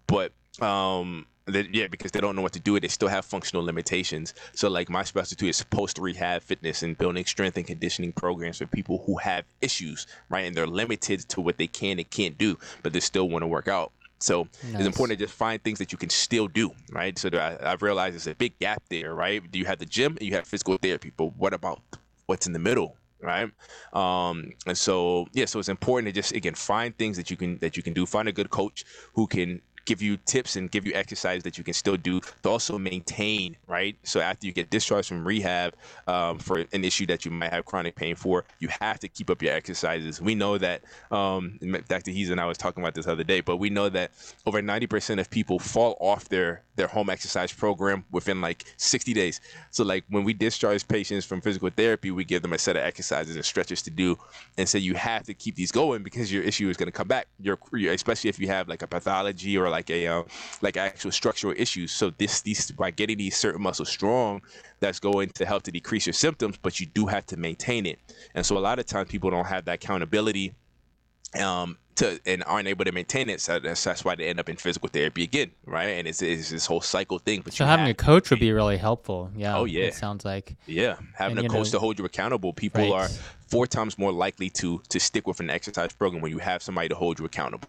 but 0.06 0.32
um 0.60 1.26
they, 1.46 1.68
yeah, 1.72 1.88
because 1.88 2.12
they 2.12 2.20
don't 2.20 2.36
know 2.36 2.42
what 2.42 2.52
to 2.52 2.60
do. 2.60 2.78
They 2.78 2.88
still 2.88 3.08
have 3.08 3.24
functional 3.24 3.64
limitations. 3.64 4.34
So, 4.54 4.68
like, 4.68 4.88
my 4.88 5.02
specialty 5.02 5.48
is 5.48 5.62
post 5.64 5.98
rehab 5.98 6.42
fitness 6.42 6.82
and 6.82 6.96
building 6.96 7.24
strength 7.24 7.56
and 7.56 7.66
conditioning 7.66 8.12
programs 8.12 8.58
for 8.58 8.66
people 8.66 9.02
who 9.06 9.16
have 9.18 9.44
issues, 9.60 10.06
right? 10.28 10.46
And 10.46 10.54
they're 10.54 10.66
limited 10.66 11.20
to 11.30 11.40
what 11.40 11.58
they 11.58 11.66
can 11.66 11.98
and 11.98 12.08
can't 12.08 12.38
do, 12.38 12.58
but 12.82 12.92
they 12.92 13.00
still 13.00 13.28
want 13.28 13.42
to 13.42 13.48
work 13.48 13.66
out. 13.68 13.92
So 14.22 14.48
nice. 14.62 14.74
it's 14.80 14.86
important 14.86 15.18
to 15.18 15.24
just 15.24 15.36
find 15.36 15.62
things 15.62 15.78
that 15.78 15.92
you 15.92 15.98
can 15.98 16.10
still 16.10 16.48
do, 16.48 16.70
right? 16.92 17.18
So 17.18 17.28
I, 17.32 17.72
I've 17.72 17.82
realized 17.82 18.14
there's 18.14 18.26
a 18.26 18.34
big 18.34 18.58
gap 18.58 18.82
there, 18.88 19.14
right? 19.14 19.42
Do 19.50 19.58
you 19.58 19.64
have 19.64 19.78
the 19.78 19.86
gym 19.86 20.16
and 20.16 20.22
you 20.22 20.34
have 20.34 20.46
physical 20.46 20.76
therapy, 20.76 21.12
but 21.16 21.36
what 21.36 21.52
about 21.52 21.80
what's 22.26 22.46
in 22.46 22.52
the 22.52 22.58
middle, 22.58 22.96
right? 23.20 23.50
Um, 23.92 24.52
and 24.66 24.78
so 24.78 25.26
yeah, 25.32 25.46
so 25.46 25.58
it's 25.58 25.68
important 25.68 26.14
to 26.14 26.20
just 26.20 26.32
again 26.32 26.54
find 26.54 26.96
things 26.96 27.16
that 27.16 27.30
you 27.30 27.36
can 27.36 27.58
that 27.58 27.76
you 27.76 27.82
can 27.82 27.92
do. 27.92 28.06
Find 28.06 28.28
a 28.28 28.32
good 28.32 28.50
coach 28.50 28.84
who 29.14 29.26
can 29.26 29.60
give 29.84 30.02
you 30.02 30.16
tips 30.16 30.56
and 30.56 30.70
give 30.70 30.86
you 30.86 30.92
exercise 30.94 31.42
that 31.42 31.58
you 31.58 31.64
can 31.64 31.74
still 31.74 31.96
do 31.96 32.20
to 32.42 32.48
also 32.48 32.78
maintain, 32.78 33.56
right? 33.66 33.96
So 34.02 34.20
after 34.20 34.46
you 34.46 34.52
get 34.52 34.70
discharged 34.70 35.08
from 35.08 35.26
rehab 35.26 35.74
um, 36.06 36.38
for 36.38 36.58
an 36.72 36.84
issue 36.84 37.06
that 37.06 37.24
you 37.24 37.30
might 37.30 37.52
have 37.52 37.64
chronic 37.64 37.94
pain 37.94 38.14
for, 38.14 38.44
you 38.58 38.68
have 38.80 38.98
to 39.00 39.08
keep 39.08 39.30
up 39.30 39.42
your 39.42 39.52
exercises. 39.52 40.20
We 40.20 40.34
know 40.34 40.58
that 40.58 40.82
um, 41.10 41.58
Dr. 41.88 42.10
Hees 42.10 42.30
and 42.30 42.40
I 42.40 42.46
was 42.46 42.58
talking 42.58 42.82
about 42.82 42.94
this 42.94 43.06
other 43.06 43.24
day, 43.24 43.40
but 43.40 43.56
we 43.56 43.70
know 43.70 43.88
that 43.88 44.12
over 44.46 44.62
90% 44.62 45.20
of 45.20 45.30
people 45.30 45.58
fall 45.58 45.96
off 46.00 46.28
their 46.28 46.62
their 46.74 46.86
home 46.86 47.10
exercise 47.10 47.52
program 47.52 48.02
within 48.10 48.40
like 48.40 48.64
60 48.78 49.12
days. 49.12 49.40
So 49.70 49.84
like 49.84 50.04
when 50.08 50.24
we 50.24 50.32
discharge 50.32 50.88
patients 50.88 51.26
from 51.26 51.42
physical 51.42 51.68
therapy, 51.68 52.10
we 52.10 52.24
give 52.24 52.40
them 52.40 52.54
a 52.54 52.58
set 52.58 52.76
of 52.76 52.82
exercises 52.82 53.36
and 53.36 53.44
stretches 53.44 53.82
to 53.82 53.90
do, 53.90 54.18
and 54.56 54.66
say 54.68 54.78
so 54.78 54.82
you 54.82 54.94
have 54.94 55.24
to 55.24 55.34
keep 55.34 55.54
these 55.54 55.70
going 55.70 56.02
because 56.02 56.32
your 56.32 56.42
issue 56.42 56.68
is 56.70 56.76
going 56.76 56.86
to 56.86 56.92
come 56.92 57.08
back. 57.08 57.26
Your 57.40 57.58
especially 57.90 58.30
if 58.30 58.38
you 58.38 58.46
have 58.48 58.68
like 58.68 58.82
a 58.82 58.86
pathology 58.86 59.56
or 59.58 59.68
like 59.72 59.90
a 59.90 60.06
uh, 60.06 60.22
like 60.60 60.76
actual 60.76 61.10
structural 61.10 61.54
issues. 61.56 61.90
So 61.90 62.10
this 62.10 62.42
these 62.42 62.70
by 62.70 62.90
getting 62.90 63.18
these 63.18 63.36
certain 63.36 63.62
muscles 63.62 63.88
strong, 63.88 64.42
that's 64.80 65.00
going 65.00 65.30
to 65.30 65.46
help 65.46 65.62
to 65.64 65.72
decrease 65.72 66.06
your 66.06 66.12
symptoms, 66.12 66.56
but 66.56 66.78
you 66.78 66.86
do 66.86 67.06
have 67.06 67.26
to 67.26 67.36
maintain 67.36 67.86
it. 67.86 67.98
And 68.34 68.44
so 68.46 68.56
a 68.56 68.60
lot 68.60 68.78
of 68.78 68.86
times 68.86 69.08
people 69.08 69.30
don't 69.30 69.46
have 69.46 69.64
that 69.64 69.74
accountability 69.74 70.54
um, 71.40 71.78
to 71.94 72.20
and 72.26 72.42
aren't 72.46 72.68
able 72.68 72.84
to 72.84 72.92
maintain 72.92 73.28
it. 73.28 73.40
So 73.40 73.58
that's, 73.58 73.84
that's 73.84 74.04
why 74.04 74.14
they 74.14 74.26
end 74.28 74.40
up 74.40 74.48
in 74.48 74.56
physical 74.56 74.88
therapy 74.88 75.22
again, 75.22 75.50
right? 75.66 75.90
And 75.90 76.08
it's, 76.08 76.22
it's 76.22 76.50
this 76.50 76.66
whole 76.66 76.80
cycle 76.80 77.18
thing. 77.18 77.42
But 77.42 77.52
so 77.52 77.64
having 77.64 77.88
a 77.88 77.94
coach 77.94 78.30
would 78.30 78.40
be 78.40 78.52
really 78.52 78.76
helpful. 78.76 79.30
Yeah. 79.36 79.56
Oh 79.56 79.64
yeah. 79.64 79.84
It 79.84 79.94
sounds 79.94 80.24
like. 80.24 80.56
Yeah, 80.66 80.96
having 81.14 81.38
and, 81.38 81.46
a 81.46 81.50
coach 81.50 81.68
know, 81.68 81.72
to 81.72 81.78
hold 81.78 81.98
you 81.98 82.04
accountable. 82.04 82.52
People 82.52 82.82
right. 82.82 82.92
are 82.92 83.08
four 83.46 83.66
times 83.66 83.98
more 83.98 84.12
likely 84.12 84.50
to 84.50 84.80
to 84.88 84.98
stick 84.98 85.26
with 85.26 85.40
an 85.40 85.50
exercise 85.50 85.92
program 85.92 86.22
when 86.22 86.32
you 86.32 86.38
have 86.38 86.62
somebody 86.62 86.88
to 86.88 86.94
hold 86.94 87.18
you 87.18 87.24
accountable. 87.24 87.68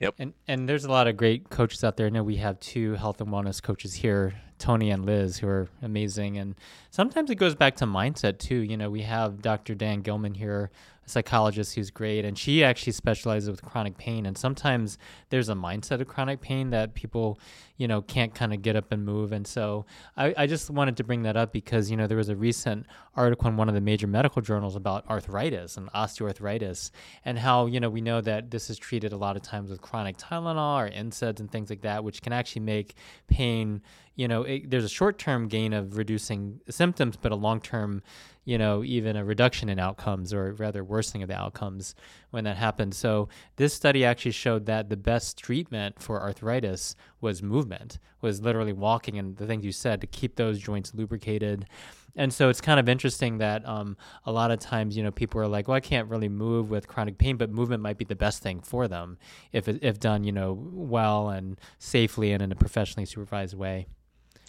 Yep. 0.00 0.14
And 0.18 0.34
and 0.46 0.68
there's 0.68 0.84
a 0.84 0.90
lot 0.90 1.06
of 1.06 1.16
great 1.16 1.48
coaches 1.48 1.82
out 1.82 1.96
there. 1.96 2.06
I 2.06 2.10
know 2.10 2.22
we 2.22 2.36
have 2.36 2.60
two 2.60 2.94
health 2.94 3.20
and 3.20 3.30
wellness 3.30 3.62
coaches 3.62 3.94
here, 3.94 4.34
Tony 4.58 4.90
and 4.90 5.06
Liz, 5.06 5.38
who 5.38 5.48
are 5.48 5.68
amazing. 5.82 6.36
And 6.36 6.54
sometimes 6.90 7.30
it 7.30 7.36
goes 7.36 7.54
back 7.54 7.76
to 7.76 7.86
mindset 7.86 8.38
too. 8.38 8.56
You 8.56 8.76
know, 8.76 8.90
we 8.90 9.02
have 9.02 9.40
Dr. 9.40 9.74
Dan 9.74 10.02
Gilman 10.02 10.34
here, 10.34 10.70
psychologist 11.06 11.74
who's 11.74 11.90
great, 11.90 12.24
and 12.24 12.36
she 12.36 12.62
actually 12.62 12.92
specializes 12.92 13.48
with 13.48 13.62
chronic 13.62 13.96
pain. 13.96 14.26
And 14.26 14.36
sometimes 14.36 14.98
there's 15.30 15.48
a 15.48 15.54
mindset 15.54 16.00
of 16.00 16.08
chronic 16.08 16.40
pain 16.40 16.70
that 16.70 16.94
people, 16.94 17.38
you 17.76 17.88
know, 17.88 18.02
can't 18.02 18.34
kind 18.34 18.52
of 18.52 18.60
get 18.60 18.76
up 18.76 18.92
and 18.92 19.04
move. 19.04 19.32
And 19.32 19.46
so 19.46 19.86
I, 20.16 20.34
I 20.36 20.46
just 20.46 20.68
wanted 20.68 20.96
to 20.98 21.04
bring 21.04 21.22
that 21.22 21.36
up 21.36 21.52
because, 21.52 21.90
you 21.90 21.96
know, 21.96 22.06
there 22.06 22.16
was 22.16 22.28
a 22.28 22.36
recent 22.36 22.86
article 23.14 23.48
in 23.48 23.56
one 23.56 23.68
of 23.68 23.74
the 23.74 23.80
major 23.80 24.06
medical 24.06 24.42
journals 24.42 24.76
about 24.76 25.08
arthritis 25.08 25.76
and 25.76 25.90
osteoarthritis 25.92 26.90
and 27.24 27.38
how, 27.38 27.66
you 27.66 27.80
know, 27.80 27.88
we 27.88 28.00
know 28.00 28.20
that 28.20 28.50
this 28.50 28.68
is 28.68 28.78
treated 28.78 29.12
a 29.12 29.16
lot 29.16 29.36
of 29.36 29.42
times 29.42 29.70
with 29.70 29.80
chronic 29.80 30.18
Tylenol 30.18 30.76
or 30.76 30.90
NSAIDs 30.90 31.40
and 31.40 31.50
things 31.50 31.70
like 31.70 31.82
that, 31.82 32.04
which 32.04 32.20
can 32.20 32.32
actually 32.32 32.62
make 32.62 32.94
pain 33.28 33.80
you 34.16 34.26
know, 34.26 34.42
it, 34.42 34.70
there's 34.70 34.84
a 34.84 34.88
short 34.88 35.18
term 35.18 35.46
gain 35.46 35.72
of 35.72 35.96
reducing 35.96 36.60
symptoms, 36.68 37.16
but 37.16 37.32
a 37.32 37.36
long 37.36 37.60
term, 37.60 38.02
you 38.46 38.56
know, 38.56 38.82
even 38.82 39.14
a 39.14 39.24
reduction 39.24 39.68
in 39.68 39.78
outcomes 39.78 40.32
or 40.32 40.52
rather 40.54 40.82
worsening 40.82 41.22
of 41.22 41.28
the 41.28 41.36
outcomes 41.36 41.94
when 42.30 42.44
that 42.44 42.56
happens. 42.56 42.96
So 42.96 43.28
this 43.56 43.74
study 43.74 44.04
actually 44.04 44.30
showed 44.32 44.64
that 44.66 44.88
the 44.88 44.96
best 44.96 45.36
treatment 45.36 46.00
for 46.00 46.22
arthritis 46.22 46.96
was 47.20 47.42
movement, 47.42 47.98
was 48.22 48.40
literally 48.40 48.72
walking 48.72 49.18
and 49.18 49.36
the 49.36 49.46
things 49.46 49.64
you 49.64 49.72
said 49.72 50.00
to 50.00 50.06
keep 50.06 50.36
those 50.36 50.58
joints 50.58 50.94
lubricated. 50.94 51.66
And 52.18 52.32
so 52.32 52.48
it's 52.48 52.62
kind 52.62 52.80
of 52.80 52.88
interesting 52.88 53.36
that 53.38 53.68
um, 53.68 53.98
a 54.24 54.32
lot 54.32 54.50
of 54.50 54.58
times, 54.58 54.96
you 54.96 55.02
know, 55.02 55.10
people 55.10 55.38
are 55.42 55.46
like, 55.46 55.68
well, 55.68 55.76
I 55.76 55.80
can't 55.80 56.08
really 56.08 56.30
move 56.30 56.70
with 56.70 56.88
chronic 56.88 57.18
pain, 57.18 57.36
but 57.36 57.50
movement 57.50 57.82
might 57.82 57.98
be 57.98 58.06
the 58.06 58.16
best 58.16 58.42
thing 58.42 58.60
for 58.60 58.88
them 58.88 59.18
if, 59.52 59.68
if 59.68 60.00
done, 60.00 60.24
you 60.24 60.32
know, 60.32 60.58
well 60.58 61.28
and 61.28 61.60
safely 61.78 62.32
and 62.32 62.42
in 62.42 62.50
a 62.50 62.56
professionally 62.56 63.04
supervised 63.04 63.54
way. 63.54 63.86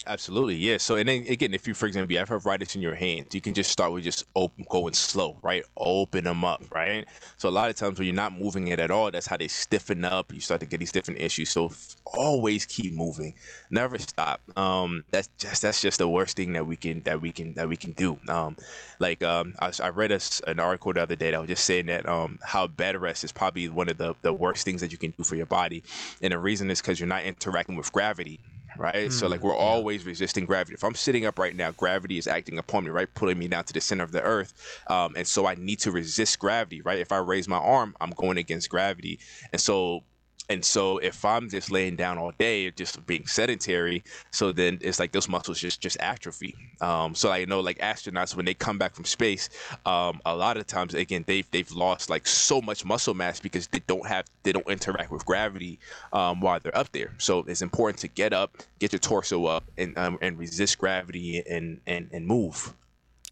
Absolutely, 0.05 0.55
yeah. 0.55 0.77
So, 0.77 0.95
and 0.95 1.09
then 1.09 1.25
again, 1.27 1.53
if 1.53 1.67
you, 1.67 1.73
for 1.73 1.85
example, 1.85 2.13
you 2.13 2.19
have 2.19 2.31
arthritis 2.31 2.75
in 2.75 2.81
your 2.81 2.95
hands, 2.95 3.33
you 3.33 3.41
can 3.41 3.53
just 3.53 3.71
start 3.71 3.91
with 3.91 4.03
just 4.03 4.25
open, 4.35 4.65
going 4.69 4.93
slow, 4.93 5.37
right? 5.41 5.65
Open 5.75 6.23
them 6.23 6.45
up, 6.45 6.63
right? 6.73 7.05
So, 7.37 7.49
a 7.49 7.51
lot 7.51 7.69
of 7.69 7.75
times 7.75 7.97
when 7.99 8.05
you're 8.05 8.15
not 8.15 8.31
moving 8.31 8.67
it 8.67 8.79
at 8.79 8.89
all, 8.89 9.11
that's 9.11 9.27
how 9.27 9.35
they 9.35 9.49
stiffen 9.49 10.05
up. 10.05 10.31
You 10.33 10.39
start 10.39 10.61
to 10.61 10.65
get 10.65 10.79
these 10.79 10.93
different 10.93 11.19
issues. 11.19 11.49
So, 11.49 11.71
always 12.05 12.65
keep 12.65 12.93
moving, 12.93 13.33
never 13.69 13.97
stop. 13.97 14.39
Um, 14.57 15.03
that's 15.11 15.29
just 15.39 15.63
that's 15.63 15.81
just 15.81 15.97
the 15.97 16.07
worst 16.07 16.37
thing 16.37 16.53
that 16.53 16.65
we 16.65 16.77
can 16.77 17.01
that 17.01 17.19
we 17.19 17.31
can 17.33 17.53
that 17.55 17.67
we 17.67 17.75
can 17.75 17.91
do. 17.91 18.17
Um, 18.29 18.55
like 18.99 19.23
um, 19.23 19.55
I, 19.59 19.71
I 19.83 19.89
read 19.89 20.11
a, 20.13 20.19
an 20.45 20.59
article 20.59 20.93
the 20.93 21.01
other 21.01 21.15
day 21.15 21.31
that 21.31 21.39
was 21.39 21.49
just 21.49 21.65
saying 21.65 21.87
that 21.87 22.07
um, 22.07 22.39
how 22.43 22.67
bed 22.67 22.95
rest 23.01 23.25
is 23.25 23.31
probably 23.33 23.67
one 23.67 23.89
of 23.89 23.97
the 23.97 24.15
the 24.21 24.31
worst 24.31 24.63
things 24.63 24.79
that 24.81 24.91
you 24.91 24.97
can 24.97 25.11
do 25.17 25.23
for 25.23 25.35
your 25.35 25.47
body, 25.47 25.83
and 26.21 26.31
the 26.31 26.39
reason 26.39 26.69
is 26.71 26.81
because 26.81 26.99
you're 26.99 27.07
not 27.09 27.23
interacting 27.23 27.75
with 27.75 27.91
gravity 27.91 28.39
right? 28.77 29.09
Mm, 29.09 29.11
so 29.11 29.27
like 29.27 29.43
we're 29.43 29.55
always 29.55 30.05
resisting 30.05 30.45
gravity. 30.45 30.73
If 30.73 30.83
I'm 30.83 30.95
sitting 30.95 31.25
up 31.25 31.39
right 31.39 31.55
now, 31.55 31.71
gravity 31.71 32.17
is 32.17 32.27
acting 32.27 32.57
upon 32.57 32.85
me, 32.85 32.89
right, 32.89 33.11
pulling 33.13 33.37
me 33.39 33.47
down 33.47 33.63
to 33.65 33.73
the 33.73 33.81
center 33.81 34.03
of 34.03 34.11
the 34.11 34.21
earth, 34.21 34.53
um, 34.87 35.15
and 35.15 35.27
so 35.27 35.45
I 35.45 35.55
need 35.55 35.79
to 35.79 35.91
resist 35.91 36.39
gravity, 36.39 36.81
right? 36.81 36.99
If 36.99 37.11
I 37.11 37.17
raise 37.17 37.47
my 37.47 37.57
arm, 37.57 37.95
I'm 37.99 38.11
going 38.11 38.37
against 38.37 38.69
gravity, 38.69 39.19
and 39.51 39.61
so 39.61 40.03
and 40.49 40.63
so 40.63 40.97
if 40.99 41.25
I'm 41.25 41.49
just 41.49 41.71
laying 41.71 41.95
down 41.95 42.17
all 42.17 42.31
day, 42.37 42.71
just 42.71 43.05
being 43.05 43.27
sedentary, 43.27 44.03
so 44.31 44.51
then 44.51 44.77
it's 44.81 44.99
like 44.99 45.11
those 45.11 45.27
muscles 45.27 45.59
just 45.59 45.81
just 45.81 45.97
atrophy. 45.99 46.55
Um, 46.79 47.15
so 47.15 47.31
I 47.31 47.45
know 47.45 47.59
like 47.59 47.79
astronauts 47.79 48.35
when 48.35 48.45
they 48.45 48.53
come 48.53 48.77
back 48.77 48.95
from 48.95 49.05
space, 49.05 49.49
um, 49.85 50.21
a 50.25 50.35
lot 50.35 50.57
of 50.57 50.65
times 50.65 50.93
again 50.93 51.23
they've 51.27 51.49
they've 51.51 51.71
lost 51.71 52.09
like 52.09 52.25
so 52.25 52.61
much 52.61 52.85
muscle 52.85 53.13
mass 53.13 53.39
because 53.39 53.67
they 53.67 53.81
don't 53.87 54.05
have 54.07 54.25
they 54.43 54.53
don't 54.53 54.67
interact 54.69 55.11
with 55.11 55.25
gravity 55.25 55.79
um, 56.13 56.39
while 56.39 56.59
they're 56.59 56.77
up 56.77 56.91
there. 56.93 57.13
So 57.17 57.39
it's 57.47 57.61
important 57.61 57.99
to 58.01 58.07
get 58.07 58.33
up, 58.33 58.57
get 58.79 58.93
your 58.93 58.99
torso 58.99 59.45
up, 59.45 59.65
and 59.77 59.97
um, 59.97 60.17
and 60.21 60.37
resist 60.39 60.77
gravity 60.77 61.43
and 61.49 61.81
and 61.85 62.09
and 62.13 62.25
move. 62.25 62.73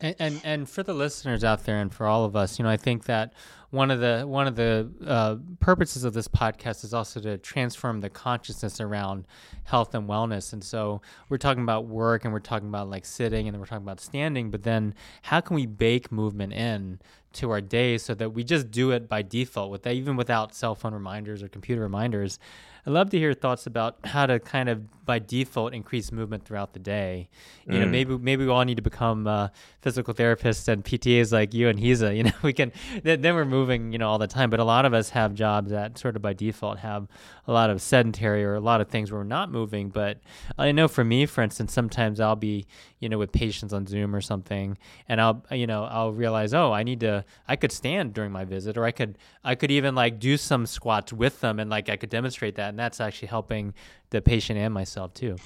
And, 0.01 0.15
and, 0.19 0.41
and 0.43 0.69
for 0.69 0.83
the 0.83 0.93
listeners 0.93 1.43
out 1.43 1.63
there, 1.63 1.79
and 1.79 1.93
for 1.93 2.05
all 2.05 2.25
of 2.25 2.35
us, 2.35 2.59
you 2.59 2.63
know, 2.63 2.69
I 2.69 2.75
think 2.75 3.05
that 3.05 3.33
one 3.69 3.91
of 3.91 3.99
the 3.99 4.23
one 4.25 4.47
of 4.47 4.55
the 4.55 4.89
uh, 5.05 5.35
purposes 5.59 6.03
of 6.03 6.13
this 6.13 6.27
podcast 6.27 6.83
is 6.83 6.93
also 6.93 7.19
to 7.21 7.37
transform 7.37 8.01
the 8.01 8.09
consciousness 8.09 8.79
around 8.79 9.25
health 9.63 9.95
and 9.95 10.07
wellness. 10.07 10.53
And 10.53 10.63
so 10.63 11.01
we're 11.29 11.37
talking 11.37 11.63
about 11.63 11.85
work, 11.85 12.23
and 12.23 12.33
we're 12.33 12.39
talking 12.39 12.67
about 12.67 12.89
like 12.89 13.05
sitting, 13.05 13.47
and 13.47 13.55
then 13.55 13.59
we're 13.59 13.67
talking 13.67 13.85
about 13.85 14.01
standing. 14.01 14.51
But 14.51 14.63
then, 14.63 14.95
how 15.23 15.41
can 15.41 15.55
we 15.55 15.65
bake 15.65 16.11
movement 16.11 16.53
in 16.53 16.99
to 17.33 17.51
our 17.51 17.61
day 17.61 17.97
so 17.97 18.13
that 18.15 18.31
we 18.31 18.43
just 18.43 18.71
do 18.71 18.91
it 18.91 19.09
by 19.09 19.21
default, 19.21 19.71
with 19.71 19.87
even 19.87 20.15
without 20.15 20.53
cell 20.53 20.75
phone 20.75 20.93
reminders 20.93 21.41
or 21.41 21.47
computer 21.47 21.81
reminders? 21.81 22.37
I'd 22.85 22.93
love 22.93 23.09
to 23.11 23.17
hear 23.17 23.33
thoughts 23.33 23.65
about 23.65 23.97
how 24.03 24.25
to 24.27 24.39
kind 24.39 24.69
of 24.69 25.05
by 25.05 25.19
default 25.19 25.73
increase 25.73 26.11
movement 26.11 26.45
throughout 26.45 26.73
the 26.73 26.79
day. 26.79 27.29
You 27.65 27.73
mm. 27.73 27.79
know, 27.81 27.85
maybe 27.85 28.17
maybe 28.17 28.45
we 28.45 28.51
all 28.51 28.63
need 28.63 28.75
to 28.75 28.81
become 28.81 29.27
uh, 29.27 29.49
physical 29.81 30.13
therapists 30.13 30.67
and 30.67 30.83
PTAs 30.83 31.31
like 31.31 31.53
you 31.53 31.69
and 31.69 31.79
Hisa. 31.79 32.15
You 32.15 32.23
know, 32.25 32.31
we 32.41 32.53
can 32.53 32.71
then, 33.03 33.21
then 33.21 33.35
we're 33.35 33.45
moving, 33.45 33.91
you 33.91 33.97
know, 33.97 34.09
all 34.09 34.17
the 34.17 34.27
time. 34.27 34.49
But 34.49 34.59
a 34.59 34.63
lot 34.63 34.85
of 34.85 34.93
us 34.93 35.09
have 35.09 35.33
jobs 35.33 35.71
that 35.71 35.97
sort 35.97 36.15
of 36.15 36.21
by 36.21 36.33
default 36.33 36.79
have 36.79 37.07
a 37.47 37.53
lot 37.53 37.69
of 37.69 37.81
sedentary 37.81 38.43
or 38.43 38.55
a 38.55 38.59
lot 38.59 38.81
of 38.81 38.89
things 38.89 39.11
where 39.11 39.19
we're 39.19 39.25
not 39.25 39.51
moving. 39.51 39.89
But 39.89 40.19
I 40.57 40.71
know 40.71 40.87
for 40.87 41.03
me, 41.03 41.25
for 41.25 41.41
instance, 41.43 41.73
sometimes 41.73 42.19
I'll 42.19 42.35
be, 42.35 42.65
you 42.99 43.09
know, 43.09 43.17
with 43.17 43.31
patients 43.31 43.73
on 43.73 43.85
Zoom 43.85 44.15
or 44.15 44.21
something, 44.21 44.77
and 45.07 45.21
I'll, 45.21 45.45
you 45.51 45.67
know, 45.67 45.85
I'll 45.85 46.13
realize, 46.13 46.53
oh, 46.53 46.71
I 46.71 46.83
need 46.83 47.01
to, 47.01 47.23
I 47.47 47.55
could 47.55 47.71
stand 47.71 48.13
during 48.13 48.31
my 48.31 48.45
visit, 48.45 48.77
or 48.77 48.85
I 48.85 48.91
could, 48.91 49.17
I 49.43 49.55
could 49.55 49.71
even 49.71 49.93
like 49.93 50.19
do 50.19 50.37
some 50.37 50.65
squats 50.65 51.13
with 51.13 51.41
them, 51.41 51.59
and 51.59 51.69
like 51.69 51.89
I 51.89 51.97
could 51.97 52.09
demonstrate 52.09 52.55
that, 52.55 52.74
and 52.75 52.79
that's 52.81 52.99
actually 52.99 53.29
helping 53.29 53.73
the 54.09 54.21
patient 54.21 54.59
and 54.59 54.73
myself 54.73 55.13
too. 55.13 55.37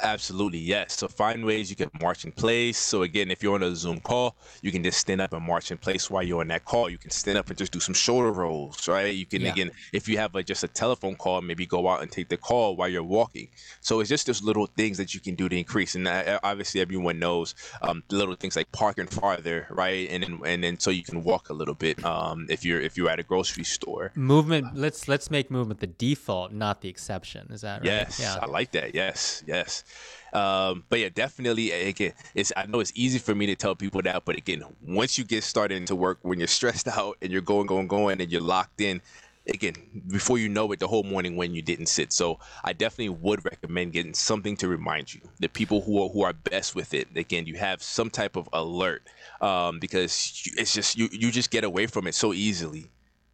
Absolutely, 0.00 0.58
yes. 0.58 0.94
So 0.94 1.08
find 1.08 1.44
ways 1.44 1.68
you 1.68 1.76
can 1.76 1.90
march 2.00 2.24
in 2.24 2.32
place. 2.32 2.78
So 2.78 3.02
again, 3.02 3.30
if 3.30 3.42
you're 3.42 3.54
on 3.54 3.62
a 3.62 3.76
Zoom 3.76 4.00
call, 4.00 4.36
you 4.62 4.72
can 4.72 4.82
just 4.82 4.98
stand 4.98 5.20
up 5.20 5.32
and 5.32 5.44
march 5.44 5.70
in 5.70 5.78
place 5.78 6.10
while 6.10 6.22
you're 6.22 6.40
on 6.40 6.48
that 6.48 6.64
call. 6.64 6.88
You 6.88 6.98
can 6.98 7.10
stand 7.10 7.38
up 7.38 7.48
and 7.48 7.58
just 7.58 7.72
do 7.72 7.80
some 7.80 7.94
shoulder 7.94 8.32
rolls, 8.32 8.88
right? 8.88 9.14
You 9.14 9.26
can 9.26 9.42
yeah. 9.42 9.52
again, 9.52 9.70
if 9.92 10.08
you 10.08 10.16
have 10.18 10.34
a, 10.34 10.42
just 10.42 10.64
a 10.64 10.68
telephone 10.68 11.14
call, 11.16 11.42
maybe 11.42 11.66
go 11.66 11.88
out 11.88 12.02
and 12.02 12.10
take 12.10 12.28
the 12.28 12.36
call 12.36 12.76
while 12.76 12.88
you're 12.88 13.02
walking. 13.02 13.48
So 13.80 14.00
it's 14.00 14.08
just 14.08 14.26
those 14.26 14.42
little 14.42 14.66
things 14.66 14.96
that 14.98 15.14
you 15.14 15.20
can 15.20 15.34
do 15.34 15.48
to 15.48 15.56
increase. 15.56 15.94
And 15.94 16.08
uh, 16.08 16.40
obviously, 16.42 16.80
everyone 16.80 17.18
knows 17.18 17.54
um, 17.82 18.02
little 18.10 18.34
things 18.34 18.56
like 18.56 18.72
parking 18.72 19.06
farther, 19.06 19.66
right? 19.70 20.08
And 20.10 20.22
then 20.22 20.40
and 20.46 20.64
then 20.64 20.78
so 20.78 20.90
you 20.90 21.04
can 21.04 21.22
walk 21.22 21.50
a 21.50 21.52
little 21.52 21.74
bit 21.74 22.02
um, 22.04 22.46
if 22.48 22.64
you're 22.64 22.80
if 22.80 22.96
you're 22.96 23.10
at 23.10 23.20
a 23.20 23.22
grocery 23.22 23.64
store. 23.64 24.12
Movement. 24.14 24.74
let's 24.74 25.06
let's 25.06 25.30
make 25.30 25.50
movement 25.50 25.80
the 25.80 25.86
default, 25.86 26.52
not 26.52 26.80
the 26.80 26.88
exception. 26.88 27.48
Is 27.50 27.60
that 27.60 27.80
right? 27.80 27.84
Yes, 27.84 28.18
yeah. 28.20 28.38
I 28.40 28.46
like 28.46 28.72
that. 28.72 28.94
Yes, 28.94 29.42
yes. 29.46 29.81
Um, 30.32 30.84
but 30.88 31.00
yeah, 31.00 31.10
definitely. 31.10 31.70
Again, 31.72 32.12
it's 32.34 32.52
I 32.56 32.66
know 32.66 32.80
it's 32.80 32.92
easy 32.94 33.18
for 33.18 33.34
me 33.34 33.46
to 33.46 33.56
tell 33.56 33.74
people 33.74 34.02
that, 34.02 34.24
but 34.24 34.36
again, 34.36 34.64
once 34.86 35.18
you 35.18 35.24
get 35.24 35.44
started 35.44 35.76
into 35.76 35.94
work, 35.94 36.18
when 36.22 36.38
you're 36.38 36.48
stressed 36.48 36.88
out 36.96 37.18
and 37.22 37.30
you're 37.30 37.42
going, 37.42 37.66
going, 37.66 37.88
going, 37.88 38.20
and 38.20 38.30
you're 38.32 38.40
locked 38.40 38.80
in, 38.80 39.02
again, 39.48 39.74
before 40.08 40.38
you 40.38 40.48
know 40.48 40.72
it, 40.72 40.80
the 40.80 40.88
whole 40.88 41.02
morning 41.02 41.36
when 41.36 41.54
you 41.54 41.62
didn't 41.62 41.86
sit. 41.86 42.12
So 42.12 42.38
I 42.64 42.72
definitely 42.72 43.10
would 43.10 43.44
recommend 43.44 43.92
getting 43.92 44.14
something 44.14 44.56
to 44.58 44.68
remind 44.68 45.12
you. 45.14 45.20
The 45.40 45.48
people 45.48 45.82
who 45.82 46.02
are 46.02 46.08
who 46.08 46.22
are 46.22 46.32
best 46.32 46.74
with 46.74 46.94
it, 46.94 47.08
again, 47.16 47.46
you 47.46 47.56
have 47.56 47.82
some 47.82 48.10
type 48.10 48.36
of 48.36 48.48
alert 48.52 49.02
um, 49.40 49.80
because 49.80 50.42
it's 50.56 50.74
just 50.74 50.96
you 50.96 51.08
you 51.12 51.30
just 51.30 51.50
get 51.50 51.64
away 51.64 51.86
from 51.86 52.06
it 52.06 52.14
so 52.14 52.32
easily. 52.32 52.91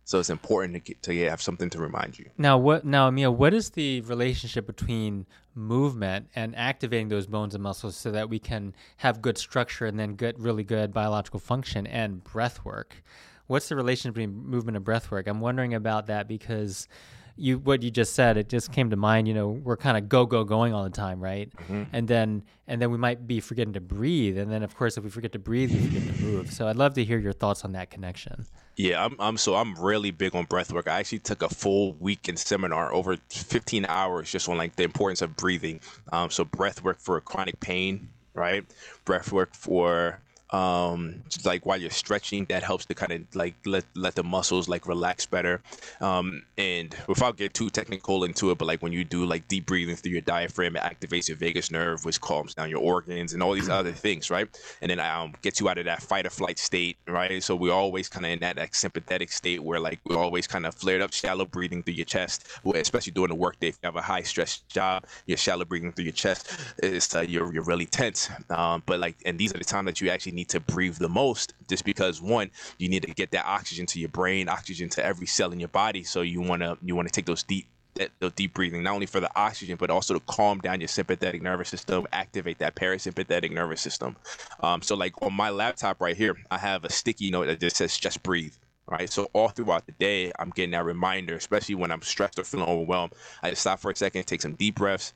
So 0.09 0.19
it's 0.19 0.31
important 0.31 0.73
to 0.73 0.81
get, 0.81 1.03
to 1.03 1.29
have 1.29 1.43
something 1.43 1.69
to 1.69 1.79
remind 1.79 2.19
you. 2.19 2.31
Now, 2.39 2.57
what 2.57 2.83
now, 2.87 3.11
Mia? 3.11 3.31
What 3.31 3.53
is 3.53 3.69
the 3.69 4.01
relationship 4.01 4.67
between 4.67 5.27
movement 5.55 6.31
and 6.35 6.57
activating 6.57 7.09
those 7.09 7.27
bones 7.27 7.55
and 7.55 7.63
muscles 7.63 7.95
so 7.95 8.11
that 8.13 8.31
we 8.31 8.39
can 8.39 8.75
have 8.97 9.21
good 9.21 9.37
structure 9.37 9.85
and 9.85 10.01
then 10.01 10.15
get 10.15 10.39
really 10.39 10.65
good 10.65 10.95
biological 10.95 11.39
function 11.39 11.87
and 11.87 12.25
breath 12.25 12.65
work? 12.65 13.03
What's 13.49 13.69
the 13.69 13.77
relationship 13.77 14.15
between 14.15 14.47
movement 14.47 14.77
and 14.77 14.85
breath 14.85 15.11
work? 15.11 15.27
I'm 15.27 15.41
wondering 15.41 15.75
about 15.75 16.07
that 16.07 16.27
because 16.27 16.89
you 17.37 17.59
what 17.59 17.83
you 17.83 17.91
just 17.91 18.15
said 18.15 18.37
it 18.37 18.49
just 18.49 18.73
came 18.73 18.91
to 18.91 18.97
mind 18.97 19.29
you 19.29 19.35
know 19.35 19.49
we're 19.49 19.77
kind 19.77 19.97
of 19.97 20.09
go 20.09 20.27
go 20.27 20.43
going 20.43 20.75
all 20.75 20.83
the 20.83 20.91
time 20.91 21.21
right 21.21 21.55
mm-hmm. 21.55 21.85
and 21.93 22.09
then 22.09 22.43
and 22.67 22.83
then 22.83 22.91
we 22.91 22.99
might 22.99 23.29
be 23.29 23.39
forgetting 23.39 23.73
to 23.73 23.81
breathe 23.81 24.37
and 24.37 24.51
then 24.51 24.65
of 24.65 24.77
course 24.77 24.97
if 24.97 25.05
we 25.05 25.11
forget 25.11 25.31
to 25.31 25.39
breathe 25.39 25.71
we 25.71 25.79
forget 25.87 26.17
to 26.17 26.25
move 26.25 26.51
so 26.51 26.67
i'd 26.67 26.75
love 26.75 26.95
to 26.95 27.05
hear 27.05 27.17
your 27.17 27.33
thoughts 27.33 27.65
on 27.65 27.71
that 27.71 27.91
connection 27.91 28.45
yeah 28.79 29.05
i'm, 29.05 29.15
I'm 29.19 29.37
so 29.37 29.57
i'm 29.57 29.75
really 29.75 30.11
big 30.11 30.35
on 30.35 30.47
breath 30.47 30.73
work. 30.73 30.89
I 30.89 31.01
actually 31.01 31.19
took 31.19 31.43
a 31.43 31.51
full 31.51 31.93
weekend 32.01 32.39
seminar 32.39 32.95
over 32.95 33.19
15 33.29 33.85
hours 33.87 34.33
just 34.33 34.49
on 34.49 34.57
like 34.57 34.77
the 34.77 34.85
importance 34.85 35.21
of 35.21 35.37
breathing. 35.37 35.81
Um, 36.11 36.31
so 36.31 36.47
breath 36.47 36.83
work 36.83 36.99
for 36.99 37.21
chronic 37.21 37.61
pain 37.61 38.09
right? 38.39 38.65
Breath 39.05 39.33
work 39.33 39.55
for 39.55 40.21
um 40.51 41.23
like 41.45 41.67
while 41.67 41.77
you're 41.79 41.91
stretching 41.91 42.47
that 42.47 42.63
helps 42.63 42.87
to 42.87 42.95
kind 42.95 43.13
of 43.13 43.23
like 43.35 43.55
let 43.67 43.85
let 43.95 44.15
the 44.15 44.23
muscles 44.23 44.69
like 44.69 44.87
relax 44.87 45.27
better. 45.27 45.61
Um 46.01 46.43
and 46.57 46.95
without 47.07 47.37
getting 47.37 47.53
too 47.53 47.71
technical 47.71 48.25
into 48.25 48.51
it 48.51 48.59
but 48.59 48.65
like 48.67 48.83
when 48.83 48.93
you 48.93 49.05
do 49.05 49.27
like 49.27 49.47
deep 49.49 49.67
breathing 49.67 49.97
through 49.97 50.13
your 50.13 50.23
diaphragm 50.23 50.77
it 50.77 50.83
activates 50.83 51.29
your 51.29 51.37
vagus 51.37 51.71
nerve 51.71 52.05
which 52.05 52.21
calms 52.21 52.55
down 52.55 52.71
your 52.71 52.81
organs 52.81 53.35
and 53.35 53.43
all 53.43 53.53
these 53.53 53.69
other 53.69 53.93
things 54.07 54.31
right? 54.31 54.49
And 54.81 54.91
then 54.91 55.01
um 55.01 55.35
gets 55.43 55.61
you 55.61 55.69
out 55.69 55.79
of 55.79 55.85
that 55.85 56.03
fight 56.03 56.27
or 56.27 56.31
flight 56.31 56.59
state 56.59 56.97
right? 57.07 57.43
So 57.43 57.55
we're 57.55 57.73
always 57.73 58.09
kind 58.09 58.25
of 58.25 58.33
in 58.33 58.39
that 58.41 58.57
like, 58.57 58.75
sympathetic 58.75 59.31
state 59.31 59.63
where 59.63 59.81
like 59.81 60.01
we're 60.07 60.17
always 60.17 60.47
kind 60.47 60.65
of 60.65 60.75
flared 60.75 61.03
up 61.03 61.13
shallow 61.13 61.45
breathing 61.45 61.83
through 61.83 61.95
your 61.95 62.07
chest 62.07 62.47
especially 62.75 63.13
during 63.13 63.29
the 63.29 63.35
workday 63.35 63.69
if 63.69 63.79
you 63.83 63.87
have 63.87 63.97
a 63.97 64.01
high 64.03 64.23
stress 64.23 64.59
job 64.69 65.05
you're 65.27 65.37
shallow 65.37 65.65
breathing 65.65 65.93
through 65.93 66.05
your 66.05 66.13
chest 66.13 66.51
it's 66.79 67.15
uh, 67.15 67.21
you're, 67.21 67.53
you're 67.53 67.65
really 67.65 67.87
tense. 67.87 68.31
Um 68.51 68.83
but 68.87 68.99
like 68.99 69.17
and 69.27 69.39
these 69.39 69.55
are 69.55 69.59
the 69.59 69.65
times 69.65 69.87
that 69.87 70.01
you 70.01 70.09
actually 70.11 70.33
need 70.39 70.49
to 70.49 70.61
breathe 70.61 70.97
the 70.97 71.09
most 71.09 71.55
just 71.69 71.85
because 71.85 72.23
one 72.23 72.51
you 72.79 72.89
need 72.89 73.03
to 73.03 73.13
get 73.13 73.31
that 73.31 73.45
oxygen 73.47 73.87
to 73.87 74.01
your 74.01 74.09
brain 74.09 74.49
oxygen 74.49 74.89
to 74.89 75.05
every 75.05 75.27
cell 75.27 75.53
in 75.53 75.61
your 75.61 75.69
body 75.69 76.03
so 76.03 76.23
you 76.23 76.41
want 76.41 76.63
to 76.63 76.79
you 76.83 76.95
want 76.95 77.07
to 77.07 77.13
take 77.13 77.27
those 77.27 77.43
deep 77.43 77.67
that, 77.99 78.11
the 78.21 78.31
deep 78.31 78.55
breathing, 78.55 78.83
not 78.83 78.95
only 78.95 79.07
for 79.07 79.21
the 79.21 79.31
oxygen, 79.37 79.77
but 79.77 79.91
also 79.91 80.15
to 80.15 80.21
calm 80.21 80.61
down 80.61 80.81
your 80.81 80.89
sympathetic 80.89 81.43
nervous 81.43 81.69
system, 81.69 82.07
activate 82.13 82.59
that 82.59 82.75
parasympathetic 82.75 83.51
nervous 83.51 83.81
system. 83.81 84.17
Um, 84.61 84.83
so, 84.83 84.95
like 84.95 85.21
on 85.23 85.35
my 85.35 85.51
laptop 85.51 86.01
right 86.01 86.17
here, 86.17 86.37
I 86.51 86.59
have 86.59 86.85
a 86.85 86.91
sticky 86.91 87.31
note 87.31 87.47
that 87.47 87.61
just 87.61 87.77
says 87.77 87.97
"just 87.97 88.23
breathe." 88.23 88.55
Right. 88.91 89.11
So 89.11 89.29
all 89.35 89.49
throughout 89.49 89.85
the 89.85 89.93
day, 89.93 90.33
I'm 90.39 90.49
getting 90.49 90.71
that 90.71 90.83
reminder, 90.83 91.35
especially 91.35 91.75
when 91.75 91.91
I'm 91.93 92.01
stressed 92.01 92.39
or 92.39 92.45
feeling 92.45 92.67
overwhelmed. 92.67 93.13
I 93.43 93.51
just 93.51 93.61
stop 93.61 93.81
for 93.81 93.91
a 93.91 93.95
second, 93.95 94.25
take 94.25 94.41
some 94.41 94.55
deep 94.55 94.77
breaths, 94.77 95.13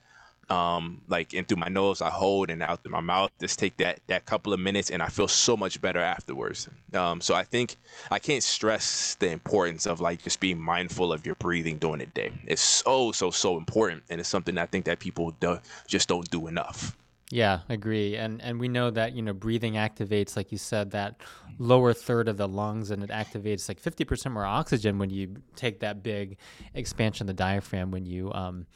um, 0.52 1.00
like 1.08 1.32
in 1.32 1.44
through 1.46 1.56
my 1.56 1.68
nose, 1.68 2.02
I 2.02 2.10
hold 2.10 2.50
and 2.50 2.62
out 2.62 2.82
through 2.82 2.92
my 2.92 3.00
mouth. 3.00 3.30
Just 3.40 3.58
take 3.58 3.76
that 3.78 4.00
that 4.08 4.26
couple 4.26 4.52
of 4.52 4.60
minutes, 4.60 4.90
and 4.90 5.02
I 5.02 5.08
feel 5.08 5.28
so 5.28 5.56
much 5.56 5.80
better 5.80 6.00
afterwards. 6.00 6.68
Um, 6.92 7.20
so 7.22 7.34
I 7.34 7.42
think 7.42 7.76
I 8.10 8.18
can't 8.18 8.42
stress 8.42 9.14
the 9.18 9.30
importance 9.30 9.86
of 9.86 10.00
like 10.00 10.22
just 10.22 10.40
being 10.40 10.60
mindful 10.60 11.12
of 11.12 11.24
your 11.24 11.36
breathing 11.36 11.78
during 11.78 12.00
the 12.00 12.06
day. 12.06 12.32
It's 12.46 12.60
so 12.60 13.12
so 13.12 13.30
so 13.30 13.56
important, 13.56 14.02
and 14.10 14.20
it's 14.20 14.28
something 14.28 14.58
I 14.58 14.66
think 14.66 14.84
that 14.84 14.98
people 14.98 15.30
do, 15.40 15.58
just 15.86 16.08
don't 16.08 16.30
do 16.30 16.46
enough. 16.48 16.96
Yeah, 17.30 17.60
agree. 17.70 18.16
And 18.16 18.42
and 18.42 18.60
we 18.60 18.68
know 18.68 18.90
that, 18.90 19.14
you 19.14 19.22
know, 19.22 19.32
breathing 19.32 19.74
activates 19.74 20.36
like 20.36 20.52
you 20.52 20.58
said 20.58 20.90
that 20.90 21.16
lower 21.58 21.94
third 21.94 22.28
of 22.28 22.36
the 22.36 22.46
lungs 22.46 22.90
and 22.90 23.02
it 23.02 23.08
activates 23.08 23.70
like 23.70 23.80
50% 23.80 24.32
more 24.32 24.44
oxygen 24.44 24.98
when 24.98 25.08
you 25.08 25.36
take 25.56 25.80
that 25.80 26.02
big 26.02 26.36
expansion 26.74 27.24
of 27.24 27.28
the 27.28 27.32
diaphragm 27.32 27.90
when 27.90 28.04
you 28.04 28.30
um 28.32 28.66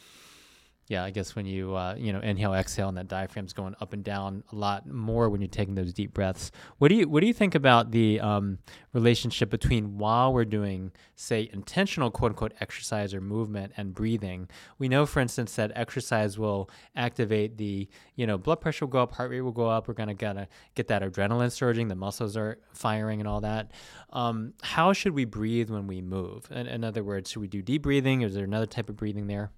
yeah, 0.89 1.03
I 1.03 1.11
guess 1.11 1.35
when 1.35 1.47
you 1.47 1.75
uh, 1.75 1.97
you 1.99 2.13
know 2.13 2.21
inhale, 2.21 2.55
exhale, 2.55 2.89
and 2.89 2.97
that 2.97 3.09
diaphragm's 3.09 3.53
going 3.53 3.75
up 3.81 3.93
and 3.93 4.05
down 4.05 4.45
a 4.53 4.55
lot 4.55 4.87
more 4.87 5.29
when 5.29 5.41
you're 5.41 5.49
taking 5.49 5.75
those 5.75 5.93
deep 5.93 6.15
breaths. 6.15 6.53
What 6.79 6.89
do 6.89 6.95
you 6.95 7.09
what 7.09 7.23
do 7.23 7.27
you 7.27 7.33
think 7.33 7.57
about 7.57 7.91
the 7.91 8.21
um, 8.21 8.59
relationship 8.93 9.51
between 9.51 9.99
while 9.99 10.33
we're 10.33 10.45
doing, 10.45 10.93
say, 11.17 11.51
intentional 11.53 12.11
quote 12.13 12.33
unquote 12.33 12.53
exercise 12.61 13.15
or 13.15 13.21
movement 13.21 13.73
and 13.77 13.95
breathing? 13.95 14.49
We 14.79 14.89
know, 14.89 15.07
for 15.07 15.19
instance, 15.19 15.57
that 15.57 15.73
exercise 15.75 16.39
will 16.39 16.71
activate 16.95 17.59
the 17.59 17.89
you 18.15 18.27
know 18.27 18.39
blood 18.39 18.61
pressure 18.61 18.87
will 18.87 18.93
go 18.93 19.01
up, 19.01 19.13
heart 19.13 19.31
rate 19.31 19.41
will 19.41 19.51
go 19.51 19.69
up. 19.69 19.89
We're 19.89 19.95
gonna 19.95 20.15
gotta 20.15 20.47
get 20.77 20.87
that 20.89 21.03
adrenaline 21.03 21.51
surging, 21.51 21.89
the 21.89 21.97
muscles 21.97 22.37
are 22.37 22.59
firing, 22.73 23.21
and 23.21 23.29
all 23.29 23.41
that. 23.41 23.73
Um, 24.11 24.55
how 24.63 24.93
should 24.93 25.15
we 25.15 25.25
breathe 25.25 25.69
when 25.69 25.89
we 25.89 26.01
move? 26.01 26.47
In, 26.53 26.69
in 26.69 26.85
other 26.85 27.03
words, 27.03 27.31
should 27.31 27.41
we 27.41 27.49
do 27.49 27.61
deep 27.61 27.83
breathing? 27.83 28.23
Is 28.23 28.35
there 28.35 28.45
another 28.45 28.67
type 28.67 28.89
of 28.89 28.97
breathing 28.97 29.27
there? 29.27 29.51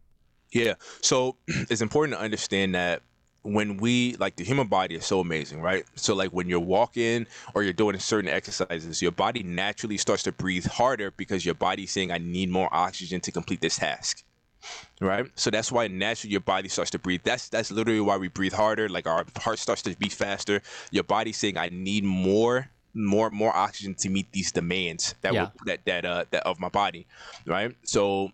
Yeah. 0.52 0.74
So 1.00 1.36
it's 1.46 1.80
important 1.80 2.18
to 2.18 2.22
understand 2.22 2.74
that 2.74 3.02
when 3.42 3.76
we 3.76 4.16
like 4.16 4.36
the 4.36 4.44
human 4.44 4.66
body 4.66 4.94
is 4.94 5.06
so 5.06 5.20
amazing, 5.20 5.60
right? 5.60 5.84
So 5.94 6.14
like 6.14 6.30
when 6.30 6.48
you're 6.48 6.60
walking 6.60 7.26
or 7.54 7.62
you're 7.62 7.72
doing 7.72 7.98
certain 7.98 8.30
exercises, 8.30 9.00
your 9.00 9.12
body 9.12 9.42
naturally 9.42 9.96
starts 9.96 10.22
to 10.24 10.32
breathe 10.32 10.66
harder 10.66 11.12
because 11.12 11.44
your 11.44 11.54
body's 11.54 11.90
saying 11.90 12.10
I 12.10 12.18
need 12.18 12.50
more 12.50 12.68
oxygen 12.72 13.20
to 13.22 13.32
complete 13.32 13.60
this 13.60 13.76
task. 13.76 14.24
Right? 15.00 15.26
So 15.36 15.50
that's 15.50 15.70
why 15.70 15.86
naturally 15.86 16.32
your 16.32 16.40
body 16.40 16.68
starts 16.68 16.90
to 16.90 16.98
breathe. 16.98 17.20
That's 17.22 17.48
that's 17.48 17.70
literally 17.70 18.00
why 18.00 18.16
we 18.16 18.28
breathe 18.28 18.52
harder. 18.52 18.88
Like 18.88 19.06
our 19.06 19.24
heart 19.36 19.58
starts 19.60 19.82
to 19.82 19.96
beat 19.96 20.12
faster. 20.12 20.60
Your 20.90 21.04
body's 21.04 21.36
saying 21.36 21.56
I 21.56 21.68
need 21.68 22.04
more 22.04 22.68
more 22.94 23.30
more 23.30 23.54
oxygen 23.54 23.94
to 23.94 24.08
meet 24.08 24.32
these 24.32 24.50
demands 24.50 25.14
that 25.20 25.32
yeah. 25.32 25.42
will, 25.42 25.52
that 25.66 25.84
that 25.86 26.04
uh 26.04 26.24
that 26.32 26.44
of 26.44 26.58
my 26.58 26.68
body. 26.68 27.06
Right? 27.46 27.76
So 27.84 28.32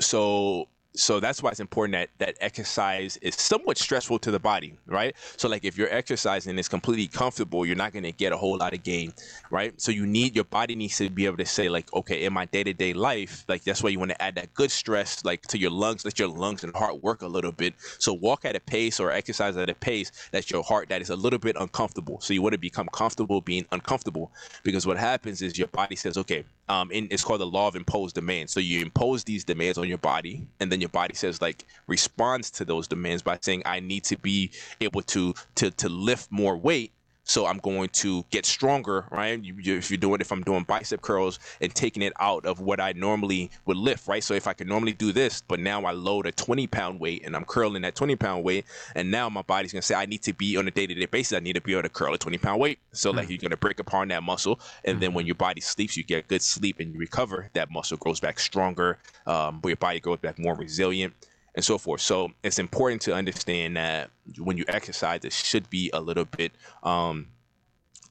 so 0.00 0.66
so 0.94 1.20
that's 1.20 1.42
why 1.42 1.50
it's 1.50 1.60
important 1.60 1.94
that 1.94 2.10
that 2.18 2.36
exercise 2.40 3.16
is 3.18 3.34
somewhat 3.36 3.78
stressful 3.78 4.18
to 4.18 4.30
the 4.30 4.38
body 4.38 4.74
right? 4.86 5.14
So 5.36 5.48
like 5.48 5.64
if 5.64 5.78
you're 5.78 5.92
exercising 5.92 6.58
it's 6.58 6.68
completely 6.68 7.06
comfortable 7.06 7.64
you're 7.64 7.76
not 7.76 7.92
going 7.92 8.02
to 8.02 8.12
get 8.12 8.32
a 8.32 8.36
whole 8.36 8.58
lot 8.58 8.74
of 8.74 8.82
gain 8.82 9.12
right? 9.50 9.78
So 9.80 9.92
you 9.92 10.06
need 10.06 10.34
your 10.34 10.44
body 10.44 10.74
needs 10.74 10.96
to 10.98 11.08
be 11.10 11.26
able 11.26 11.36
to 11.38 11.46
say 11.46 11.68
like 11.68 11.92
okay 11.94 12.24
in 12.24 12.32
my 12.32 12.44
day-to-day 12.46 12.92
life 12.94 13.44
like 13.48 13.64
that's 13.64 13.82
why 13.82 13.90
you 13.90 13.98
want 13.98 14.10
to 14.10 14.22
add 14.22 14.34
that 14.36 14.52
good 14.54 14.70
stress 14.70 15.24
like 15.24 15.42
to 15.42 15.58
your 15.58 15.70
lungs 15.70 16.04
let 16.04 16.18
your 16.18 16.28
lungs 16.28 16.64
and 16.64 16.74
heart 16.74 17.02
work 17.02 17.22
a 17.22 17.28
little 17.28 17.52
bit. 17.52 17.74
So 17.98 18.12
walk 18.12 18.44
at 18.44 18.56
a 18.56 18.60
pace 18.60 19.00
or 19.00 19.12
exercise 19.12 19.56
at 19.56 19.70
a 19.70 19.74
pace 19.74 20.10
that's 20.32 20.50
your 20.50 20.62
heart 20.62 20.88
that 20.88 21.00
is 21.02 21.10
a 21.10 21.16
little 21.16 21.38
bit 21.38 21.56
uncomfortable. 21.58 22.20
So 22.20 22.34
you 22.34 22.42
want 22.42 22.54
to 22.54 22.58
become 22.58 22.88
comfortable 22.92 23.40
being 23.40 23.66
uncomfortable 23.72 24.32
because 24.64 24.86
what 24.86 24.98
happens 24.98 25.42
is 25.42 25.58
your 25.58 25.68
body 25.68 25.96
says 25.96 26.18
okay 26.18 26.44
um, 26.70 26.90
in, 26.92 27.08
it's 27.10 27.24
called 27.24 27.40
the 27.40 27.46
law 27.46 27.66
of 27.66 27.74
imposed 27.74 28.14
demand. 28.14 28.48
So 28.48 28.60
you 28.60 28.80
impose 28.80 29.24
these 29.24 29.44
demands 29.44 29.76
on 29.76 29.88
your 29.88 29.98
body, 29.98 30.46
and 30.60 30.70
then 30.70 30.80
your 30.80 30.88
body 30.88 31.14
says 31.14 31.42
like 31.42 31.66
responds 31.88 32.48
to 32.52 32.64
those 32.64 32.86
demands 32.86 33.22
by 33.22 33.38
saying, 33.40 33.62
"I 33.66 33.80
need 33.80 34.04
to 34.04 34.16
be 34.16 34.52
able 34.80 35.02
to 35.02 35.34
to 35.56 35.72
to 35.72 35.88
lift 35.88 36.30
more 36.30 36.56
weight." 36.56 36.92
So 37.30 37.46
I'm 37.46 37.58
going 37.58 37.90
to 37.90 38.24
get 38.30 38.44
stronger, 38.44 39.04
right? 39.12 39.40
You, 39.40 39.54
you, 39.62 39.76
if 39.76 39.88
you're 39.88 39.98
doing, 39.98 40.20
if 40.20 40.32
I'm 40.32 40.42
doing 40.42 40.64
bicep 40.64 41.00
curls 41.00 41.38
and 41.60 41.72
taking 41.72 42.02
it 42.02 42.12
out 42.18 42.44
of 42.44 42.58
what 42.58 42.80
I 42.80 42.90
normally 42.90 43.52
would 43.66 43.76
lift, 43.76 44.08
right? 44.08 44.24
So 44.24 44.34
if 44.34 44.48
I 44.48 44.52
can 44.52 44.66
normally 44.66 44.94
do 44.94 45.12
this, 45.12 45.40
but 45.46 45.60
now 45.60 45.84
I 45.84 45.92
load 45.92 46.26
a 46.26 46.32
20 46.32 46.66
pound 46.66 46.98
weight 46.98 47.24
and 47.24 47.36
I'm 47.36 47.44
curling 47.44 47.82
that 47.82 47.94
20 47.94 48.16
pound 48.16 48.42
weight, 48.42 48.64
and 48.96 49.12
now 49.12 49.28
my 49.28 49.42
body's 49.42 49.72
gonna 49.72 49.80
say 49.80 49.94
I 49.94 50.06
need 50.06 50.22
to 50.22 50.32
be 50.32 50.56
on 50.56 50.66
a 50.66 50.72
day 50.72 50.88
to 50.88 50.92
day 50.92 51.06
basis. 51.06 51.36
I 51.36 51.38
need 51.38 51.52
to 51.52 51.60
be 51.60 51.70
able 51.70 51.82
to 51.82 51.88
curl 51.88 52.12
a 52.12 52.18
20 52.18 52.36
pound 52.38 52.60
weight. 52.60 52.80
So 52.90 53.10
mm-hmm. 53.10 53.18
like 53.18 53.26
hmm. 53.26 53.32
you're 53.34 53.38
gonna 53.38 53.56
break 53.56 53.78
apart 53.78 54.08
that 54.08 54.24
muscle, 54.24 54.58
and 54.84 54.94
mm-hmm. 54.94 55.00
then 55.00 55.14
when 55.14 55.22
hmm. 55.22 55.28
your 55.28 55.36
body 55.36 55.60
sleeps, 55.60 55.96
you 55.96 56.02
get 56.02 56.26
good 56.26 56.42
sleep 56.42 56.80
and 56.80 56.92
you 56.92 56.98
recover. 56.98 57.48
That 57.52 57.70
muscle 57.70 57.96
grows 57.96 58.18
back 58.18 58.40
stronger, 58.40 58.98
um, 59.28 59.60
but 59.60 59.68
your 59.68 59.76
body 59.76 60.00
grows 60.00 60.18
back 60.18 60.36
more 60.36 60.56
resilient 60.56 61.14
and 61.54 61.64
so 61.64 61.78
forth. 61.78 62.00
So 62.00 62.30
it's 62.42 62.58
important 62.58 63.02
to 63.02 63.14
understand 63.14 63.76
that 63.76 64.10
when 64.38 64.56
you 64.56 64.64
exercise, 64.68 65.24
it 65.24 65.32
should 65.32 65.68
be 65.70 65.90
a 65.92 66.00
little 66.00 66.24
bit 66.24 66.52
um, 66.82 67.26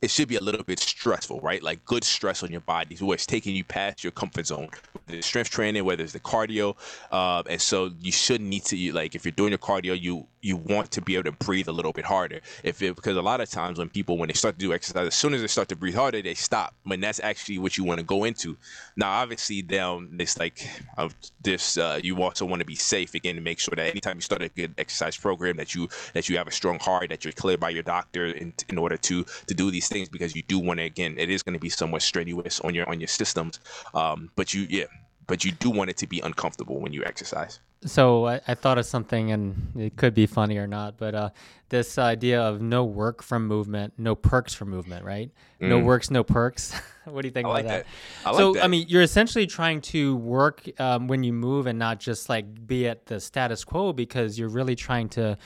it 0.02 0.10
should 0.10 0.28
be 0.28 0.38
a 0.38 0.42
little 0.42 0.64
bit 0.64 0.80
stressful, 0.80 1.42
right? 1.42 1.62
Like 1.62 1.84
good 1.84 2.04
stress 2.04 2.42
on 2.42 2.52
your 2.52 2.62
body, 2.62 2.96
where 2.98 3.16
it's 3.16 3.26
taking 3.26 3.56
you 3.56 3.64
past 3.64 4.04
your 4.04 4.12
comfort 4.12 4.48
zone. 4.48 4.70
The 5.08 5.22
strength 5.22 5.50
training, 5.50 5.84
whether 5.84 6.04
it's 6.04 6.14
the 6.14 6.20
cardio, 6.20 6.78
uh, 7.12 7.44
and 7.50 7.62
so 7.62 7.92
you 8.00 8.12
should 8.12 8.42
need 8.42 8.64
to 8.66 8.94
like 8.94 9.16
if 9.16 9.26
you're 9.26 9.32
doing 9.34 9.50
your 9.50 9.58
cardio, 9.58 10.00
you 10.00 10.28
you 10.42 10.56
want 10.58 10.92
to 10.92 11.02
be 11.02 11.16
able 11.16 11.32
to 11.32 11.46
breathe 11.46 11.68
a 11.68 11.72
little 11.72 11.92
bit 11.92 12.06
harder. 12.06 12.40
If 12.64 12.82
it, 12.82 12.96
because 12.96 13.18
a 13.18 13.22
lot 13.22 13.42
of 13.42 13.50
times 13.50 13.78
when 13.78 13.90
people 13.90 14.18
when 14.18 14.28
they 14.28 14.34
start 14.34 14.56
to 14.56 14.60
do 14.60 14.74
exercise, 14.74 15.08
as 15.08 15.16
soon 15.16 15.34
as 15.34 15.42
they 15.42 15.48
start 15.48 15.68
to 15.70 15.76
breathe 15.76 15.96
harder, 15.96 16.22
they 16.22 16.34
stop. 16.34 16.74
When 16.84 17.02
that's 17.02 17.20
actually 17.20 17.60
what 17.60 17.78
you 17.78 17.84
want 17.84 18.00
to 18.00 18.06
go 18.06 18.24
into. 18.24 18.58
Now, 18.96 19.12
obviously, 19.12 19.62
down 19.62 20.18
this 20.18 20.38
like 20.40 20.68
of 20.98 21.14
this, 21.42 21.78
uh, 21.78 22.00
you 22.02 22.22
also 22.22 22.46
want 22.46 22.62
to 22.62 22.66
be 22.66 22.76
safe 22.76 23.14
again 23.14 23.36
to 23.36 23.42
make 23.42 23.60
sure 23.60 23.76
that 23.76 23.90
anytime 23.90 24.18
you 24.18 24.22
start 24.22 24.42
a 24.42 24.50
good 24.50 24.74
exercise 24.78 25.18
program, 25.18 25.58
that 25.58 25.76
you 25.76 25.90
that 26.14 26.30
you 26.30 26.38
have 26.38 26.48
a 26.48 26.52
strong 26.52 26.80
heart, 26.80 27.10
that 27.10 27.26
you're 27.26 27.34
cleared 27.34 27.60
by 27.60 27.70
your 27.70 27.84
doctor 27.84 28.28
in, 28.28 28.54
in 28.70 28.78
order 28.78 28.98
to 28.98 29.24
to 29.48 29.54
do 29.54 29.72
these 29.72 29.88
things 29.88 30.10
because 30.10 30.36
you 30.36 30.44
do 30.44 30.60
want 30.60 30.80
to 30.80 30.86
again, 30.86 31.16
it 31.18 31.30
is 31.30 31.44
going 31.44 31.54
to 31.54 31.60
be 31.60 31.70
somewhat 31.70 32.02
strenuous 32.02 32.60
on 32.62 32.74
your 32.74 32.88
on 32.90 33.00
your 33.00 33.08
systems. 33.08 33.60
Um, 33.94 34.32
but 34.36 34.54
you 34.54 34.68
yeah, 34.70 34.86
but 35.28 35.44
you 35.44 35.52
do 35.52 35.70
want 35.70 35.90
it 35.90 35.98
to 35.98 36.08
be 36.08 36.20
uncomfortable 36.22 36.80
when 36.80 36.94
you 36.94 37.04
exercise. 37.04 37.60
So 37.86 38.28
I, 38.28 38.42
I, 38.46 38.56
thought 38.56 38.78
of 38.78 38.86
something, 38.86 39.32
and 39.32 39.72
it 39.78 39.96
could 39.96 40.14
be 40.14 40.26
funny 40.26 40.58
or 40.58 40.68
not, 40.68 40.98
but 40.98 41.16
uh, 41.16 41.30
this 41.70 41.98
idea 41.98 42.42
of 42.42 42.62
no 42.62 42.84
work 42.84 43.24
from 43.24 43.48
movement, 43.48 43.94
no 43.98 44.16
perks 44.16 44.54
from 44.54 44.70
movement, 44.70 45.06
right? 45.06 45.32
Mm. 45.62 45.70
No 45.70 45.80
works, 45.80 46.12
no 46.12 46.22
perks. 46.22 46.74
what 47.06 47.22
do 47.22 47.30
you 47.30 47.32
think 47.32 47.46
I 47.46 47.50
about 47.50 47.54
like 47.54 47.68
that? 47.68 47.86
that? 48.24 48.30
I 48.30 48.38
so 48.38 48.48
like 48.48 48.56
that. 48.56 48.66
I 48.66 48.68
mean, 48.68 48.86
you're 48.90 49.02
essentially 49.02 49.48
trying 49.48 49.80
to 49.82 50.18
work 50.18 50.68
um, 50.78 51.08
when 51.08 51.24
you 51.24 51.32
move 51.32 51.68
and 51.68 51.80
not 51.80 52.02
just 52.02 52.28
like 52.28 52.68
be 52.68 52.86
at 52.86 53.06
the 53.06 53.18
status 53.20 53.64
quo 53.64 53.94
because 53.94 54.38
you're 54.38 54.50
really 54.50 54.76
trying 54.76 55.08
to 55.10 55.38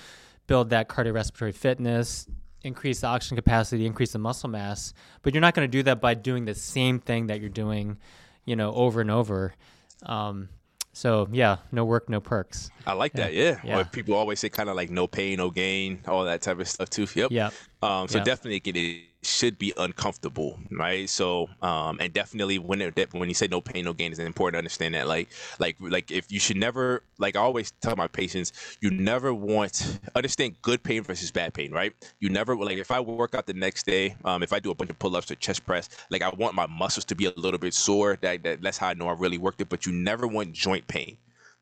build 0.47 0.71
that 0.71 0.89
cardiorespiratory 0.89 1.53
fitness, 1.53 2.27
increase 2.63 3.01
the 3.01 3.07
oxygen 3.07 3.35
capacity, 3.35 3.85
increase 3.85 4.13
the 4.13 4.19
muscle 4.19 4.49
mass. 4.49 4.95
But 5.21 5.35
you're 5.35 5.41
not 5.41 5.53
going 5.53 5.69
to 5.69 5.71
do 5.71 5.83
that 5.83 6.01
by 6.01 6.15
doing 6.15 6.45
the 6.45 6.55
same 6.55 6.99
thing 6.99 7.27
that 7.27 7.41
you're 7.41 7.49
doing, 7.49 7.97
you 8.43 8.55
know, 8.55 8.73
over 8.73 9.01
and 9.01 9.11
over. 9.11 9.53
Um, 10.03 10.49
so 10.93 11.27
yeah, 11.31 11.57
no 11.71 11.83
work, 11.85 12.07
no 12.07 12.19
perks. 12.21 12.69
I 12.85 12.93
like 12.93 13.13
that. 13.13 13.33
Yeah. 13.33 13.59
yeah. 13.63 13.79
Or 13.79 13.83
people 13.83 14.13
always 14.15 14.39
say 14.39 14.49
kind 14.49 14.69
of 14.69 14.75
like 14.75 14.89
no 14.89 15.07
pain, 15.07 15.37
no 15.37 15.49
gain, 15.49 16.01
all 16.07 16.23
that 16.25 16.41
type 16.41 16.59
of 16.59 16.67
stuff 16.67 16.89
too. 16.89 17.07
Yep. 17.13 17.31
Yeah. 17.31 17.49
Um, 17.81 18.07
so 18.07 18.19
yep. 18.19 18.25
definitely 18.25 18.59
get 18.59 18.77
it 18.77 19.03
should 19.25 19.57
be 19.57 19.73
uncomfortable, 19.77 20.59
right? 20.71 21.09
So 21.09 21.49
um, 21.61 21.97
and 21.99 22.13
definitely 22.13 22.59
when 22.59 22.81
it, 22.81 23.13
when 23.13 23.29
you 23.29 23.35
say 23.35 23.47
no 23.47 23.61
pain, 23.61 23.85
no 23.85 23.93
gain, 23.93 24.11
it's 24.11 24.19
important 24.19 24.55
to 24.55 24.57
understand 24.59 24.95
that. 24.95 25.07
Like 25.07 25.29
like 25.59 25.77
like 25.79 26.11
if 26.11 26.31
you 26.31 26.39
should 26.39 26.57
never 26.57 27.03
like 27.17 27.35
I 27.35 27.39
always 27.39 27.71
tell 27.81 27.95
my 27.95 28.07
patients, 28.07 28.53
you 28.81 28.91
never 28.91 29.33
want 29.33 29.99
understand 30.15 30.61
good 30.61 30.83
pain 30.83 31.03
versus 31.03 31.31
bad 31.31 31.53
pain, 31.53 31.71
right? 31.71 31.93
You 32.19 32.29
never 32.29 32.55
like 32.55 32.77
if 32.77 32.91
I 32.91 32.99
work 32.99 33.35
out 33.35 33.47
the 33.47 33.53
next 33.53 33.85
day, 33.85 34.15
um, 34.25 34.43
if 34.43 34.53
I 34.53 34.59
do 34.59 34.71
a 34.71 34.75
bunch 34.75 34.89
of 34.89 34.99
pull 34.99 35.15
ups 35.15 35.31
or 35.31 35.35
chest 35.35 35.65
press, 35.65 35.89
like 36.09 36.21
I 36.21 36.29
want 36.29 36.55
my 36.55 36.67
muscles 36.67 37.05
to 37.05 37.15
be 37.15 37.25
a 37.25 37.33
little 37.35 37.59
bit 37.59 37.73
sore. 37.73 38.17
That, 38.21 38.43
that 38.43 38.61
that's 38.61 38.77
how 38.77 38.87
I 38.89 38.93
know 38.93 39.07
I 39.07 39.13
really 39.13 39.37
worked 39.37 39.61
it. 39.61 39.69
But 39.69 39.85
you 39.85 39.91
never 39.91 40.27
want 40.27 40.53
joint 40.53 40.87
pain 40.87 41.17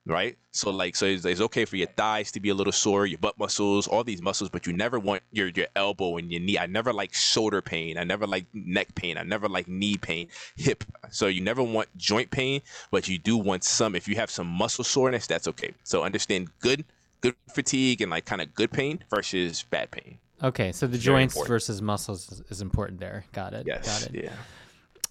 right? 0.06 0.38
So 0.52 0.70
like, 0.70 0.96
so 0.96 1.06
it's, 1.06 1.26
it's, 1.26 1.42
okay 1.42 1.66
for 1.66 1.76
your 1.76 1.88
thighs 1.88 2.32
to 2.34 2.40
be 2.40 2.50
a 2.50 2.54
little 2.54 2.74
sore, 2.74 3.06
your 3.06 3.20
butt 3.20 3.38
muscles, 3.38 3.88
all 3.88 4.04
these 4.04 4.22
muscles, 4.22 4.50
but 4.50 4.66
you 4.66 4.74
never 4.74 5.00
want 5.00 5.24
your 5.32 5.48
your 5.50 5.68
elbow 5.76 6.18
and 6.18 6.32
your 6.32 6.42
knee. 6.42 6.58
I 6.58 6.66
never 6.66 6.92
like 6.92 7.14
shoulder 7.14 7.62
pain. 7.62 7.98
I 7.98 8.04
never 8.04 8.28
like 8.28 8.46
neck 8.54 8.94
pain. 8.96 9.18
I 9.18 9.24
never 9.24 9.48
like 9.48 9.68
knee 9.68 9.98
pain, 9.98 10.28
hip. 10.56 10.84
So 11.10 11.28
you 11.28 11.42
never 11.42 11.64
want 11.64 11.96
joint 11.98 12.32
pain, 12.32 12.62
but 12.92 13.08
you 13.08 13.18
do 13.18 13.38
want 13.38 13.64
some. 13.64 13.96
If 13.96 14.08
you 14.08 14.16
have 14.16 14.30
some 14.30 14.48
muscle 14.48 14.84
soreness, 14.84 15.28
that's 15.28 15.48
okay. 15.48 15.74
So 15.84 16.04
understand 16.04 16.50
good 16.60 16.84
good 17.22 17.36
fatigue 17.54 18.02
and 18.02 18.12
like 18.12 18.26
kind 18.26 18.42
of 18.42 18.54
good 18.54 18.72
pain 18.72 19.04
versus 19.10 19.64
bad 19.64 19.92
pain. 19.92 20.18
Okay, 20.44 20.72
so 20.72 20.88
the 20.88 20.98
joints 20.98 21.40
versus 21.48 21.84
muscles 21.84 22.32
is, 22.32 22.42
is, 22.50 22.62
important 22.62 23.00
there. 23.00 23.26
Got 23.32 23.54
it. 23.54 23.68
Yes. 23.68 23.86
Got 23.86 24.10
it. 24.10 24.24
Yeah. 24.24 24.34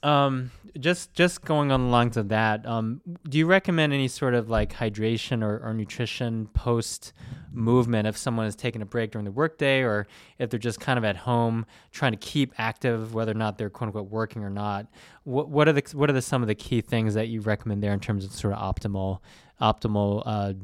Um, 0.03 0.51
just 0.79 1.13
just 1.13 1.45
going 1.45 1.71
on 1.71 1.91
lines 1.91 2.17
of 2.17 2.29
that, 2.31 2.65
um, 2.65 3.03
do 3.29 3.37
you 3.37 3.45
recommend 3.45 3.93
any 3.93 4.09
sort 4.09 4.35
of 4.35 4.49
like 4.49 4.73
hydration 4.73 5.43
or, 5.43 5.59
or 5.63 5.75
nutrition 5.75 6.47
post 6.55 7.13
movement 7.53 8.09
if 8.09 8.17
someone 8.17 8.47
is 8.47 8.57
taking 8.57 8.81
a 8.81 8.87
break 8.87 9.11
during 9.11 9.27
the 9.27 9.31
workday, 9.31 9.83
or 9.83 10.07
if 10.39 10.49
they're 10.49 10.59
just 10.59 10.81
kind 10.81 10.99
of 10.99 11.05
at 11.05 11.17
home 11.17 11.67
trying 11.93 12.13
to 12.13 12.19
keep 12.19 12.55
active, 12.57 13.13
whether 13.13 13.33
or 13.33 13.35
not 13.35 13.59
they're 13.59 13.69
quote 13.69 13.89
unquote 13.89 14.09
working 14.09 14.43
or 14.43 14.51
not? 14.51 14.87
What 15.25 15.51
what 15.51 15.69
are 15.69 15.73
the 15.75 15.83
what 15.93 16.09
are 16.09 16.15
the 16.15 16.23
some 16.23 16.41
of 16.41 16.49
the 16.49 16.55
key 16.55 16.81
things 16.81 17.13
that 17.15 17.29
you 17.29 17.43
recommend 17.43 17.83
there 17.83 17.93
in 17.93 18.01
terms 18.01 18.25
of 18.25 18.33
sort 18.33 18.55
of 18.55 18.75
optimal 18.75 19.19
optimal 19.61 20.23
uh, 20.25 20.55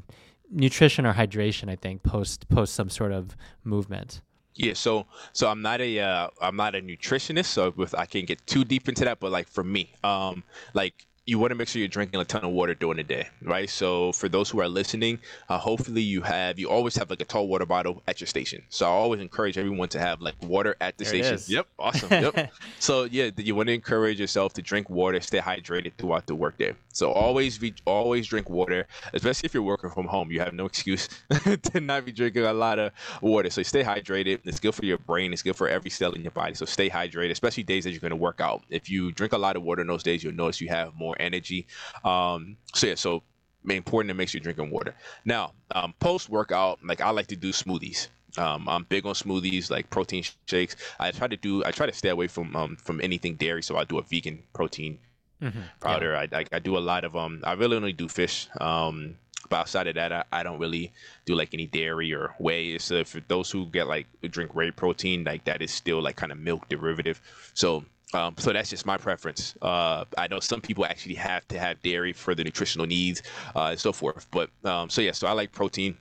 nutrition 0.50 1.04
or 1.04 1.12
hydration? 1.12 1.68
I 1.68 1.76
think 1.76 2.02
post 2.02 2.48
post 2.48 2.74
some 2.74 2.88
sort 2.88 3.12
of 3.12 3.36
movement. 3.64 4.22
Yeah, 4.56 4.74
so 4.74 5.06
so 5.32 5.48
I'm 5.48 5.62
not 5.62 5.80
a 5.80 6.00
uh, 6.00 6.28
I'm 6.40 6.56
not 6.56 6.74
a 6.74 6.80
nutritionist, 6.80 7.46
so 7.46 7.72
with 7.76 7.94
I 7.94 8.06
can't 8.06 8.26
get 8.26 8.46
too 8.46 8.64
deep 8.64 8.88
into 8.88 9.04
that. 9.04 9.20
But 9.20 9.32
like 9.32 9.48
for 9.48 9.62
me, 9.62 9.92
um, 10.02 10.42
like 10.74 11.06
you 11.26 11.40
want 11.40 11.50
to 11.50 11.56
make 11.56 11.66
sure 11.66 11.80
you're 11.80 11.88
drinking 11.88 12.20
a 12.20 12.24
ton 12.24 12.44
of 12.44 12.52
water 12.52 12.74
during 12.74 12.96
the 12.98 13.02
day, 13.02 13.28
right? 13.42 13.68
So 13.68 14.12
for 14.12 14.28
those 14.28 14.48
who 14.48 14.60
are 14.60 14.68
listening, 14.68 15.18
uh, 15.48 15.58
hopefully 15.58 16.02
you 16.02 16.22
have 16.22 16.58
you 16.58 16.70
always 16.70 16.96
have 16.96 17.10
like 17.10 17.20
a 17.20 17.24
tall 17.24 17.48
water 17.48 17.66
bottle 17.66 18.02
at 18.06 18.20
your 18.20 18.28
station. 18.28 18.62
So 18.68 18.86
I 18.86 18.90
always 18.90 19.20
encourage 19.20 19.58
everyone 19.58 19.88
to 19.90 19.98
have 19.98 20.20
like 20.20 20.40
water 20.42 20.76
at 20.80 20.96
the 20.98 21.04
there 21.04 21.24
station. 21.24 21.54
Yep, 21.56 21.66
awesome. 21.78 22.10
Yep. 22.10 22.52
so 22.78 23.04
yeah, 23.04 23.30
you 23.36 23.56
want 23.56 23.66
to 23.68 23.74
encourage 23.74 24.20
yourself 24.20 24.54
to 24.54 24.62
drink 24.62 24.88
water, 24.88 25.20
stay 25.20 25.40
hydrated 25.40 25.92
throughout 25.98 26.26
the 26.26 26.34
workday. 26.34 26.74
So 26.96 27.12
always 27.12 27.58
be 27.58 27.74
always 27.84 28.26
drink 28.26 28.48
water, 28.48 28.86
especially 29.12 29.46
if 29.46 29.52
you're 29.52 29.62
working 29.62 29.90
from 29.90 30.06
home. 30.06 30.30
You 30.30 30.40
have 30.40 30.54
no 30.54 30.64
excuse 30.64 31.08
to 31.72 31.80
not 31.80 32.06
be 32.06 32.12
drinking 32.12 32.44
a 32.44 32.54
lot 32.54 32.78
of 32.78 32.92
water. 33.20 33.50
So 33.50 33.62
stay 33.62 33.84
hydrated. 33.84 34.40
It's 34.44 34.58
good 34.60 34.74
for 34.74 34.86
your 34.86 34.96
brain. 34.96 35.34
It's 35.34 35.42
good 35.42 35.56
for 35.56 35.68
every 35.68 35.90
cell 35.90 36.12
in 36.12 36.22
your 36.22 36.30
body. 36.30 36.54
So 36.54 36.64
stay 36.64 36.88
hydrated, 36.88 37.32
especially 37.32 37.64
days 37.64 37.84
that 37.84 37.90
you're 37.90 38.00
going 38.00 38.10
to 38.12 38.16
work 38.16 38.40
out. 38.40 38.62
If 38.70 38.88
you 38.88 39.12
drink 39.12 39.34
a 39.34 39.38
lot 39.38 39.56
of 39.56 39.62
water 39.62 39.82
in 39.82 39.88
those 39.88 40.02
days, 40.02 40.24
you'll 40.24 40.32
notice 40.32 40.58
you 40.58 40.68
have 40.68 40.94
more 40.94 41.14
energy. 41.20 41.66
Um, 42.02 42.56
so 42.74 42.86
yeah, 42.86 42.94
so 42.94 43.22
important 43.68 44.08
to 44.08 44.14
make 44.14 44.30
sure 44.30 44.38
you're 44.38 44.50
drinking 44.50 44.70
water. 44.70 44.94
Now, 45.26 45.52
um, 45.72 45.92
post 46.00 46.30
workout, 46.30 46.78
like 46.82 47.02
I 47.02 47.10
like 47.10 47.26
to 47.26 47.36
do 47.36 47.52
smoothies. 47.52 48.08
Um, 48.38 48.68
I'm 48.70 48.84
big 48.84 49.04
on 49.04 49.12
smoothies, 49.12 49.70
like 49.70 49.90
protein 49.90 50.24
shakes. 50.46 50.76
I 50.98 51.10
try 51.10 51.28
to 51.28 51.36
do, 51.36 51.62
I 51.62 51.72
try 51.72 51.84
to 51.84 51.92
stay 51.92 52.08
away 52.08 52.26
from 52.26 52.56
um, 52.56 52.76
from 52.76 53.02
anything 53.02 53.36
dairy, 53.36 53.62
so 53.62 53.76
I 53.76 53.84
do 53.84 53.98
a 53.98 54.02
vegan 54.02 54.42
protein 54.54 54.98
mm-hmm. 55.42 55.60
powder. 55.80 56.12
Yeah. 56.12 56.26
I, 56.32 56.40
I, 56.40 56.44
I 56.52 56.58
do 56.58 56.76
a 56.76 56.80
lot 56.80 57.04
of 57.04 57.16
um. 57.16 57.40
I 57.44 57.52
really 57.52 57.76
only 57.76 57.92
do 57.92 58.08
fish. 58.08 58.48
Um, 58.60 59.16
but 59.48 59.56
outside 59.58 59.86
of 59.86 59.94
that, 59.94 60.12
I, 60.12 60.24
I 60.32 60.42
don't 60.42 60.58
really 60.58 60.92
do 61.24 61.34
like 61.34 61.54
any 61.54 61.66
dairy 61.66 62.12
or 62.12 62.34
whey. 62.38 62.78
So 62.78 63.04
for 63.04 63.20
those 63.28 63.50
who 63.50 63.66
get 63.66 63.86
like 63.86 64.06
drink 64.30 64.54
whey 64.54 64.70
protein, 64.70 65.24
like 65.24 65.44
that 65.44 65.62
is 65.62 65.70
still 65.70 66.02
like 66.02 66.16
kind 66.16 66.32
of 66.32 66.38
milk 66.38 66.68
derivative. 66.68 67.20
So 67.54 67.84
um, 68.14 68.34
so 68.38 68.52
that's 68.52 68.70
just 68.70 68.86
my 68.86 68.96
preference. 68.96 69.54
Uh, 69.60 70.04
I 70.16 70.28
know 70.28 70.40
some 70.40 70.60
people 70.60 70.86
actually 70.86 71.16
have 71.16 71.46
to 71.48 71.58
have 71.58 71.82
dairy 71.82 72.12
for 72.12 72.34
the 72.34 72.44
nutritional 72.44 72.86
needs 72.86 73.22
uh, 73.54 73.68
and 73.70 73.80
so 73.80 73.92
forth. 73.92 74.26
But 74.30 74.50
um, 74.64 74.88
so 74.88 75.00
yeah, 75.00 75.12
so 75.12 75.26
I 75.26 75.32
like 75.32 75.52
protein. 75.52 75.96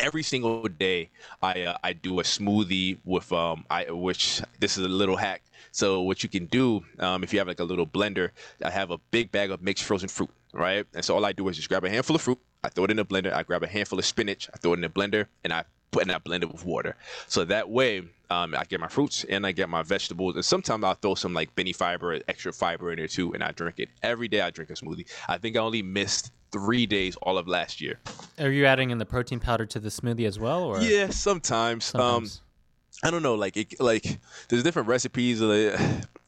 Every 0.00 0.22
single 0.22 0.62
day, 0.68 1.10
I 1.42 1.62
uh, 1.62 1.78
I 1.82 1.94
do 1.94 2.20
a 2.20 2.22
smoothie 2.22 2.98
with 3.04 3.32
um 3.32 3.64
I 3.70 3.90
which 3.90 4.40
this 4.60 4.78
is 4.78 4.84
a 4.84 4.88
little 4.88 5.16
hack. 5.16 5.42
So 5.72 6.02
what 6.02 6.22
you 6.22 6.28
can 6.28 6.46
do 6.46 6.84
um, 6.98 7.22
if 7.22 7.32
you 7.32 7.38
have 7.38 7.48
like 7.48 7.60
a 7.60 7.64
little 7.64 7.86
blender, 7.86 8.30
I 8.64 8.70
have 8.70 8.90
a 8.90 8.98
big 9.10 9.30
bag 9.32 9.50
of 9.50 9.62
mixed 9.62 9.84
frozen 9.84 10.08
fruit, 10.08 10.30
right? 10.52 10.86
And 10.94 11.04
so 11.04 11.14
all 11.14 11.24
I 11.24 11.32
do 11.32 11.48
is 11.48 11.56
just 11.56 11.68
grab 11.68 11.84
a 11.84 11.90
handful 11.90 12.16
of 12.16 12.22
fruit, 12.22 12.38
I 12.62 12.68
throw 12.68 12.84
it 12.84 12.90
in 12.90 12.96
the 12.96 13.04
blender, 13.04 13.32
I 13.32 13.42
grab 13.42 13.62
a 13.62 13.66
handful 13.66 13.98
of 13.98 14.04
spinach, 14.04 14.48
I 14.52 14.58
throw 14.58 14.72
it 14.72 14.76
in 14.76 14.82
the 14.82 14.88
blender, 14.88 15.26
and 15.44 15.52
I 15.52 15.64
put 15.90 16.02
and 16.02 16.12
I 16.12 16.18
blend 16.18 16.42
it 16.42 16.52
with 16.52 16.64
water. 16.64 16.96
So 17.26 17.44
that 17.46 17.68
way 17.68 18.02
um, 18.30 18.54
I 18.56 18.64
get 18.64 18.80
my 18.80 18.88
fruits 18.88 19.24
and 19.24 19.46
I 19.46 19.52
get 19.52 19.68
my 19.68 19.82
vegetables, 19.82 20.36
and 20.36 20.44
sometimes 20.44 20.84
I'll 20.84 20.94
throw 20.94 21.14
some 21.14 21.34
like 21.34 21.54
Benefiber, 21.56 22.22
extra 22.28 22.52
fiber 22.52 22.92
in 22.92 22.98
there 22.98 23.08
too, 23.08 23.32
and 23.34 23.42
I 23.42 23.52
drink 23.52 23.78
it 23.78 23.88
every 24.02 24.28
day. 24.28 24.40
I 24.40 24.50
drink 24.50 24.70
a 24.70 24.74
smoothie. 24.74 25.06
I 25.28 25.38
think 25.38 25.56
I 25.56 25.60
only 25.60 25.82
missed 25.82 26.32
three 26.52 26.86
days 26.86 27.16
all 27.22 27.38
of 27.38 27.46
last 27.46 27.80
year. 27.80 27.98
Are 28.38 28.50
you 28.50 28.66
adding 28.66 28.90
in 28.90 28.98
the 28.98 29.06
protein 29.06 29.40
powder 29.40 29.66
to 29.66 29.80
the 29.80 29.88
smoothie 29.88 30.26
as 30.26 30.38
well, 30.38 30.64
or 30.64 30.80
yeah, 30.80 31.10
sometimes. 31.10 31.84
sometimes. 31.84 32.36
Um, 32.36 32.44
I 33.02 33.10
don't 33.10 33.22
know, 33.22 33.34
like 33.34 33.56
it, 33.56 33.80
like 33.80 34.18
there's 34.48 34.62
different 34.62 34.88
recipes. 34.88 35.40
Like, 35.40 35.78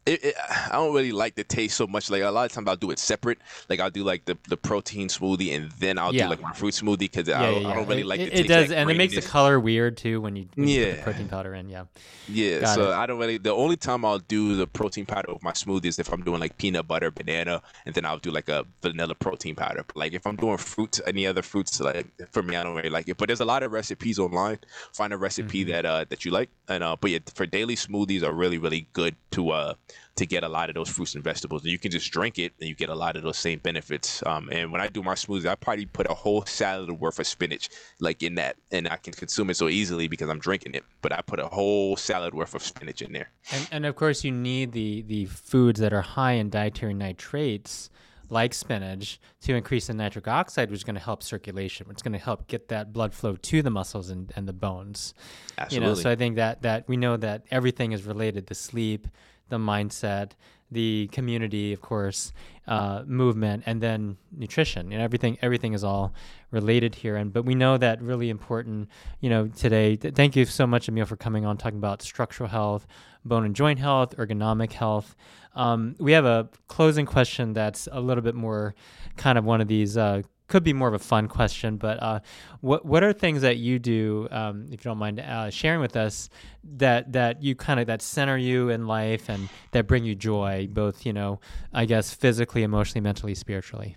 it, 0.04 0.24
it, 0.24 0.34
I 0.70 0.72
don't 0.72 0.94
really 0.94 1.12
like 1.12 1.34
the 1.36 1.44
taste 1.44 1.76
so 1.76 1.86
much. 1.86 2.10
Like 2.10 2.22
a 2.22 2.30
lot 2.30 2.46
of 2.46 2.52
times 2.52 2.68
I'll 2.68 2.76
do 2.76 2.90
it 2.90 2.98
separate. 2.98 3.38
Like 3.68 3.80
I'll 3.80 3.90
do 3.90 4.02
like 4.04 4.24
the, 4.24 4.36
the 4.48 4.56
protein 4.56 5.08
smoothie 5.08 5.54
and 5.54 5.70
then 5.72 5.98
I'll 5.98 6.12
Yeah. 6.12 6.24
do 6.24 6.28
like 6.28 6.40
my 6.40 6.52
fruit 6.52 6.74
smoothie 6.74 6.98
because 6.98 7.28
Yeah, 7.28 7.48
I, 7.48 7.50
yeah. 7.50 7.70
I 7.70 7.74
don't 7.74 7.86
really 7.86 8.02
it, 8.02 8.06
like 8.06 8.20
it, 8.20 8.32
it 8.34 8.44
does, 8.48 8.68
that 8.68 8.78
and 8.78 8.90
it 8.90 8.94
makes 8.94 9.14
the 9.14 9.22
color 9.22 9.60
weird 9.60 9.96
too 9.96 10.20
when 10.20 10.36
you, 10.36 10.48
when 10.56 10.68
you 10.68 10.76
put 10.76 10.90
the 10.90 10.96
protein 10.96 11.28
powder 11.28 11.54
in. 11.54 11.68
Yeah. 11.68 11.84
Yeah, 12.26 12.60
Got 12.60 12.74
so. 12.74 12.92
I 12.92 13.06
don't 13.06 13.18
really. 13.18 13.38
The 13.38 13.50
only 13.52 13.76
time 13.76 14.04
I'll 14.04 14.20
do 14.20 14.56
the 14.56 14.66
protein 14.66 15.06
powder 15.06 15.32
with 15.32 15.42
my 15.42 15.52
smoothies 15.52 15.98
if 15.98 16.12
I'm 16.12 16.22
doing 16.22 16.40
like 16.40 16.56
peanut 16.56 16.86
butter, 16.86 17.10
banana, 17.10 17.62
and 17.84 17.94
then 17.94 18.04
I'll 18.04 18.18
do 18.18 18.30
like 18.30 18.48
a 18.48 18.64
vanilla 18.80 19.14
protein 19.16 19.54
powder. 19.56 19.82
But, 19.86 19.96
like 19.96 20.12
if 20.12 20.26
I'm 20.26 20.36
doing 20.36 20.56
fruit, 20.56 21.00
any 21.06 21.26
other 21.26 21.42
fruits, 21.42 21.80
like 21.80 22.06
for 22.30 22.42
me, 22.42 22.56
I 22.56 22.62
don't 22.62 22.76
really 22.76 22.90
like 22.90 23.08
it. 23.08 23.16
But 23.16 23.26
there's 23.28 23.40
a 23.40 23.44
lot 23.44 23.62
of 23.64 23.72
recipes 23.72 24.18
online. 24.18 24.58
Find 24.92 25.12
a 25.12 25.16
recipe 25.18 25.64
Mm-hmm. 25.64 25.70
that 25.72 25.84
uh 25.84 26.04
that 26.10 26.24
you 26.24 26.30
like, 26.30 26.50
and 26.68 26.84
uh, 26.84 26.96
but 27.00 27.10
yeah, 27.10 27.18
for 27.34 27.44
daily 27.46 27.74
smoothies 27.76 28.22
are 28.22 28.32
really 28.32 28.58
really 28.58 28.86
good 28.92 29.16
to 29.32 29.50
uh 29.50 29.74
to 30.16 30.26
get 30.26 30.44
a 30.44 30.48
lot 30.48 30.68
of 30.68 30.74
those 30.74 30.88
fruits 30.88 31.14
and 31.14 31.24
vegetables. 31.24 31.62
And 31.62 31.72
you 31.72 31.78
can 31.78 31.90
just 31.90 32.10
drink 32.10 32.38
it, 32.38 32.52
and 32.60 32.68
you 32.68 32.74
get 32.74 32.88
a 32.88 32.94
lot 32.94 33.16
of 33.16 33.22
those 33.22 33.38
same 33.38 33.58
benefits. 33.58 34.22
Um, 34.26 34.48
and 34.50 34.70
when 34.72 34.80
I 34.80 34.88
do 34.88 35.02
my 35.02 35.14
smoothies, 35.14 35.46
I 35.46 35.54
probably 35.54 35.86
put 35.86 36.06
a 36.10 36.14
whole 36.14 36.44
salad 36.46 36.90
worth 36.90 37.18
of 37.18 37.26
spinach 37.26 37.68
like 38.00 38.22
in 38.22 38.34
that, 38.36 38.56
and 38.70 38.88
I 38.88 38.96
can 38.96 39.12
consume 39.12 39.50
it 39.50 39.56
so 39.56 39.68
easily 39.68 40.08
because 40.08 40.28
I'm 40.28 40.38
drinking 40.38 40.74
it. 40.74 40.84
But 41.00 41.12
I 41.12 41.22
put 41.22 41.40
a 41.40 41.46
whole 41.46 41.96
salad 41.96 42.34
worth 42.34 42.54
of 42.54 42.62
spinach 42.62 43.02
in 43.02 43.12
there. 43.12 43.30
And, 43.50 43.68
and 43.72 43.86
of 43.86 43.96
course, 43.96 44.24
you 44.24 44.32
need 44.32 44.72
the, 44.72 45.02
the 45.02 45.26
foods 45.26 45.80
that 45.80 45.92
are 45.92 46.02
high 46.02 46.32
in 46.32 46.50
dietary 46.50 46.94
nitrates, 46.94 47.90
like 48.28 48.54
spinach, 48.54 49.20
to 49.42 49.54
increase 49.54 49.88
the 49.88 49.94
nitric 49.94 50.26
oxide, 50.26 50.70
which 50.70 50.78
is 50.78 50.84
going 50.84 50.94
to 50.94 51.02
help 51.02 51.22
circulation. 51.22 51.86
It's 51.90 52.02
going 52.02 52.12
to 52.12 52.18
help 52.18 52.46
get 52.46 52.68
that 52.68 52.92
blood 52.92 53.12
flow 53.12 53.36
to 53.36 53.62
the 53.62 53.70
muscles 53.70 54.08
and, 54.08 54.32
and 54.36 54.48
the 54.48 54.54
bones. 54.54 55.12
Absolutely. 55.58 55.86
You 55.86 55.94
know, 55.94 56.00
so 56.00 56.10
I 56.10 56.16
think 56.16 56.36
that 56.36 56.62
that 56.62 56.88
we 56.88 56.96
know 56.96 57.16
that 57.18 57.44
everything 57.50 57.92
is 57.92 58.04
related: 58.04 58.46
to 58.46 58.54
sleep, 58.54 59.06
the 59.52 59.58
mindset, 59.58 60.32
the 60.70 61.08
community, 61.12 61.72
of 61.72 61.82
course, 61.82 62.32
uh, 62.66 63.02
movement, 63.06 63.62
and 63.66 63.80
then 63.82 64.16
nutrition. 64.34 64.90
You 64.90 64.98
know, 64.98 65.04
everything 65.04 65.36
everything 65.42 65.74
is 65.74 65.84
all 65.84 66.14
related 66.50 66.94
here. 66.94 67.16
And 67.16 67.32
but 67.32 67.44
we 67.44 67.54
know 67.54 67.76
that 67.76 68.00
really 68.00 68.30
important. 68.30 68.88
You 69.20 69.30
know, 69.30 69.48
today. 69.48 69.96
Th- 69.96 70.14
thank 70.14 70.34
you 70.34 70.44
so 70.46 70.66
much, 70.66 70.88
Emil, 70.88 71.04
for 71.04 71.16
coming 71.16 71.44
on 71.44 71.58
talking 71.58 71.78
about 71.78 72.00
structural 72.02 72.48
health, 72.48 72.86
bone 73.24 73.44
and 73.44 73.54
joint 73.54 73.78
health, 73.78 74.16
ergonomic 74.16 74.72
health. 74.72 75.14
Um, 75.54 75.94
we 75.98 76.12
have 76.12 76.24
a 76.24 76.48
closing 76.68 77.04
question 77.04 77.52
that's 77.52 77.86
a 77.92 78.00
little 78.00 78.22
bit 78.22 78.34
more 78.34 78.74
kind 79.16 79.36
of 79.36 79.44
one 79.44 79.60
of 79.60 79.68
these. 79.68 79.96
Uh, 79.96 80.22
could 80.52 80.62
be 80.62 80.74
more 80.74 80.86
of 80.86 80.92
a 80.92 80.98
fun 80.98 81.28
question, 81.28 81.78
but 81.78 82.02
uh, 82.02 82.20
what 82.60 82.84
what 82.84 83.02
are 83.02 83.14
things 83.14 83.40
that 83.40 83.56
you 83.56 83.78
do, 83.78 84.28
um, 84.30 84.66
if 84.66 84.84
you 84.84 84.90
don't 84.90 84.98
mind 84.98 85.18
uh, 85.18 85.48
sharing 85.48 85.80
with 85.80 85.96
us, 85.96 86.28
that 86.76 87.10
that 87.14 87.42
you 87.42 87.54
kind 87.54 87.80
of 87.80 87.86
that 87.86 88.02
center 88.02 88.36
you 88.36 88.68
in 88.68 88.86
life 88.86 89.30
and 89.30 89.48
that 89.70 89.86
bring 89.86 90.04
you 90.04 90.14
joy, 90.14 90.68
both 90.70 91.06
you 91.06 91.12
know, 91.14 91.40
I 91.72 91.86
guess 91.86 92.12
physically, 92.12 92.62
emotionally, 92.64 93.00
mentally, 93.00 93.34
spiritually. 93.34 93.96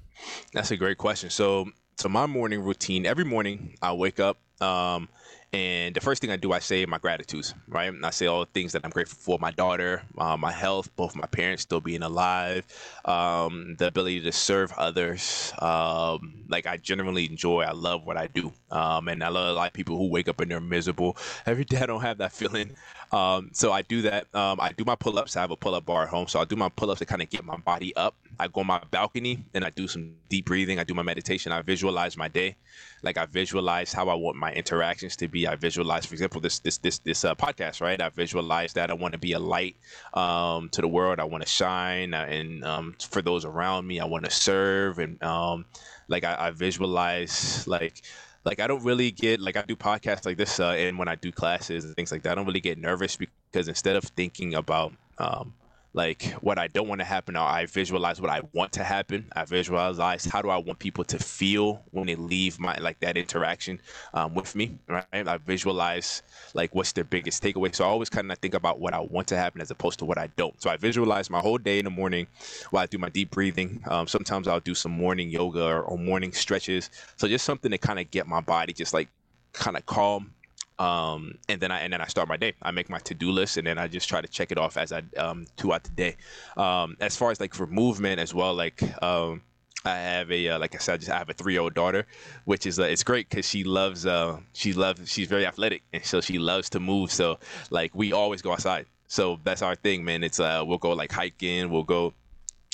That's 0.53 0.71
a 0.71 0.77
great 0.77 0.97
question. 0.97 1.29
So, 1.29 1.65
so 1.97 2.07
my 2.07 2.25
morning 2.25 2.61
routine 2.61 3.05
every 3.05 3.25
morning 3.25 3.75
I 3.81 3.91
wake 3.91 4.21
up, 4.21 4.37
um, 4.61 5.09
and 5.55 5.95
the 5.95 6.01
first 6.01 6.21
thing 6.21 6.31
I 6.31 6.35
do, 6.35 6.51
I 6.51 6.59
say 6.59 6.85
my 6.85 6.97
gratitudes, 6.97 7.53
right? 7.69 7.87
And 7.87 8.05
I 8.05 8.09
say 8.09 8.25
all 8.27 8.41
the 8.41 8.45
things 8.47 8.73
that 8.73 8.83
I'm 8.83 8.89
grateful 8.91 9.17
for: 9.17 9.39
my 9.39 9.51
daughter, 9.51 10.03
uh, 10.17 10.35
my 10.35 10.51
health, 10.51 10.93
both 10.97 11.15
my 11.15 11.27
parents 11.27 11.63
still 11.63 11.79
being 11.79 12.03
alive, 12.03 12.65
um, 13.05 13.75
the 13.79 13.87
ability 13.87 14.19
to 14.21 14.33
serve 14.33 14.73
others. 14.77 15.53
Um, 15.59 16.43
like 16.49 16.67
I 16.67 16.75
generally 16.75 17.25
enjoy, 17.29 17.61
I 17.61 17.71
love 17.71 18.05
what 18.05 18.17
I 18.17 18.27
do, 18.27 18.51
um, 18.69 19.07
and 19.07 19.23
I 19.23 19.29
love 19.29 19.47
a 19.47 19.53
lot 19.53 19.67
of 19.67 19.73
people 19.73 19.97
who 19.97 20.09
wake 20.09 20.27
up 20.27 20.41
and 20.41 20.51
they're 20.51 20.59
miserable. 20.59 21.15
Every 21.45 21.63
day 21.71 21.77
I 21.77 21.85
don't 21.85 22.01
have 22.01 22.17
that 22.17 22.33
feeling. 22.33 22.75
Um, 23.11 23.51
so 23.53 23.71
I 23.71 23.81
do 23.81 24.01
that. 24.03 24.33
Um, 24.35 24.59
I 24.59 24.71
do 24.71 24.83
my 24.85 24.95
pull-ups. 24.95 25.37
I 25.37 25.41
have 25.41 25.51
a 25.51 25.55
pull-up 25.55 25.85
bar 25.85 26.03
at 26.03 26.09
home, 26.09 26.27
so 26.27 26.39
I 26.39 26.45
do 26.45 26.55
my 26.55 26.69
pull-ups 26.69 26.99
to 26.99 27.05
kind 27.05 27.21
of 27.21 27.29
get 27.29 27.45
my 27.45 27.57
body 27.57 27.95
up. 27.95 28.15
I 28.39 28.47
go 28.47 28.61
on 28.61 28.67
my 28.67 28.81
balcony 28.91 29.45
and 29.53 29.63
I 29.63 29.69
do 29.69 29.87
some 29.87 30.15
deep 30.29 30.45
breathing. 30.45 30.79
I 30.79 30.83
do 30.83 30.93
my 30.93 31.03
meditation. 31.03 31.51
I 31.51 31.61
visualize 31.61 32.17
my 32.17 32.27
day, 32.27 32.57
like 33.01 33.17
I 33.17 33.25
visualize 33.25 33.93
how 33.93 34.09
I 34.09 34.13
want 34.15 34.37
my 34.37 34.51
interactions 34.51 35.15
to 35.17 35.27
be. 35.27 35.47
I 35.47 35.55
visualize, 35.55 36.05
for 36.05 36.13
example, 36.13 36.41
this 36.41 36.59
this 36.59 36.77
this 36.79 36.99
this 36.99 37.23
uh, 37.23 37.35
podcast, 37.35 37.81
right? 37.81 38.01
I 38.01 38.09
visualize 38.09 38.73
that 38.73 38.89
I 38.89 38.93
want 38.93 39.13
to 39.13 39.17
be 39.17 39.33
a 39.33 39.39
light 39.39 39.77
um, 40.13 40.69
to 40.69 40.81
the 40.81 40.87
world. 40.87 41.19
I 41.19 41.23
want 41.23 41.43
to 41.43 41.49
shine, 41.49 42.13
uh, 42.13 42.25
and 42.27 42.63
um, 42.65 42.95
for 42.99 43.21
those 43.21 43.45
around 43.45 43.87
me, 43.87 43.99
I 43.99 44.05
want 44.05 44.25
to 44.25 44.31
serve, 44.31 44.99
and 44.99 45.21
um, 45.23 45.65
like 46.07 46.23
I, 46.23 46.47
I 46.47 46.51
visualize 46.51 47.65
like 47.67 48.03
like 48.45 48.59
I 48.59 48.67
don't 48.67 48.83
really 48.83 49.11
get 49.11 49.41
like 49.41 49.57
I 49.57 49.63
do 49.63 49.75
podcasts 49.75 50.25
like 50.25 50.37
this, 50.37 50.59
uh, 50.59 50.69
and 50.69 50.97
when 50.97 51.07
I 51.07 51.15
do 51.15 51.31
classes 51.31 51.83
and 51.83 51.95
things 51.95 52.11
like 52.11 52.23
that, 52.23 52.33
I 52.33 52.35
don't 52.35 52.45
really 52.45 52.61
get 52.61 52.77
nervous 52.77 53.17
because 53.17 53.67
instead 53.67 53.95
of 53.95 54.03
thinking 54.03 54.53
about 54.53 54.93
um, 55.17 55.53
like 55.95 56.23
what 56.41 56.59
I 56.59 56.67
don't 56.67 56.89
want 56.89 56.99
to 56.99 57.05
happen, 57.05 57.37
I 57.37 57.65
visualize 57.67 58.19
what 58.19 58.29
I 58.29 58.41
want 58.51 58.73
to 58.73 58.83
happen. 58.83 59.29
I 59.33 59.45
visualize 59.45 60.25
how 60.25 60.41
do 60.41 60.49
I 60.49 60.57
want 60.57 60.77
people 60.77 61.05
to 61.05 61.17
feel 61.17 61.83
when 61.91 62.07
they 62.07 62.15
leave 62.15 62.59
my 62.59 62.77
like 62.79 62.99
that 62.99 63.15
interaction 63.15 63.81
um, 64.13 64.33
with 64.33 64.55
me, 64.55 64.77
right? 64.89 65.05
I 65.13 65.37
visualize 65.37 66.21
like 66.53 66.75
what's 66.75 66.91
their 66.91 67.05
biggest 67.05 67.41
takeaway. 67.41 67.73
So 67.73 67.85
I 67.85 67.87
always 67.87 68.09
kind 68.09 68.29
of 68.29 68.37
think 68.39 68.55
about 68.55 68.81
what 68.81 68.93
I 68.93 68.99
want 68.99 69.27
to 69.29 69.37
happen 69.37 69.61
as 69.61 69.71
opposed 69.71 69.99
to 69.99 70.05
what 70.05 70.17
I 70.17 70.27
don't. 70.35 70.61
So 70.61 70.69
I 70.69 70.75
visualize 70.75 71.29
my 71.29 71.39
whole 71.39 71.57
day 71.57 71.79
in 71.79 71.85
the 71.85 71.91
morning 71.91 72.27
while 72.71 72.83
I 72.83 72.87
do 72.87 72.97
my 72.97 73.09
deep 73.09 73.31
breathing. 73.31 73.81
Um, 73.87 74.05
sometimes 74.05 74.49
I'll 74.49 74.59
do 74.59 74.75
some 74.75 74.91
morning 74.91 75.29
yoga 75.29 75.63
or, 75.63 75.81
or 75.83 75.97
morning 75.97 76.33
stretches. 76.33 76.89
So 77.15 77.25
just 77.29 77.45
something 77.45 77.71
to 77.71 77.77
kind 77.77 77.99
of 77.99 78.11
get 78.11 78.27
my 78.27 78.41
body 78.41 78.73
just 78.73 78.93
like 78.93 79.07
kind 79.53 79.77
of 79.77 79.85
calm 79.85 80.34
um, 80.79 81.37
and 81.47 81.61
then 81.61 81.71
I 81.71 81.79
and 81.79 81.93
then 81.93 82.01
I 82.01 82.07
start 82.07 82.27
my 82.27 82.37
day. 82.37 82.53
I 82.61 82.71
make 82.71 82.89
my 82.89 82.99
to 82.99 83.13
do 83.13 83.31
list, 83.31 83.57
and 83.57 83.65
then 83.67 83.77
I 83.77 83.87
just 83.87 84.09
try 84.09 84.21
to 84.21 84.27
check 84.27 84.51
it 84.51 84.57
off 84.57 84.77
as 84.77 84.91
I 84.91 85.03
um, 85.17 85.45
throughout 85.57 85.83
the 85.83 85.91
day. 85.91 86.17
Um, 86.57 86.97
as 86.99 87.15
far 87.15 87.31
as 87.31 87.39
like 87.39 87.53
for 87.53 87.67
movement 87.67 88.19
as 88.19 88.33
well, 88.33 88.53
like 88.53 88.81
um, 89.01 89.41
I 89.85 89.95
have 89.95 90.31
a 90.31 90.49
uh, 90.49 90.59
like 90.59 90.75
I 90.75 90.79
said, 90.79 90.93
I 90.95 90.97
just 90.97 91.11
I 91.11 91.17
have 91.17 91.29
a 91.29 91.33
three 91.33 91.53
year 91.53 91.61
old 91.61 91.75
daughter, 91.75 92.05
which 92.45 92.65
is 92.65 92.79
uh, 92.79 92.83
it's 92.83 93.03
great 93.03 93.29
because 93.29 93.47
she 93.47 93.63
loves 93.63 94.05
uh, 94.05 94.39
she 94.53 94.73
loves 94.73 95.11
she's 95.11 95.27
very 95.27 95.45
athletic, 95.45 95.83
and 95.93 96.03
so 96.03 96.21
she 96.21 96.39
loves 96.39 96.69
to 96.71 96.79
move. 96.79 97.11
So 97.11 97.39
like 97.69 97.95
we 97.95 98.11
always 98.11 98.41
go 98.41 98.51
outside. 98.51 98.85
So 99.07 99.39
that's 99.43 99.61
our 99.61 99.75
thing, 99.75 100.03
man. 100.03 100.23
It's 100.23 100.39
uh 100.39 100.63
we'll 100.65 100.77
go 100.77 100.91
like 100.91 101.11
hiking, 101.11 101.69
we'll 101.69 101.83
go 101.83 102.13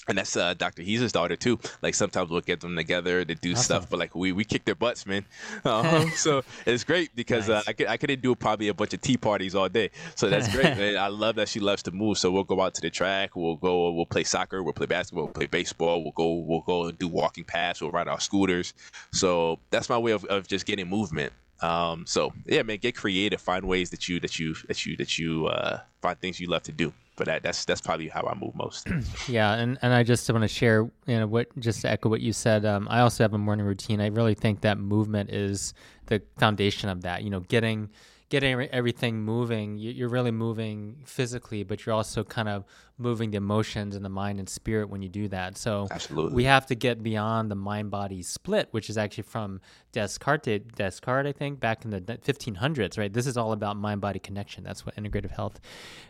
and 0.08 0.18
that's 0.18 0.36
uh, 0.36 0.54
Dr. 0.56 0.82
Heese's 0.82 1.12
daughter 1.12 1.36
too. 1.36 1.60
Like 1.82 1.94
sometimes 1.94 2.30
we'll 2.32 2.42
get 2.42 2.60
them 2.60 2.76
together 2.76 3.24
to 3.24 3.36
do 3.36 3.52
Awesome. 3.52 3.64
stuff, 3.64 3.90
but 3.90 4.00
like 4.00 4.16
we, 4.16 4.32
we 4.32 4.44
kick 4.44 4.66
their 4.66 4.76
butts, 4.76 5.06
man. 5.06 5.26
Um, 5.64 6.10
so 6.16 6.42
it's 6.66 6.84
great 6.84 7.16
because 7.16 7.48
Nice. 7.48 7.68
uh, 7.68 7.70
I 7.70 7.74
could 7.74 7.88
I 7.88 7.98
could 7.98 8.22
do 8.22 8.34
probably 8.36 8.68
a 8.70 8.74
bunch 8.74 8.94
of 8.96 9.02
tea 9.02 9.16
parties 9.18 9.54
all 9.54 9.70
day. 9.70 9.92
So 10.16 10.30
that's 10.30 10.48
great. 10.52 10.64
man. 10.78 10.98
I 10.98 11.08
love 11.08 11.36
that 11.36 11.48
she 11.50 11.60
loves 11.60 11.84
to 11.84 11.92
move. 11.92 12.18
So 12.18 12.32
we'll 12.32 12.44
go 12.44 12.60
out 12.62 12.74
to 12.76 12.82
the 12.82 12.90
track. 12.90 13.36
We'll 13.36 13.56
go. 13.58 13.92
We'll 13.92 14.06
play 14.08 14.24
soccer. 14.24 14.64
We'll 14.64 14.74
play 14.74 14.88
basketball. 14.88 15.26
We'll 15.26 15.34
play 15.34 15.46
baseball. 15.48 16.02
We'll 16.04 16.14
go. 16.14 16.34
We'll 16.34 16.62
go 16.62 16.86
and 16.86 16.98
do 16.98 17.08
walking 17.08 17.44
paths. 17.44 17.80
We'll 17.82 17.92
ride 17.92 18.08
our 18.08 18.20
scooters. 18.20 18.74
So 19.12 19.60
that's 19.70 19.88
my 19.88 19.98
way 20.00 20.12
of, 20.14 20.26
of 20.26 20.48
just 20.48 20.66
getting 20.66 20.88
movement. 20.88 21.32
Um, 21.62 22.06
so 22.08 22.34
yeah, 22.48 22.64
man, 22.64 22.78
get 22.80 22.96
creative. 22.96 23.40
Find 23.40 23.66
ways 23.68 23.92
that 23.92 24.10
you 24.10 24.20
that 24.22 24.40
you 24.40 24.56
that 24.68 24.84
you 24.86 24.98
that 24.98 25.20
you 25.20 25.46
uh, 25.48 25.82
find 26.02 26.20
things 26.20 26.40
you 26.40 26.48
love 26.48 26.64
to 26.64 26.72
do. 26.72 26.92
But 27.18 27.28
that, 27.28 27.44
that's 27.44 27.66
that's 27.66 27.82
probably 27.82 28.08
how 28.08 28.24
I 28.24 28.34
move 28.36 28.56
most. 28.56 28.88
Yeah, 29.28 29.54
and, 29.54 29.78
and 29.82 29.94
I 29.94 30.04
just 30.04 30.30
want 30.32 30.44
to 30.44 30.48
share, 30.48 30.90
you 31.06 31.20
know, 31.20 31.28
what 31.28 31.48
just 31.60 31.82
to 31.82 31.90
echo 31.90 32.10
what 32.10 32.22
you 32.22 32.34
said. 32.34 32.66
Um, 32.66 32.88
I 32.90 33.02
also 33.02 33.24
have 33.24 33.34
a 33.34 33.38
morning 33.38 33.66
routine. 33.66 34.02
I 34.02 34.08
really 34.08 34.34
think 34.34 34.62
that 34.62 34.78
movement 34.78 35.30
is 35.30 35.74
the 36.08 36.22
foundation 36.38 36.90
of 36.90 37.02
that. 37.02 37.24
You 37.24 37.30
know, 37.30 37.42
getting 37.42 37.90
getting 38.30 38.62
everything 38.70 39.22
moving. 39.22 39.78
You're 39.78 40.10
really 40.10 40.32
moving 40.32 41.02
physically, 41.06 41.64
but 41.64 41.86
you're 41.86 41.94
also 41.94 42.24
kind 42.24 42.48
of 42.48 42.64
moving 43.02 43.32
the 43.32 43.38
emotions 43.38 43.96
and 43.96 44.06
the 44.06 44.10
mind 44.10 44.40
and 44.40 44.48
spirit 44.48 44.90
when 44.90 45.02
you 45.02 45.10
do 45.10 45.28
that. 45.30 45.58
So 45.58 45.88
Absolutely. 45.92 46.36
we 46.36 46.44
have 46.46 46.66
to 46.68 46.76
get 46.76 47.04
beyond 47.04 47.52
the 47.52 47.56
mind 47.56 47.92
body 47.92 48.22
split, 48.22 48.68
which 48.72 48.90
is 48.90 48.98
actually 48.98 49.24
from 49.24 49.60
Descartes, 49.92 50.62
Descartes, 50.76 51.28
I 51.28 51.32
think, 51.32 51.60
back 51.60 51.84
in 51.84 51.92
the 51.92 52.02
1500s, 52.02 52.98
right? 52.98 53.12
This 53.12 53.28
is 53.28 53.36
all 53.36 53.52
about 53.52 53.76
mind 53.76 54.00
body 54.02 54.20
connection. 54.20 54.64
That's 54.64 54.86
what 54.86 54.96
integrative 54.96 55.32
health 55.32 55.60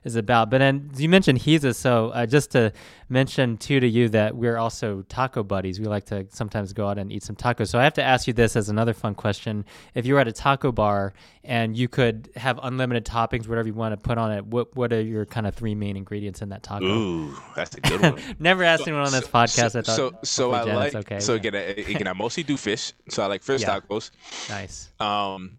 is 0.03 0.15
about. 0.15 0.49
But 0.51 0.59
then 0.59 0.91
you 0.95 1.09
mentioned 1.09 1.39
HESA, 1.39 1.75
so 1.75 2.09
uh, 2.09 2.25
just 2.25 2.51
to 2.51 2.71
mention 3.09 3.57
too 3.57 3.79
to 3.79 3.87
you 3.87 4.09
that 4.09 4.35
we're 4.35 4.57
also 4.57 5.03
taco 5.09 5.43
buddies. 5.43 5.79
We 5.79 5.87
like 5.87 6.05
to 6.05 6.27
sometimes 6.29 6.73
go 6.73 6.87
out 6.87 6.97
and 6.97 7.11
eat 7.11 7.23
some 7.23 7.35
tacos. 7.35 7.69
So 7.69 7.79
I 7.79 7.83
have 7.83 7.93
to 7.95 8.03
ask 8.03 8.27
you 8.27 8.33
this 8.33 8.55
as 8.55 8.69
another 8.69 8.93
fun 8.93 9.15
question: 9.15 9.65
If 9.95 10.05
you 10.05 10.13
were 10.13 10.19
at 10.19 10.27
a 10.27 10.31
taco 10.31 10.71
bar 10.71 11.13
and 11.43 11.75
you 11.75 11.87
could 11.87 12.29
have 12.35 12.59
unlimited 12.61 13.05
toppings, 13.05 13.47
whatever 13.47 13.67
you 13.67 13.73
want 13.73 13.93
to 13.93 13.97
put 13.97 14.17
on 14.17 14.31
it, 14.31 14.45
what 14.45 14.75
what 14.75 14.93
are 14.93 15.01
your 15.01 15.25
kind 15.25 15.47
of 15.47 15.55
three 15.55 15.75
main 15.75 15.97
ingredients 15.97 16.41
in 16.41 16.49
that 16.49 16.61
taco? 16.63 16.80
Ooh, 16.81 17.35
that's 17.55 17.75
a 17.75 17.81
good 17.81 18.01
one. 18.01 18.19
Never 18.39 18.63
asked 18.63 18.87
anyone 18.87 19.05
on 19.05 19.11
this 19.11 19.27
podcast. 19.27 19.71
So, 19.71 19.79
I 19.79 19.81
thought. 19.81 19.85
so, 19.95 20.13
so 20.23 20.51
I 20.53 20.57
hopefully 20.59 20.75
like. 20.75 20.95
Okay. 20.95 21.19
So 21.19 21.33
again, 21.35 21.55
I, 21.55 21.59
again, 21.59 22.07
I 22.07 22.13
mostly 22.13 22.43
do 22.43 22.57
fish. 22.57 22.93
So 23.09 23.23
I 23.23 23.27
like 23.27 23.43
fish 23.43 23.61
Yeah. 23.61 23.79
tacos. 23.79 24.11
nice. 24.49 24.89
Um, 24.99 25.57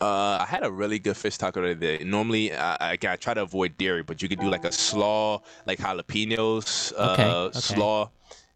uh, 0.00 0.38
I 0.40 0.46
had 0.46 0.62
a 0.64 0.70
really 0.70 0.98
good 0.98 1.16
fish 1.16 1.38
taco 1.38 1.60
the 1.62 1.70
other 1.70 1.74
day. 1.98 2.04
Normally, 2.04 2.52
I, 2.54 2.92
I, 2.92 2.98
I 3.08 3.16
try 3.16 3.32
to 3.34 3.42
avoid 3.42 3.78
dairy, 3.78 4.02
but 4.02 4.20
you 4.22 4.28
could 4.28 4.38
do 4.40 4.50
like 4.50 4.64
a 4.64 4.72
slaw, 4.72 5.40
like 5.66 5.78
jalapenos, 5.78 6.92
uh, 6.98 7.12
Okay, 7.12 7.30
okay. 7.30 7.60
slaw, 7.60 8.10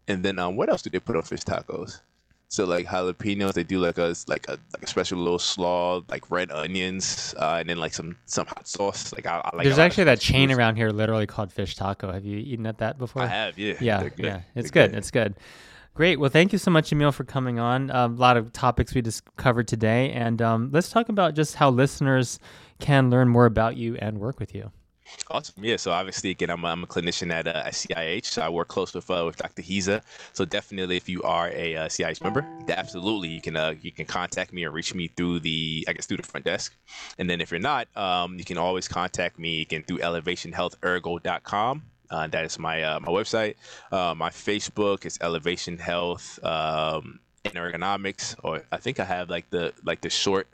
and 0.07 0.23
then 0.23 0.37
um, 0.37 0.55
what 0.55 0.69
else 0.69 0.83
do 0.83 0.89
they 0.91 0.99
put 0.99 1.15
on 1.15 1.23
fish 1.23 1.39
tacos? 1.41 2.01
So 2.51 2.65
like 2.65 2.85
jalapenos, 2.85 3.53
they 3.53 3.63
do 3.63 3.79
like 3.79 3.97
a 3.97 4.13
like 4.27 4.45
a 4.49 4.59
like 4.73 4.83
a 4.83 4.87
special 4.87 5.17
little 5.19 5.39
slaw, 5.39 6.01
like 6.09 6.29
red 6.29 6.51
onions, 6.51 7.33
uh, 7.37 7.57
and 7.61 7.69
then 7.69 7.77
like 7.77 7.93
some 7.93 8.17
some 8.25 8.45
hot 8.45 8.67
sauce. 8.67 9.13
Like 9.13 9.25
I, 9.25 9.37
I 9.37 9.55
like. 9.55 9.63
There's 9.63 9.79
actually 9.79 10.03
that 10.03 10.19
chain 10.19 10.51
around 10.51 10.75
here, 10.75 10.89
literally 10.89 11.25
called 11.25 11.53
Fish 11.53 11.77
Taco. 11.77 12.11
Have 12.11 12.25
you 12.25 12.37
eaten 12.37 12.65
at 12.65 12.79
that 12.79 12.97
before? 12.97 13.21
I 13.21 13.27
have. 13.27 13.57
Yeah. 13.57 13.75
Yeah. 13.79 14.09
Yeah. 14.17 14.41
It's 14.53 14.69
good. 14.69 14.91
good. 14.91 14.97
It's 14.97 15.11
good. 15.11 15.35
Great. 15.93 16.19
Well, 16.19 16.29
thank 16.29 16.51
you 16.51 16.57
so 16.57 16.71
much, 16.71 16.91
Emil, 16.91 17.13
for 17.13 17.23
coming 17.23 17.57
on. 17.57 17.89
Um, 17.89 18.15
a 18.15 18.19
lot 18.19 18.35
of 18.35 18.51
topics 18.51 18.93
we 18.93 19.01
just 19.01 19.23
covered 19.37 19.69
today, 19.69 20.11
and 20.11 20.41
um, 20.41 20.71
let's 20.73 20.89
talk 20.89 21.07
about 21.07 21.35
just 21.35 21.55
how 21.55 21.69
listeners 21.69 22.37
can 22.79 23.09
learn 23.09 23.29
more 23.29 23.45
about 23.45 23.77
you 23.77 23.95
and 23.95 24.19
work 24.19 24.41
with 24.41 24.53
you. 24.53 24.71
Awesome. 25.29 25.63
Yeah. 25.63 25.77
So 25.77 25.91
obviously, 25.91 26.29
again, 26.29 26.49
I'm 26.49 26.63
a, 26.63 26.67
I'm 26.67 26.83
a 26.83 26.87
clinician 26.87 27.31
at, 27.31 27.47
uh, 27.47 27.65
CIH. 27.65 28.25
So 28.25 28.41
I 28.41 28.49
work 28.49 28.67
close 28.67 28.93
with 28.93 29.09
uh, 29.09 29.23
with 29.25 29.37
Dr. 29.37 29.61
Heza. 29.61 30.01
So 30.33 30.45
definitely, 30.45 30.97
if 30.97 31.09
you 31.09 31.21
are 31.23 31.49
a 31.49 31.75
uh, 31.75 31.87
CIH 31.87 32.23
member, 32.23 32.45
absolutely 32.69 33.29
you 33.29 33.41
can 33.41 33.55
uh, 33.55 33.73
you 33.81 33.91
can 33.91 34.05
contact 34.05 34.53
me 34.53 34.65
or 34.65 34.71
reach 34.71 34.93
me 34.93 35.07
through 35.07 35.39
the 35.39 35.85
I 35.87 35.93
guess 35.93 36.05
through 36.05 36.17
the 36.17 36.23
front 36.23 36.45
desk. 36.45 36.75
And 37.17 37.29
then 37.29 37.41
if 37.41 37.51
you're 37.51 37.59
not, 37.59 37.87
um, 37.95 38.37
you 38.37 38.45
can 38.45 38.57
always 38.57 38.87
contact 38.87 39.39
me 39.39 39.61
again 39.61 39.83
through 39.83 39.99
elevationhealthergo.com. 39.99 41.83
Uh, 42.09 42.27
that 42.27 42.43
is 42.45 42.59
my 42.59 42.83
uh, 42.83 42.99
my 42.99 43.07
website. 43.07 43.55
Uh, 43.91 44.13
my 44.15 44.29
Facebook 44.29 45.05
is 45.05 45.17
Elevation 45.21 45.77
Health 45.77 46.43
um, 46.43 47.19
and 47.45 47.53
Ergonomics, 47.55 48.35
or 48.43 48.63
I 48.71 48.77
think 48.77 48.99
I 48.99 49.05
have 49.05 49.29
like 49.29 49.49
the 49.49 49.73
like 49.83 50.01
the 50.01 50.09
short 50.09 50.47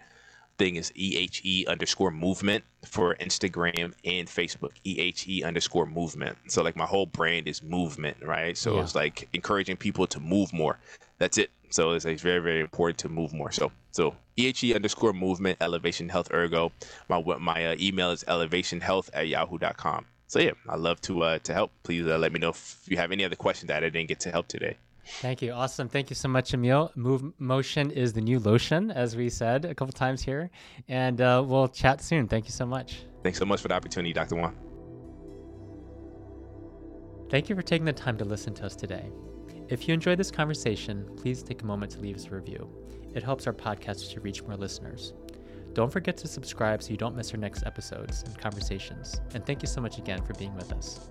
thing 0.57 0.75
is 0.75 0.91
EHE 0.91 1.67
underscore 1.67 2.11
movement 2.11 2.63
for 2.85 3.15
Instagram 3.15 3.93
and 4.03 4.27
Facebook. 4.27 4.71
EHE 4.85 5.43
underscore 5.43 5.85
movement. 5.85 6.37
So 6.47 6.63
like 6.63 6.75
my 6.75 6.85
whole 6.85 7.05
brand 7.05 7.47
is 7.47 7.61
movement, 7.63 8.17
right? 8.21 8.57
So 8.57 8.75
yeah. 8.75 8.83
it's 8.83 8.95
like 8.95 9.27
encouraging 9.33 9.77
people 9.77 10.07
to 10.07 10.19
move 10.19 10.53
more. 10.53 10.79
That's 11.19 11.37
it. 11.37 11.51
So 11.69 11.91
it's 11.91 12.05
like 12.05 12.19
very, 12.19 12.39
very 12.39 12.61
important 12.61 12.97
to 12.99 13.09
move 13.09 13.33
more. 13.33 13.51
So 13.51 13.71
so 13.91 14.15
EHE 14.37 14.75
underscore 14.75 15.13
movement, 15.13 15.57
elevation 15.61 16.09
health 16.09 16.31
ergo. 16.31 16.71
My 17.09 17.21
my 17.39 17.67
uh, 17.67 17.75
email 17.79 18.11
is 18.11 18.23
elevationhealth 18.23 19.09
at 19.13 19.27
yahoo.com. 19.27 20.05
So 20.27 20.39
yeah, 20.39 20.51
I 20.67 20.75
love 20.75 20.99
to 21.01 21.23
uh, 21.23 21.39
to 21.39 21.53
help. 21.53 21.71
Please 21.83 22.05
uh, 22.05 22.17
let 22.17 22.31
me 22.31 22.39
know 22.39 22.49
if 22.49 22.83
you 22.87 22.97
have 22.97 23.11
any 23.11 23.23
other 23.23 23.35
questions 23.35 23.67
that 23.69 23.83
I 23.83 23.89
didn't 23.89 24.07
get 24.07 24.19
to 24.21 24.31
help 24.31 24.47
today. 24.47 24.77
Thank 25.07 25.41
you. 25.41 25.51
Awesome. 25.51 25.89
Thank 25.89 26.09
you 26.09 26.15
so 26.15 26.27
much, 26.27 26.53
Emil. 26.53 26.91
Move 26.95 27.33
motion 27.39 27.91
is 27.91 28.13
the 28.13 28.21
new 28.21 28.39
lotion, 28.39 28.91
as 28.91 29.15
we 29.15 29.29
said 29.29 29.65
a 29.65 29.73
couple 29.73 29.93
times 29.93 30.21
here. 30.21 30.49
And 30.87 31.21
uh, 31.21 31.43
we'll 31.45 31.69
chat 31.69 32.01
soon. 32.01 32.27
Thank 32.27 32.45
you 32.45 32.51
so 32.51 32.65
much. 32.65 33.03
Thanks 33.23 33.39
so 33.39 33.45
much 33.45 33.61
for 33.61 33.67
the 33.67 33.73
opportunity, 33.73 34.13
Dr. 34.13 34.35
Juan. 34.35 34.55
Thank 37.29 37.49
you 37.49 37.55
for 37.55 37.61
taking 37.61 37.85
the 37.85 37.93
time 37.93 38.17
to 38.17 38.25
listen 38.25 38.53
to 38.55 38.65
us 38.65 38.75
today. 38.75 39.11
If 39.69 39.87
you 39.87 39.93
enjoyed 39.93 40.17
this 40.17 40.31
conversation, 40.31 41.09
please 41.17 41.43
take 41.43 41.61
a 41.61 41.65
moment 41.65 41.91
to 41.93 41.99
leave 41.99 42.15
us 42.15 42.27
a 42.27 42.29
review. 42.29 42.69
It 43.13 43.23
helps 43.23 43.47
our 43.47 43.53
podcast 43.53 44.13
to 44.13 44.21
reach 44.21 44.43
more 44.43 44.55
listeners. 44.55 45.13
Don't 45.73 45.91
forget 45.91 46.17
to 46.17 46.27
subscribe 46.27 46.81
so 46.81 46.91
you 46.91 46.97
don't 46.97 47.15
miss 47.15 47.33
our 47.33 47.39
next 47.39 47.63
episodes 47.65 48.23
and 48.23 48.37
conversations. 48.37 49.19
And 49.33 49.45
thank 49.45 49.61
you 49.61 49.67
so 49.67 49.81
much 49.81 49.97
again 49.97 50.23
for 50.23 50.33
being 50.35 50.55
with 50.55 50.71
us. 50.71 51.09